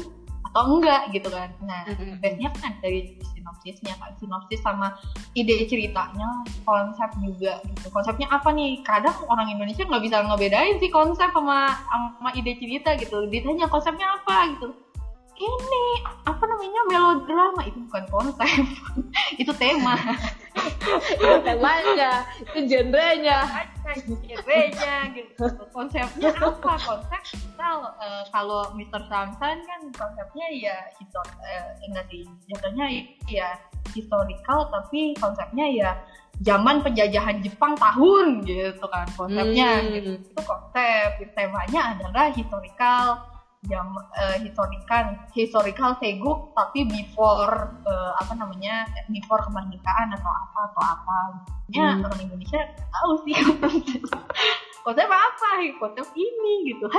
atau 0.52 0.68
enggak 0.68 1.08
gitu 1.16 1.32
kan. 1.32 1.47
Nah 1.64 1.88
Mhm. 1.88 2.20
base-nya 2.20 2.52
kan 2.60 2.76
dari 2.84 3.16
sinopsisnya 3.32 3.95
kan 3.95 4.12
sinopsis 4.20 4.60
sama 4.60 4.91
ide 5.32 5.64
ceritanya 5.64 6.43
konsep 6.68 7.08
juga 7.24 7.64
gitu. 7.64 7.88
Konsepnya 7.88 8.28
apa 8.28 8.52
nih? 8.52 8.84
Kadang 8.84 9.16
orang 9.32 9.47
Indonesia 9.47 9.88
nggak 9.88 10.04
bisa 10.04 10.20
ngebedain 10.28 10.76
sih 10.84 10.91
konsep 10.91 11.32
sama 11.32 11.72
sama 11.88 12.30
ide 12.36 12.60
cerita 12.60 12.99
gitu. 12.99 13.32
Ditanya 13.32 13.72
konsepnya 13.72 14.12
apa 14.20 14.52
gitu 14.60 14.76
ini 15.42 15.86
apa 16.22 16.44
namanya 16.46 16.82
melodrama 16.86 17.62
itu 17.66 17.82
bukan 17.89 18.06
konsep 18.08 18.62
itu 19.42 19.52
tema. 19.58 19.98
Itu 21.18 21.38
temanya 21.42 22.22
itu 22.38 22.60
genrenya. 22.70 23.39
Genrenya 24.22 24.96
gitu. 25.18 25.50
Konsepnya 25.74 26.30
apa? 26.38 26.74
Konsep 26.78 27.22
kalau 27.58 27.89
eh, 27.98 28.24
kalau 28.30 28.62
Mr. 28.78 29.02
Samsan 29.10 29.58
kan 29.66 29.82
konsepnya 29.94 30.48
ya 30.54 30.78
histor 31.02 31.26
eh, 31.42 31.74
enggak 31.89 32.06
sih. 32.14 32.22
Jatuhnya 32.46 32.86
ya 33.26 33.50
historical 33.92 34.70
tapi 34.70 35.18
konsepnya 35.18 35.66
ya 35.68 35.92
zaman 36.42 36.82
penjajahan 36.82 37.42
Jepang 37.42 37.74
tahun 37.78 38.46
gitu 38.46 38.86
kan. 38.86 39.10
Konsepnya 39.18 39.70
Hmm. 39.82 39.89
gitu 39.98 40.10
itu 40.22 40.42
konsep. 40.46 41.10
Temanya 41.34 41.98
adalah 41.98 42.30
historical 42.30 43.31
jam 43.70 43.93
eh, 44.18 44.41
historical 44.41 45.14
historical 45.38 45.91
teguk 46.01 46.49
tapi 46.57 46.82
before 46.89 47.78
eh, 47.86 48.12
apa 48.18 48.34
namanya 48.34 48.89
before 49.05 49.38
kemerdekaan 49.45 50.09
atau 50.18 50.32
apa 50.32 50.59
atau 50.74 50.82
apa. 50.82 51.18
Ya 51.70 51.93
Hmm. 51.95 52.03
orang 52.03 52.20
Indonesia 52.26 52.62
tahu 52.89 53.22
sih. 53.24 53.38
Konsep 54.82 55.05
apa 55.05 55.62
konsep 55.78 56.09
ini 56.18 56.74
gitu. 56.74 56.89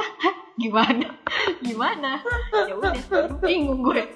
Gimana? 0.54 1.18
Gimana? 1.66 2.22
Ya 2.54 2.78
udah 2.78 2.94
bingung 3.42 3.82
gue. 3.82 4.06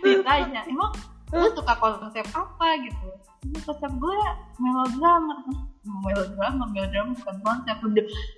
Ditanya 0.00 0.64
emang 0.64 0.88
lu 1.28 1.52
suka 1.52 1.76
konsep 1.76 2.24
apa? 2.32 2.68
Gitu. 2.80 3.08
Ini 3.44 3.60
konsep 3.60 3.92
gue 3.92 4.18
melodrama. 4.56 5.36
Melodrama 5.84 6.64
melodrama 6.64 7.12
bukan 7.12 7.36
konsep. 7.44 7.76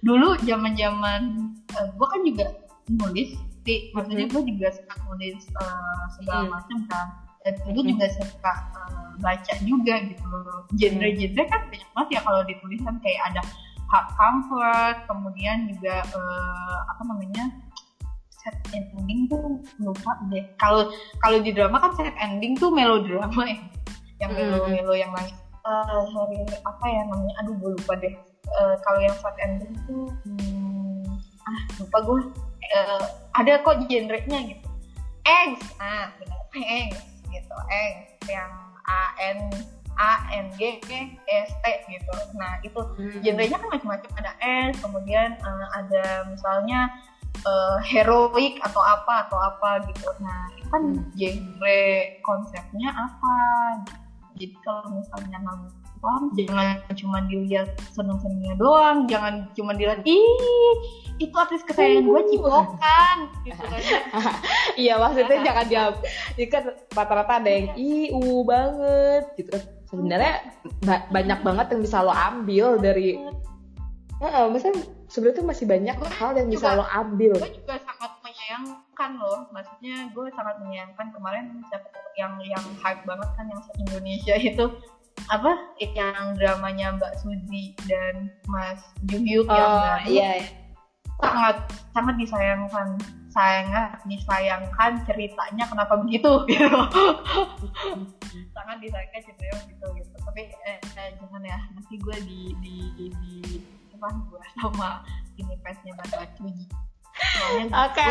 Dulu- 0.02 0.42
zaman 0.42 0.74
zaman 0.74 1.22
gue 1.70 2.06
kan 2.10 2.20
juga 2.26 2.46
nulis 2.90 3.38
sih 3.62 3.78
maksudnya 3.92 4.26
gue 4.26 4.42
juga 4.44 4.68
suka 4.70 4.94
nulis 5.04 5.40
eh, 5.48 6.02
segala 6.16 6.42
Hmm. 6.42 6.52
macam 6.52 6.78
kan. 6.86 7.06
Dan 7.42 7.52
gue 7.66 7.74
Hmm. 7.76 7.90
juga 7.94 8.06
suka 8.12 8.52
eh, 8.74 9.10
baca 9.18 9.54
juga 9.62 9.94
gitu 10.02 10.26
genre-genre 10.72 11.44
kan 11.46 11.60
banyak 11.68 11.88
banget 11.92 12.08
ya 12.10 12.20
kalau 12.22 12.40
ditulisan. 12.42 12.94
Kayak 13.00 13.22
ada 13.30 13.42
hard 13.86 14.08
comfort 14.14 14.96
kemudian 15.06 15.58
juga 15.68 15.94
eh, 16.00 16.78
apa 16.88 17.02
namanya 17.04 17.44
set 18.32 18.56
ending 18.70 19.26
tuh 19.26 19.58
lupa 19.78 20.18
deh. 20.26 20.42
Kalau 20.56 20.90
kalau 21.18 21.38
di 21.38 21.50
drama 21.50 21.78
kan 21.78 21.92
set 21.94 22.10
ending 22.16 22.54
tuh 22.54 22.70
melodrama 22.70 23.42
ya. 23.44 23.58
Yang 24.18 24.30
Hmm. 24.32 24.38
melo 24.50 24.58
melo 24.66 24.94
yang 24.94 25.12
nangis 25.12 25.34
Eh, 25.62 25.78
hari 26.10 26.42
apa 26.66 26.84
ya 26.90 27.06
namanya? 27.06 27.38
Aduh 27.38 27.54
gue 27.54 27.70
lupa 27.78 27.94
deh. 27.94 28.10
Eh, 28.42 28.74
kalau 28.82 28.98
yang 28.98 29.14
set 29.14 29.30
ending 29.38 29.70
tuh 29.86 30.10
hmm, 30.26 31.06
ah 31.40 31.60
lupa 31.78 31.98
gue. 32.02 32.18
Eh, 32.66 33.04
ada 33.32 33.62
kok 33.64 33.84
genrenya 33.88 34.38
gitu. 34.52 34.68
Eggs. 35.24 35.64
Ah 35.78 36.12
benar 36.20 36.40
Eggs 36.56 37.02
gitu. 37.30 37.56
Eggs 37.70 38.12
yang 38.28 38.50
A 38.88 39.02
N 39.18 39.38
A 39.96 40.12
N 40.32 40.50
G 40.56 40.80
S 41.28 41.50
T 41.62 41.66
gitu. 41.88 42.12
Nah 42.36 42.60
itu 42.64 42.76
Hmm. 42.76 43.20
genrenya 43.24 43.56
kan 43.60 43.68
macam-macam. 43.70 44.10
Ada 44.20 44.32
S 44.70 44.74
kemudian 44.80 45.36
eh, 45.36 45.66
ada 45.72 46.26
misalnya 46.28 46.90
eh, 47.42 47.78
heroik 47.88 48.60
atau 48.60 48.82
apa 48.84 49.26
atau 49.28 49.38
apa 49.40 49.84
gitu. 49.88 50.08
Nah 50.20 50.52
itu 50.58 50.68
kan 50.68 50.82
Hmm. 50.92 51.04
genre 51.16 51.80
konsepnya 52.24 52.90
apa? 52.92 53.36
Jadi 54.36 54.56
kalau 54.64 54.96
misalnya 54.96 55.38
jangan 56.34 56.82
cuma 56.98 57.18
dilihat 57.30 57.68
seneng-senengnya 57.94 58.58
doang 58.58 59.06
jangan 59.06 59.46
cuma 59.54 59.70
dilihat 59.78 60.02
ih 60.02 60.74
itu 61.22 61.34
artis 61.38 61.62
kesayangan 61.62 62.02
gue 62.02 62.22
cipokan. 62.34 63.16
Gitu 63.46 63.62
kan. 63.62 63.80
Iya 64.82 64.98
maksudnya 64.98 65.38
jangan 65.44 65.64
diam 65.70 65.94
ini 66.34 66.46
kan 66.50 66.64
rata-rata 66.90 67.38
ada 67.38 67.50
yang 67.50 67.68
iu 67.78 68.42
banget. 68.42 69.24
Gitu 69.38 69.50
kan. 69.54 69.62
Sebenarnya 69.86 70.34
ba- 70.82 71.06
banyak 71.12 71.38
banget 71.44 71.66
yang 71.76 71.80
bisa 71.84 72.02
lo 72.02 72.10
ambil 72.10 72.80
dari 72.82 73.20
Heeh, 74.22 74.46
maksudnya 74.54 74.86
sebenarnya 75.10 75.38
tuh 75.42 75.46
masih 75.50 75.66
banyak 75.66 75.96
hal 75.98 76.30
yang 76.38 76.46
bisa 76.46 76.66
Juga- 76.70 76.78
lo 76.78 76.84
ambil. 76.94 77.32
gue 77.42 77.52
juga 77.58 77.74
sangat 77.82 78.12
menyayangkan 78.22 79.10
loh. 79.18 79.38
Maksudnya 79.50 79.94
gue 80.14 80.26
sangat 80.30 80.56
menyayangkan 80.62 81.06
kemarin 81.10 81.44
yang 82.14 82.38
yang 82.46 82.64
hype 82.78 83.02
banget 83.02 83.28
kan 83.34 83.46
yang 83.50 83.60
Indonesia 83.82 84.34
itu 84.38 84.64
apa 85.30 85.52
yang 85.80 86.36
dramanya 86.36 86.98
Mbak 86.98 87.12
Suzy 87.20 87.72
dan 87.88 88.28
Mas 88.48 88.80
Juhyuk 89.08 89.48
yang 89.48 89.70
oh 89.70 89.80
baru 89.80 90.08
iya 90.08 90.32
sangat 91.22 91.56
sangat 91.94 92.14
disayangkan 92.18 92.88
sangat 93.32 93.96
disayangkan 94.04 94.92
ceritanya 95.08 95.64
kenapa 95.64 95.96
begitu 96.04 96.28
gitu. 96.50 96.80
Sangat 98.52 98.76
disayangkan 98.84 99.20
ceritanya 99.24 99.54
begitu 99.64 99.86
gitu. 100.02 100.16
Tapi 100.20 100.42
eh, 100.68 100.78
eh, 101.00 101.08
jangan 101.16 101.40
ya 101.40 101.58
nanti 101.72 101.94
gue 101.96 102.16
di 102.28 102.40
di 102.60 102.76
di, 102.98 103.06
di 103.22 103.36
apa 103.96 104.18
gue 104.28 104.42
sama 104.58 105.06
ini 105.38 105.54
pesnya 105.62 105.94
bakal 105.96 106.26
cuci 106.36 106.66
Oke. 107.72 108.04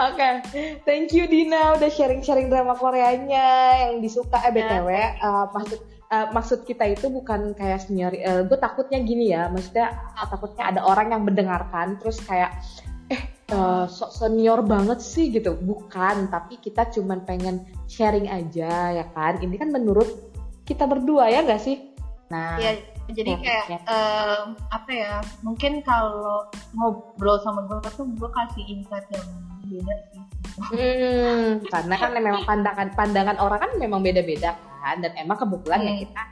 Oke, 0.00 0.28
thank 0.88 1.12
you 1.12 1.28
Dina 1.28 1.76
udah 1.76 1.90
sharing-sharing 1.92 2.48
drama 2.48 2.72
Koreanya 2.72 3.76
yang 3.84 4.00
disuka 4.00 4.40
eh 4.48 4.52
btw 4.54 4.88
uh, 5.20 5.44
maksud 5.52 5.80
uh, 6.08 6.26
maksud 6.32 6.64
kita 6.64 6.88
itu 6.88 7.12
bukan 7.12 7.52
kayak 7.52 7.84
senior. 7.84 8.12
Uh, 8.16 8.48
gue 8.48 8.56
takutnya 8.56 8.98
gini 9.04 9.32
ya, 9.32 9.52
maksudnya 9.52 9.92
takutnya 10.16 10.72
ada 10.72 10.80
orang 10.84 11.12
yang 11.12 11.22
mendengarkan 11.28 12.00
terus 12.00 12.16
kayak 12.24 12.56
eh 13.12 13.22
uh, 13.52 13.84
sok 13.84 14.10
senior 14.14 14.64
banget 14.64 15.04
sih 15.04 15.28
gitu. 15.28 15.52
Bukan, 15.58 16.32
tapi 16.32 16.56
kita 16.56 16.88
cuman 16.88 17.20
pengen 17.28 17.68
sharing 17.86 18.30
aja 18.30 18.94
ya 18.94 19.06
kan. 19.12 19.36
Ini 19.44 19.54
kan 19.60 19.68
menurut 19.68 20.08
kita 20.64 20.86
berdua 20.86 21.28
ya 21.28 21.42
gak 21.42 21.60
sih? 21.60 21.90
Nah, 22.30 22.62
ya, 22.62 22.78
jadi 23.12 23.32
kayak 23.38 23.66
ya. 23.68 23.78
um, 23.86 24.56
apa 24.70 24.90
ya? 24.90 25.14
Mungkin 25.42 25.82
kalau 25.84 26.46
ngobrol 26.74 27.38
sama 27.42 27.66
gue 27.66 27.78
tuh 27.92 28.06
gue 28.06 28.30
kasih 28.30 28.64
insight 28.70 29.06
yang 29.12 29.28
beda 29.66 29.94
sih. 30.10 30.22
Hmm, 30.60 31.64
karena 31.68 31.94
kan 31.96 32.10
memang 32.12 32.42
pandangan 32.44 32.88
pandangan 32.92 33.36
orang 33.40 33.60
kan 33.62 33.72
memang 33.80 34.00
beda-beda 34.04 34.56
kan 34.80 35.00
dan 35.00 35.12
emang 35.16 35.36
kebetulan 35.40 35.80
hmm. 35.80 35.88
ya 35.88 35.94
kita 36.04 36.22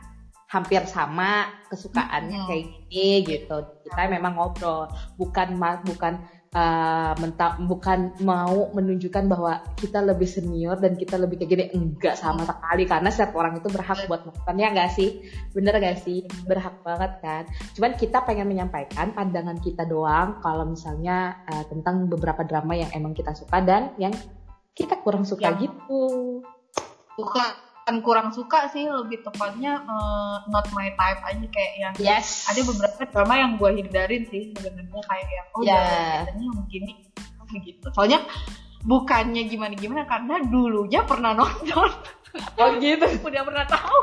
hampir 0.48 0.82
sama 0.88 1.52
kesukaannya 1.68 2.38
hmm. 2.40 2.48
kayak 2.48 2.64
gini 2.66 3.08
gitu. 3.28 3.56
Kita 3.84 4.08
memang 4.08 4.36
ngobrol, 4.36 4.88
bukan 5.20 5.60
bukan 5.84 6.24
uh, 6.58 7.12
menta 7.22 7.54
bukan 7.62 8.18
mau 8.26 8.74
menunjukkan 8.74 9.24
bahwa 9.30 9.62
kita 9.78 10.02
lebih 10.02 10.26
senior 10.26 10.74
dan 10.82 10.98
kita 10.98 11.14
lebih 11.14 11.38
kayak 11.38 11.50
gini. 11.50 11.64
Enggak 11.70 12.18
sama 12.18 12.42
sekali. 12.42 12.84
Karena 12.84 13.08
setiap 13.14 13.38
orang 13.38 13.62
itu 13.62 13.68
berhak 13.70 14.10
buat 14.10 14.26
melakukannya 14.26 14.66
enggak 14.74 14.90
sih? 14.98 15.22
Bener 15.54 15.74
gak 15.78 16.02
sih? 16.02 16.26
Berhak 16.44 16.82
banget 16.82 17.12
kan? 17.22 17.42
Cuman 17.78 17.94
kita 17.94 18.26
pengen 18.26 18.50
menyampaikan 18.50 19.14
pandangan 19.14 19.58
kita 19.62 19.86
doang 19.86 20.42
kalau 20.42 20.66
misalnya 20.66 21.38
uh, 21.46 21.64
tentang 21.70 22.10
beberapa 22.10 22.42
drama 22.42 22.74
yang 22.74 22.90
emang 22.94 23.14
kita 23.14 23.32
suka 23.32 23.62
dan 23.62 23.94
yang 23.96 24.12
kita 24.74 24.98
kurang 25.02 25.26
suka 25.26 25.54
ya. 25.54 25.58
gitu. 25.58 26.02
bukan 27.18 27.50
bukan 27.88 28.04
kurang 28.04 28.28
suka 28.36 28.68
sih 28.68 28.84
lebih 28.84 29.24
tepatnya 29.24 29.80
uh, 29.88 30.44
not 30.52 30.68
my 30.76 30.92
type 30.92 31.24
aja 31.24 31.46
kayak 31.48 31.72
yang 31.80 31.94
yes. 31.96 32.44
ada 32.44 32.60
beberapa 32.60 33.00
drama 33.08 33.34
yang 33.40 33.52
gue 33.56 33.70
hindarin 33.80 34.28
sih 34.28 34.52
sebenarnya 34.60 35.02
kayak 35.08 35.28
yang 35.32 35.48
oh 35.56 35.62
yeah. 35.64 36.28
ya 36.28 36.36
mungkin 36.52 36.84
gitu 37.64 37.88
soalnya 37.96 38.20
bukannya 38.84 39.48
gimana 39.48 39.72
gimana 39.72 40.04
karena 40.04 40.36
dulunya 40.44 41.00
pernah 41.08 41.32
nonton. 41.32 41.88
Oh 42.60 42.76
gitu? 42.76 43.08
Udah 43.32 43.40
pernah 43.40 43.64
tahu. 43.64 43.98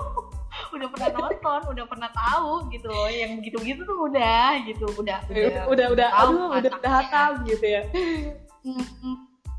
Udah 0.73 0.89
pernah 0.89 1.09
nonton 1.13 1.61
udah 1.77 1.85
pernah 1.85 2.09
tahu 2.09 2.73
gitu 2.73 2.89
loh 2.89 3.05
yang 3.05 3.37
begitu 3.37 3.61
begitu 3.61 3.81
tuh 3.85 4.09
udah 4.09 4.65
gitu 4.65 4.89
udah 4.97 5.21
udah 5.29 5.61
udah 5.69 5.87
udah 5.93 6.09
tahu, 6.09 6.33
aduh, 6.33 6.57
udah 6.57 6.71
udah 6.81 6.91
hafal 6.91 7.29
gitu 7.45 7.65
ya 7.69 7.81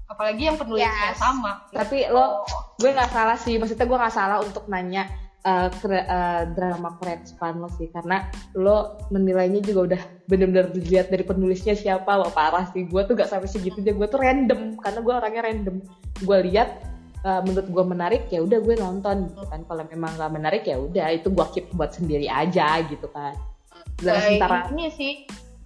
apalagi 0.07 0.47
yang 0.47 0.57
penulisnya 0.59 1.13
yes. 1.13 1.19
sama. 1.19 1.67
Tapi 1.75 2.07
lo 2.11 2.47
gue 2.79 2.91
nggak 2.91 3.11
salah 3.11 3.37
sih. 3.39 3.59
Maksudnya 3.59 3.87
gue 3.87 3.99
nggak 3.99 4.15
salah 4.15 4.39
untuk 4.43 4.71
nanya 4.71 5.11
uh, 5.43 5.69
kre, 5.83 6.07
uh, 6.07 6.47
drama 6.55 6.95
Korea 6.99 7.19
Jepang 7.27 7.59
lo 7.59 7.69
sih. 7.75 7.91
Karena 7.91 8.27
lo 8.55 8.99
menilainya 9.11 9.61
juga 9.67 9.95
udah 9.95 10.03
bener-bener 10.31 10.71
dilihat 10.71 11.11
dari 11.11 11.27
penulisnya 11.27 11.75
siapa. 11.75 12.11
Lo 12.19 12.31
parah 12.31 12.71
sih. 12.71 12.87
Gue 12.87 13.03
tuh 13.05 13.19
gak 13.19 13.31
sampai 13.31 13.51
segitu 13.51 13.83
aja 13.83 13.93
gue 13.93 14.07
tuh 14.07 14.21
random. 14.23 14.79
Karena 14.79 15.01
gue 15.03 15.15
orangnya 15.15 15.43
random. 15.43 15.77
Gue 16.23 16.39
lihat 16.55 16.69
uh, 17.27 17.43
menurut 17.43 17.67
gue 17.67 17.85
menarik 17.85 18.23
ya 18.31 18.47
udah 18.47 18.59
gue 18.63 18.75
nonton 18.79 19.27
gitu 19.27 19.43
kan. 19.51 19.61
Kalau 19.67 19.83
memang 19.91 20.15
nggak 20.15 20.33
menarik 20.33 20.63
ya 20.71 20.79
udah. 20.79 21.11
Itu 21.11 21.35
gue 21.35 21.47
keep 21.51 21.67
buat 21.75 21.91
sendiri 21.91 22.31
aja 22.31 22.79
gitu 22.87 23.11
kan. 23.11 23.35
Dan 23.99 24.23
sementara 24.23 24.71
ini 24.71 24.87
sih. 24.95 25.15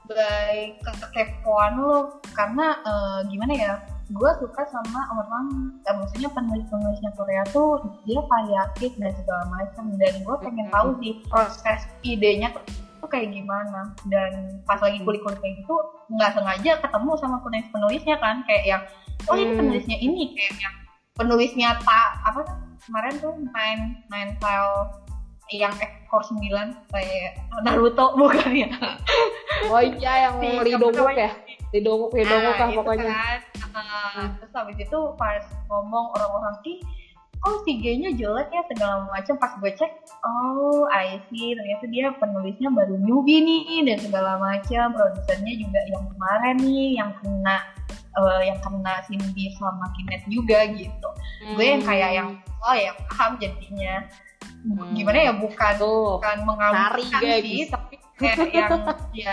Baik 0.08 0.80
kekepoan 0.82 1.76
lo. 1.76 2.24
Karena 2.32 2.80
uh, 2.82 3.20
gimana 3.28 3.52
ya 3.52 3.72
gue 4.10 4.30
suka 4.42 4.62
sama 4.74 5.00
orang 5.14 5.46
eh, 5.86 5.94
maksudnya 5.94 6.30
penulis 6.34 6.66
penulisnya 6.66 7.14
Korea 7.14 7.46
tuh 7.54 7.78
dia 8.02 8.18
variatif 8.26 8.90
dan 8.98 9.14
segala 9.14 9.44
macam 9.46 9.94
dan 9.94 10.14
gue 10.26 10.36
pengen 10.42 10.66
tahu 10.74 10.98
sih 10.98 11.22
proses 11.30 11.80
idenya 12.02 12.50
tuh, 12.50 12.64
tuh 12.98 13.08
kayak 13.08 13.30
gimana. 13.30 13.94
Dan 14.10 14.62
pas 14.66 14.82
lagi 14.82 14.98
kulik-kulik 15.06 15.38
kayak 15.38 15.62
gitu 15.62 15.76
nggak 16.10 16.34
sengaja 16.34 16.72
ketemu 16.82 17.10
sama 17.22 17.36
penulis 17.40 17.68
penulisnya 17.70 18.16
kan. 18.18 18.42
Kayak 18.50 18.64
yang 18.66 18.82
oh 19.30 19.36
ini 19.38 19.52
penulisnya 19.54 19.96
ini. 20.02 20.34
Kayak 20.34 20.54
yang 20.58 20.74
penulisnya 21.14 21.68
tak 21.86 22.10
apa 22.26 22.40
kemarin 22.82 23.14
tuh 23.22 23.34
main 23.54 23.78
main 24.10 24.34
file 24.42 24.90
yang 25.50 25.74
ekor 25.82 26.22
sembilan 26.22 26.90
kayak 26.94 27.38
Naruto 27.66 28.14
bukan 28.20 28.50
ya? 28.54 28.70
Oh 29.66 29.82
iya 29.82 30.30
yang 30.30 30.34
Lee 30.62 30.78
Dongwook 30.78 31.14
ya? 31.14 31.30
Lee 31.74 31.82
Dongwook 31.82 32.14
nah, 32.14 32.70
pokoknya. 32.70 33.10
kan, 33.10 33.38
uh, 33.74 34.26
terus 34.38 34.52
habis 34.54 34.78
itu 34.78 34.98
pas 35.18 35.42
ngomong 35.66 36.14
orang-orang 36.14 36.54
ki 36.62 36.82
oh 37.40 37.56
si 37.64 37.80
G-nya 37.80 38.12
jelek 38.14 38.52
ya? 38.52 38.62
segala 38.70 39.08
macam. 39.10 39.34
Pas 39.40 39.52
gue 39.58 39.72
cek 39.74 39.92
oh 40.22 40.86
I 40.92 41.18
see. 41.30 41.56
Ternyata 41.56 41.84
dia 41.90 42.12
penulisnya 42.14 42.70
baru 42.70 42.94
newbie 43.00 43.42
nih 43.42 43.86
dan 43.86 43.98
segala 43.98 44.38
macam. 44.38 44.94
Produsernya 44.94 45.54
juga 45.56 45.80
yang 45.88 46.04
kemarin 46.14 46.56
nih 46.62 46.88
yang 47.00 47.10
kena 47.22 47.56
uh, 48.18 48.40
yang 48.42 48.58
kena 48.62 48.94
Cindy 49.06 49.50
sama 49.58 49.86
Kinet 49.98 50.22
juga 50.30 50.66
gitu. 50.74 51.10
Hmm. 51.40 51.56
gue 51.56 51.66
yang 51.66 51.82
kayak 51.82 52.10
yang 52.12 52.30
oh 52.60 52.76
ya 52.76 52.92
paham 53.08 53.40
jadinya 53.40 54.04
hmm. 54.66 54.92
gimana 54.96 55.18
ya 55.30 55.32
bukan 55.36 55.74
Tuh, 55.78 56.20
bukan 56.20 56.38
mengalihkan 56.44 57.20
sih 57.42 57.64
tapi 57.68 57.94
kayak 58.20 58.52
yang 58.52 58.72
ya 59.26 59.32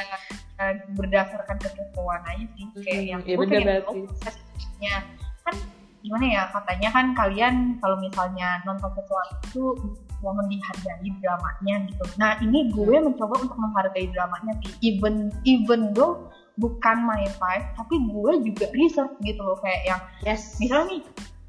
berdasarkan 0.97 1.57
kekepoan 1.61 2.21
aja 2.25 2.45
sih. 2.57 2.63
Hmm, 2.65 2.81
kayak 2.81 3.03
yang 3.05 3.21
ya, 3.23 3.35
gue 3.37 3.45
pengen 3.45 3.67
tahu 3.85 4.01
prosesnya. 4.09 4.95
Kan 5.45 5.55
gimana 6.01 6.25
ya 6.25 6.43
katanya 6.49 6.89
kan 6.93 7.05
kalian 7.13 7.55
kalau 7.83 7.97
misalnya 7.99 8.61
nonton 8.65 8.89
sesuatu 8.95 9.33
itu 9.43 9.63
mohon 10.25 10.49
dihargai 10.49 11.09
dramanya 11.21 11.75
gitu. 11.85 12.03
Nah 12.17 12.41
ini 12.41 12.73
gue 12.73 12.95
mencoba 12.97 13.37
untuk 13.37 13.57
menghargai 13.61 14.09
dramanya 14.09 14.53
sih. 14.65 14.73
Even 14.81 15.29
even 15.45 15.93
though 15.93 16.33
bukan 16.57 17.05
my 17.05 17.21
type 17.37 17.65
tapi 17.77 18.01
gue 18.09 18.31
juga 18.49 18.65
research 18.73 19.13
gitu 19.21 19.37
loh 19.45 19.61
kayak 19.61 19.81
yang 19.85 20.01
yes. 20.25 20.57
misalnya 20.57 20.97
nih 20.97 21.01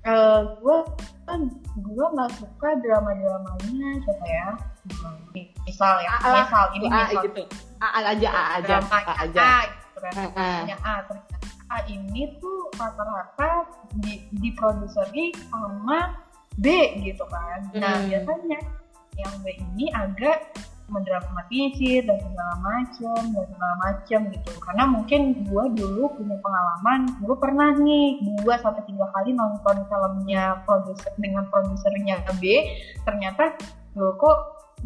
uh, 0.07 0.41
gue 0.61 0.79
kan 1.29 1.41
gue 1.77 2.07
nggak 2.15 2.33
suka 2.39 2.69
drama 2.85 3.11
dramanya 3.17 3.89
siapa 4.05 4.27
ya? 4.27 4.49
Misal 5.67 5.95
ya 6.01 6.15
A 6.23 6.29
misal 6.45 6.65
ini 6.79 6.87
A, 6.89 6.99
misal. 7.09 7.23
gitu. 7.27 7.43
A 7.83 7.89
aja 8.13 8.29
A 8.29 8.43
aja. 8.63 8.75
A, 8.83 9.01
aja 9.27 9.41
A, 9.41 9.59
gitu 9.67 9.99
kan. 10.03 10.13
A, 10.15 10.25
A. 10.37 10.95
ternyata 11.07 11.37
A 11.69 11.79
ini 11.85 12.33
tuh 12.41 12.73
rata-rata 12.81 13.69
di 14.01 14.25
diproduseri 14.41 15.37
sama 15.53 16.17
B 16.57 16.67
gitu 17.05 17.25
kan. 17.29 17.69
Nah 17.77 18.01
hmm. 18.01 18.09
biasanya 18.09 18.61
yang 19.19 19.35
B 19.45 19.47
ini 19.53 19.87
agak 19.93 20.55
mendramatisir 20.89 22.05
dan 22.09 22.17
segala 22.17 22.55
macam 22.65 23.21
dan 23.21 23.45
segala 23.45 23.75
macam 23.85 24.21
gitu 24.33 24.51
karena 24.65 24.85
mungkin 24.89 25.21
gue 25.45 25.65
dulu 25.77 26.05
punya 26.17 26.37
pengalaman 26.41 27.01
gue 27.21 27.37
pernah 27.37 27.71
nih 27.77 28.07
dua 28.25 28.57
sampai 28.61 28.83
tiga 28.89 29.07
kali 29.13 29.37
nonton 29.37 29.85
filmnya 29.85 30.65
produser 30.65 31.13
dengan 31.21 31.45
produsernya 31.53 32.25
B 32.41 32.73
ternyata 33.05 33.57
lo 34.01 34.17
kok 34.17 34.39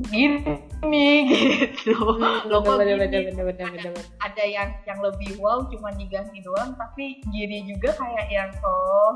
gini 0.08 0.40
gitu 1.76 1.94
hmm, 1.94 2.48
lo 2.48 2.58
kok 2.64 2.80
bener, 2.80 3.06
gini 3.06 3.30
bener, 3.30 3.44
bener, 3.46 3.66
bener, 3.70 3.90
bener. 3.92 4.04
ada 4.18 4.44
yang 4.44 4.68
yang 4.88 4.98
lebih 5.04 5.38
wow 5.38 5.62
cuma 5.68 5.94
diganti 5.94 6.42
doang 6.42 6.74
tapi 6.74 7.20
gini 7.30 7.62
juga 7.68 7.94
kayak 7.94 8.26
yang 8.32 8.50
oh 8.66 9.14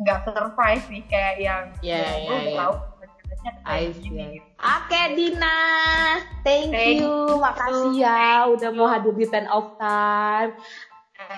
nggak 0.00 0.30
surprise 0.30 0.84
sih 0.88 1.02
kayak 1.08 1.36
yang 1.40 1.64
yeah, 1.84 2.16
ya, 2.16 2.28
gue 2.28 2.38
yeah, 2.52 2.56
tahu 2.56 2.74
I 2.76 2.80
see. 2.80 2.89
Oke 3.30 4.90
okay, 4.90 5.04
Dina, 5.16 5.58
thank, 6.42 6.74
thank 6.74 7.00
you, 7.00 7.38
makasih 7.38 8.02
ya 8.02 8.44
udah 8.50 8.70
mau 8.74 8.90
hadir 8.90 9.14
di 9.14 9.26
Ten 9.30 9.46
of 9.48 9.78
Time. 9.78 10.52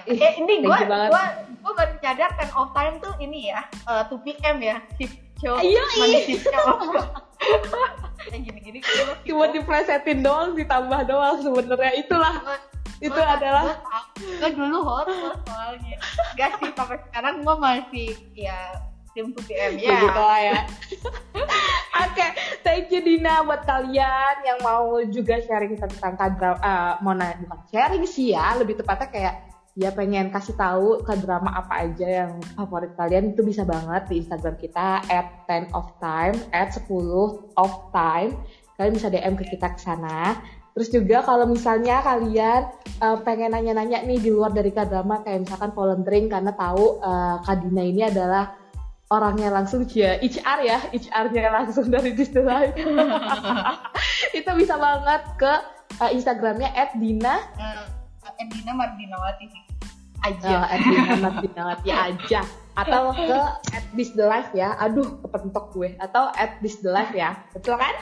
Eh, 0.08 0.32
ini 0.40 0.64
gue 0.64 0.78
gue 0.88 1.22
gue 1.62 1.72
baru 1.76 1.94
sadar 2.00 2.30
Ten 2.34 2.50
of 2.56 2.72
Time 2.72 2.96
tuh 2.98 3.14
ini 3.20 3.52
ya, 3.52 3.60
uh, 3.86 4.02
2 4.08 4.24
PM 4.24 4.56
ya, 4.64 4.76
shift 4.96 5.20
show. 5.38 5.58
Iya, 5.60 5.84
iya. 5.98 6.20
Yang 8.30 8.42
gini-gini 8.46 8.78
cuma 9.26 9.50
diplesetin 9.50 10.22
doang, 10.22 10.54
ditambah 10.54 11.00
doang 11.06 11.36
sebenarnya. 11.42 11.92
Itulah. 11.98 12.34
Itu 13.02 13.18
gua, 13.18 13.34
adalah 13.34 13.82
gue 14.22 14.50
dulu 14.54 14.78
horor 14.86 15.34
soalnya. 15.42 15.98
Gak 16.38 16.62
sih 16.62 16.70
sampai 16.70 17.02
sekarang 17.10 17.42
gue 17.42 17.56
masih 17.58 18.08
ya 18.38 18.78
tim 19.12 19.32
2PM 19.32 19.72
ya. 19.80 19.98
Begitu 20.00 20.20
lah 20.20 20.40
ya. 20.40 20.58
Oke, 22.02 22.18
okay, 22.18 22.28
thank 22.64 22.88
you 22.88 23.00
Dina. 23.04 23.22
Dina 23.22 23.46
buat 23.46 23.62
kalian 23.62 24.34
yang 24.42 24.58
mau 24.66 24.98
juga 25.06 25.38
sharing 25.38 25.78
tentang 25.78 26.18
kadrama, 26.18 26.58
uh, 26.58 26.92
mau 27.04 27.14
nanya 27.14 27.38
bukan 27.44 27.60
sharing 27.70 28.04
sih 28.08 28.34
ya, 28.34 28.58
lebih 28.58 28.80
tepatnya 28.80 29.08
kayak 29.12 29.34
ya 29.72 29.88
pengen 29.94 30.28
kasih 30.28 30.52
tahu 30.52 31.00
ke 31.00 31.16
drama 31.22 31.48
apa 31.48 31.88
aja 31.88 32.04
yang 32.04 32.42
favorit 32.52 32.92
kalian 32.92 33.32
itu 33.32 33.40
bisa 33.40 33.64
banget 33.64 34.04
di 34.04 34.20
Instagram 34.20 34.60
kita 34.60 35.00
at 35.08 35.48
10 35.48 35.72
of 35.72 35.96
time 35.96 36.36
at 36.52 36.76
10 36.76 36.84
of 37.56 37.72
time 37.88 38.36
kalian 38.76 38.92
bisa 38.92 39.08
DM 39.08 39.32
ke 39.32 39.48
kita 39.48 39.72
ke 39.72 39.80
sana 39.80 40.36
Terus 40.72 40.88
juga 40.88 41.20
kalau 41.20 41.44
misalnya 41.44 42.00
kalian 42.00 42.64
uh, 43.04 43.20
pengen 43.20 43.52
nanya-nanya 43.52 44.08
nih 44.08 44.16
di 44.24 44.32
luar 44.32 44.56
dari 44.56 44.72
kadrama 44.72 45.20
kayak 45.20 45.44
misalkan 45.44 45.76
volunteering 45.76 46.32
karena 46.32 46.56
tahu 46.56 46.96
uh, 46.96 47.44
Kadina 47.44 47.84
ini 47.84 48.08
adalah 48.08 48.56
orangnya 49.12 49.52
langsung 49.52 49.84
ya 49.92 50.16
HR 50.24 50.58
ya 50.64 50.78
HR-nya 50.88 51.52
langsung 51.52 51.92
dari 51.92 52.16
Disney 52.16 52.48
Life 52.48 52.72
itu 54.38 54.50
bisa 54.56 54.80
banget 54.80 55.22
ke 55.36 55.52
uh, 56.00 56.10
Instagramnya 56.10 56.72
@dina. 56.96 57.44
Uh, 57.60 57.84
Dina 58.48 58.72
Mardinawati. 58.72 59.44
Aja. 60.22 60.48
Uh, 60.70 60.78
Dina 60.80 61.14
Mardinawati 61.20 61.88
aja. 61.92 62.40
Atau 62.72 63.12
ke 63.12 63.40
at 63.76 63.84
this 63.92 64.16
the 64.16 64.24
life 64.24 64.48
ya. 64.56 64.72
Aduh 64.80 65.20
kepentok 65.20 65.76
gue. 65.76 65.92
Atau 66.00 66.32
at 66.32 66.56
this 66.64 66.80
the 66.80 66.88
life 66.88 67.12
ya. 67.12 67.36
Betul 67.52 67.76
kan? 67.76 67.92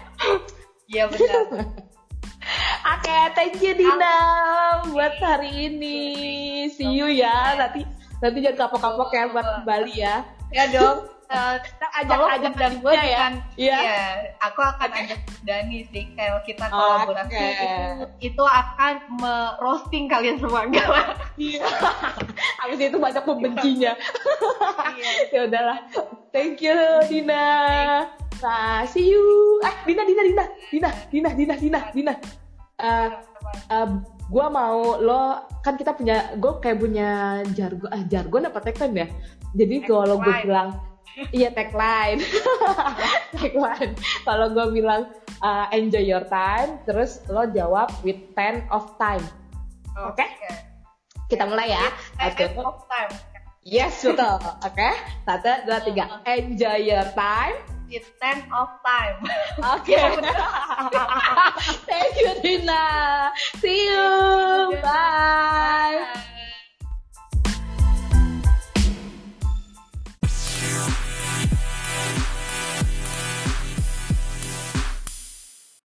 Iya 0.86 1.10
benar. 1.10 1.44
Oke, 2.80 3.04
okay, 3.04 3.22
thank 3.36 3.60
you 3.60 3.76
Dina 3.76 4.16
buat 4.88 5.20
hari 5.20 5.68
ini. 5.68 5.98
See 6.72 6.88
you 6.88 7.10
ya. 7.10 7.58
Nanti 7.58 7.84
nanti 8.20 8.38
jangan 8.40 8.68
kapok-kapok 8.68 9.10
ya 9.12 9.24
buat 9.28 9.48
Bali 9.66 9.94
ya. 10.00 10.24
Ya 10.56 10.66
dong. 10.74 11.06
Uh, 11.30 11.62
ajak-ajak 12.02 12.58
dan 12.58 12.72
gue 12.82 12.90
ya. 12.90 13.30
Iya. 13.54 13.76
Ya, 13.78 14.02
aku 14.42 14.66
akan 14.66 14.90
okay. 14.90 15.06
ajak 15.06 15.20
Dani 15.46 15.86
sih 15.94 16.10
kalau 16.18 16.42
kita 16.42 16.66
kolaborasi 16.66 17.30
okay. 17.30 17.54
itu, 17.54 18.34
itu 18.34 18.44
akan 18.50 18.94
merosting 19.14 20.10
kalian 20.10 20.42
semua 20.42 20.66
enggak 20.66 20.90
lah. 20.90 21.14
Iya. 21.38 21.62
Habis 22.66 22.82
itu 22.82 22.98
banyak 22.98 23.22
pembencinya. 23.22 23.94
Iya. 24.98 25.10
ya 25.38 25.40
udahlah. 25.46 25.78
Thank 26.34 26.66
you 26.66 26.74
Dina. 27.06 27.46
Nah, 28.42 28.82
see 28.90 29.14
you. 29.14 29.22
Eh, 29.62 29.74
Dina, 29.86 30.02
Dina, 30.02 30.22
Dina, 30.26 30.44
Dina, 30.66 30.90
Dina, 31.14 31.30
Dina, 31.30 31.54
Dina, 31.54 31.80
Dina. 31.94 32.14
Uh, 32.74 33.08
uh, 33.70 33.90
gue 34.30 34.46
mau 34.46 34.98
lo 34.98 35.42
kan 35.60 35.74
kita 35.74 35.92
punya 35.98 36.38
gue 36.38 36.52
kayak 36.62 36.78
punya 36.78 37.42
jargon 37.50 37.90
ah 37.90 38.02
jargon 38.06 38.46
apa 38.46 38.62
tagline 38.62 38.94
ya 38.94 39.06
jadi 39.54 39.76
kalau 39.84 40.20
gue 40.22 40.34
bilang 40.46 40.78
iya 41.34 41.50
tagline 41.50 42.22
tagline 43.34 43.92
kalau 44.22 44.46
gue 44.54 44.66
bilang 44.80 45.10
uh, 45.42 45.66
enjoy 45.74 46.02
your 46.02 46.24
time 46.30 46.78
terus 46.86 47.20
lo 47.28 47.46
jawab 47.50 47.90
with 48.06 48.18
ten 48.38 48.62
of 48.70 48.86
time 48.96 49.22
oke 49.98 50.14
okay? 50.14 50.28
okay. 50.38 50.54
kita 51.28 51.44
mulai 51.46 51.74
ya 51.74 51.86
oke 52.22 52.34
okay. 52.34 52.46
of 52.56 52.78
time 52.86 53.10
yes 53.66 54.00
betul 54.00 54.38
oke 54.38 54.70
okay? 54.70 54.94
satu 55.26 55.66
dua 55.66 55.78
tiga 55.82 56.04
enjoy 56.24 56.78
your 56.86 57.06
time 57.18 57.58
it's 57.90 58.06
ten 58.22 58.38
of 58.54 58.70
time. 58.86 59.18
Oke. 59.66 59.90
Okay. 59.90 60.14
Thank 61.90 62.14
you 62.22 62.32
Dina. 62.38 62.86
See 63.58 63.90
you. 63.90 64.78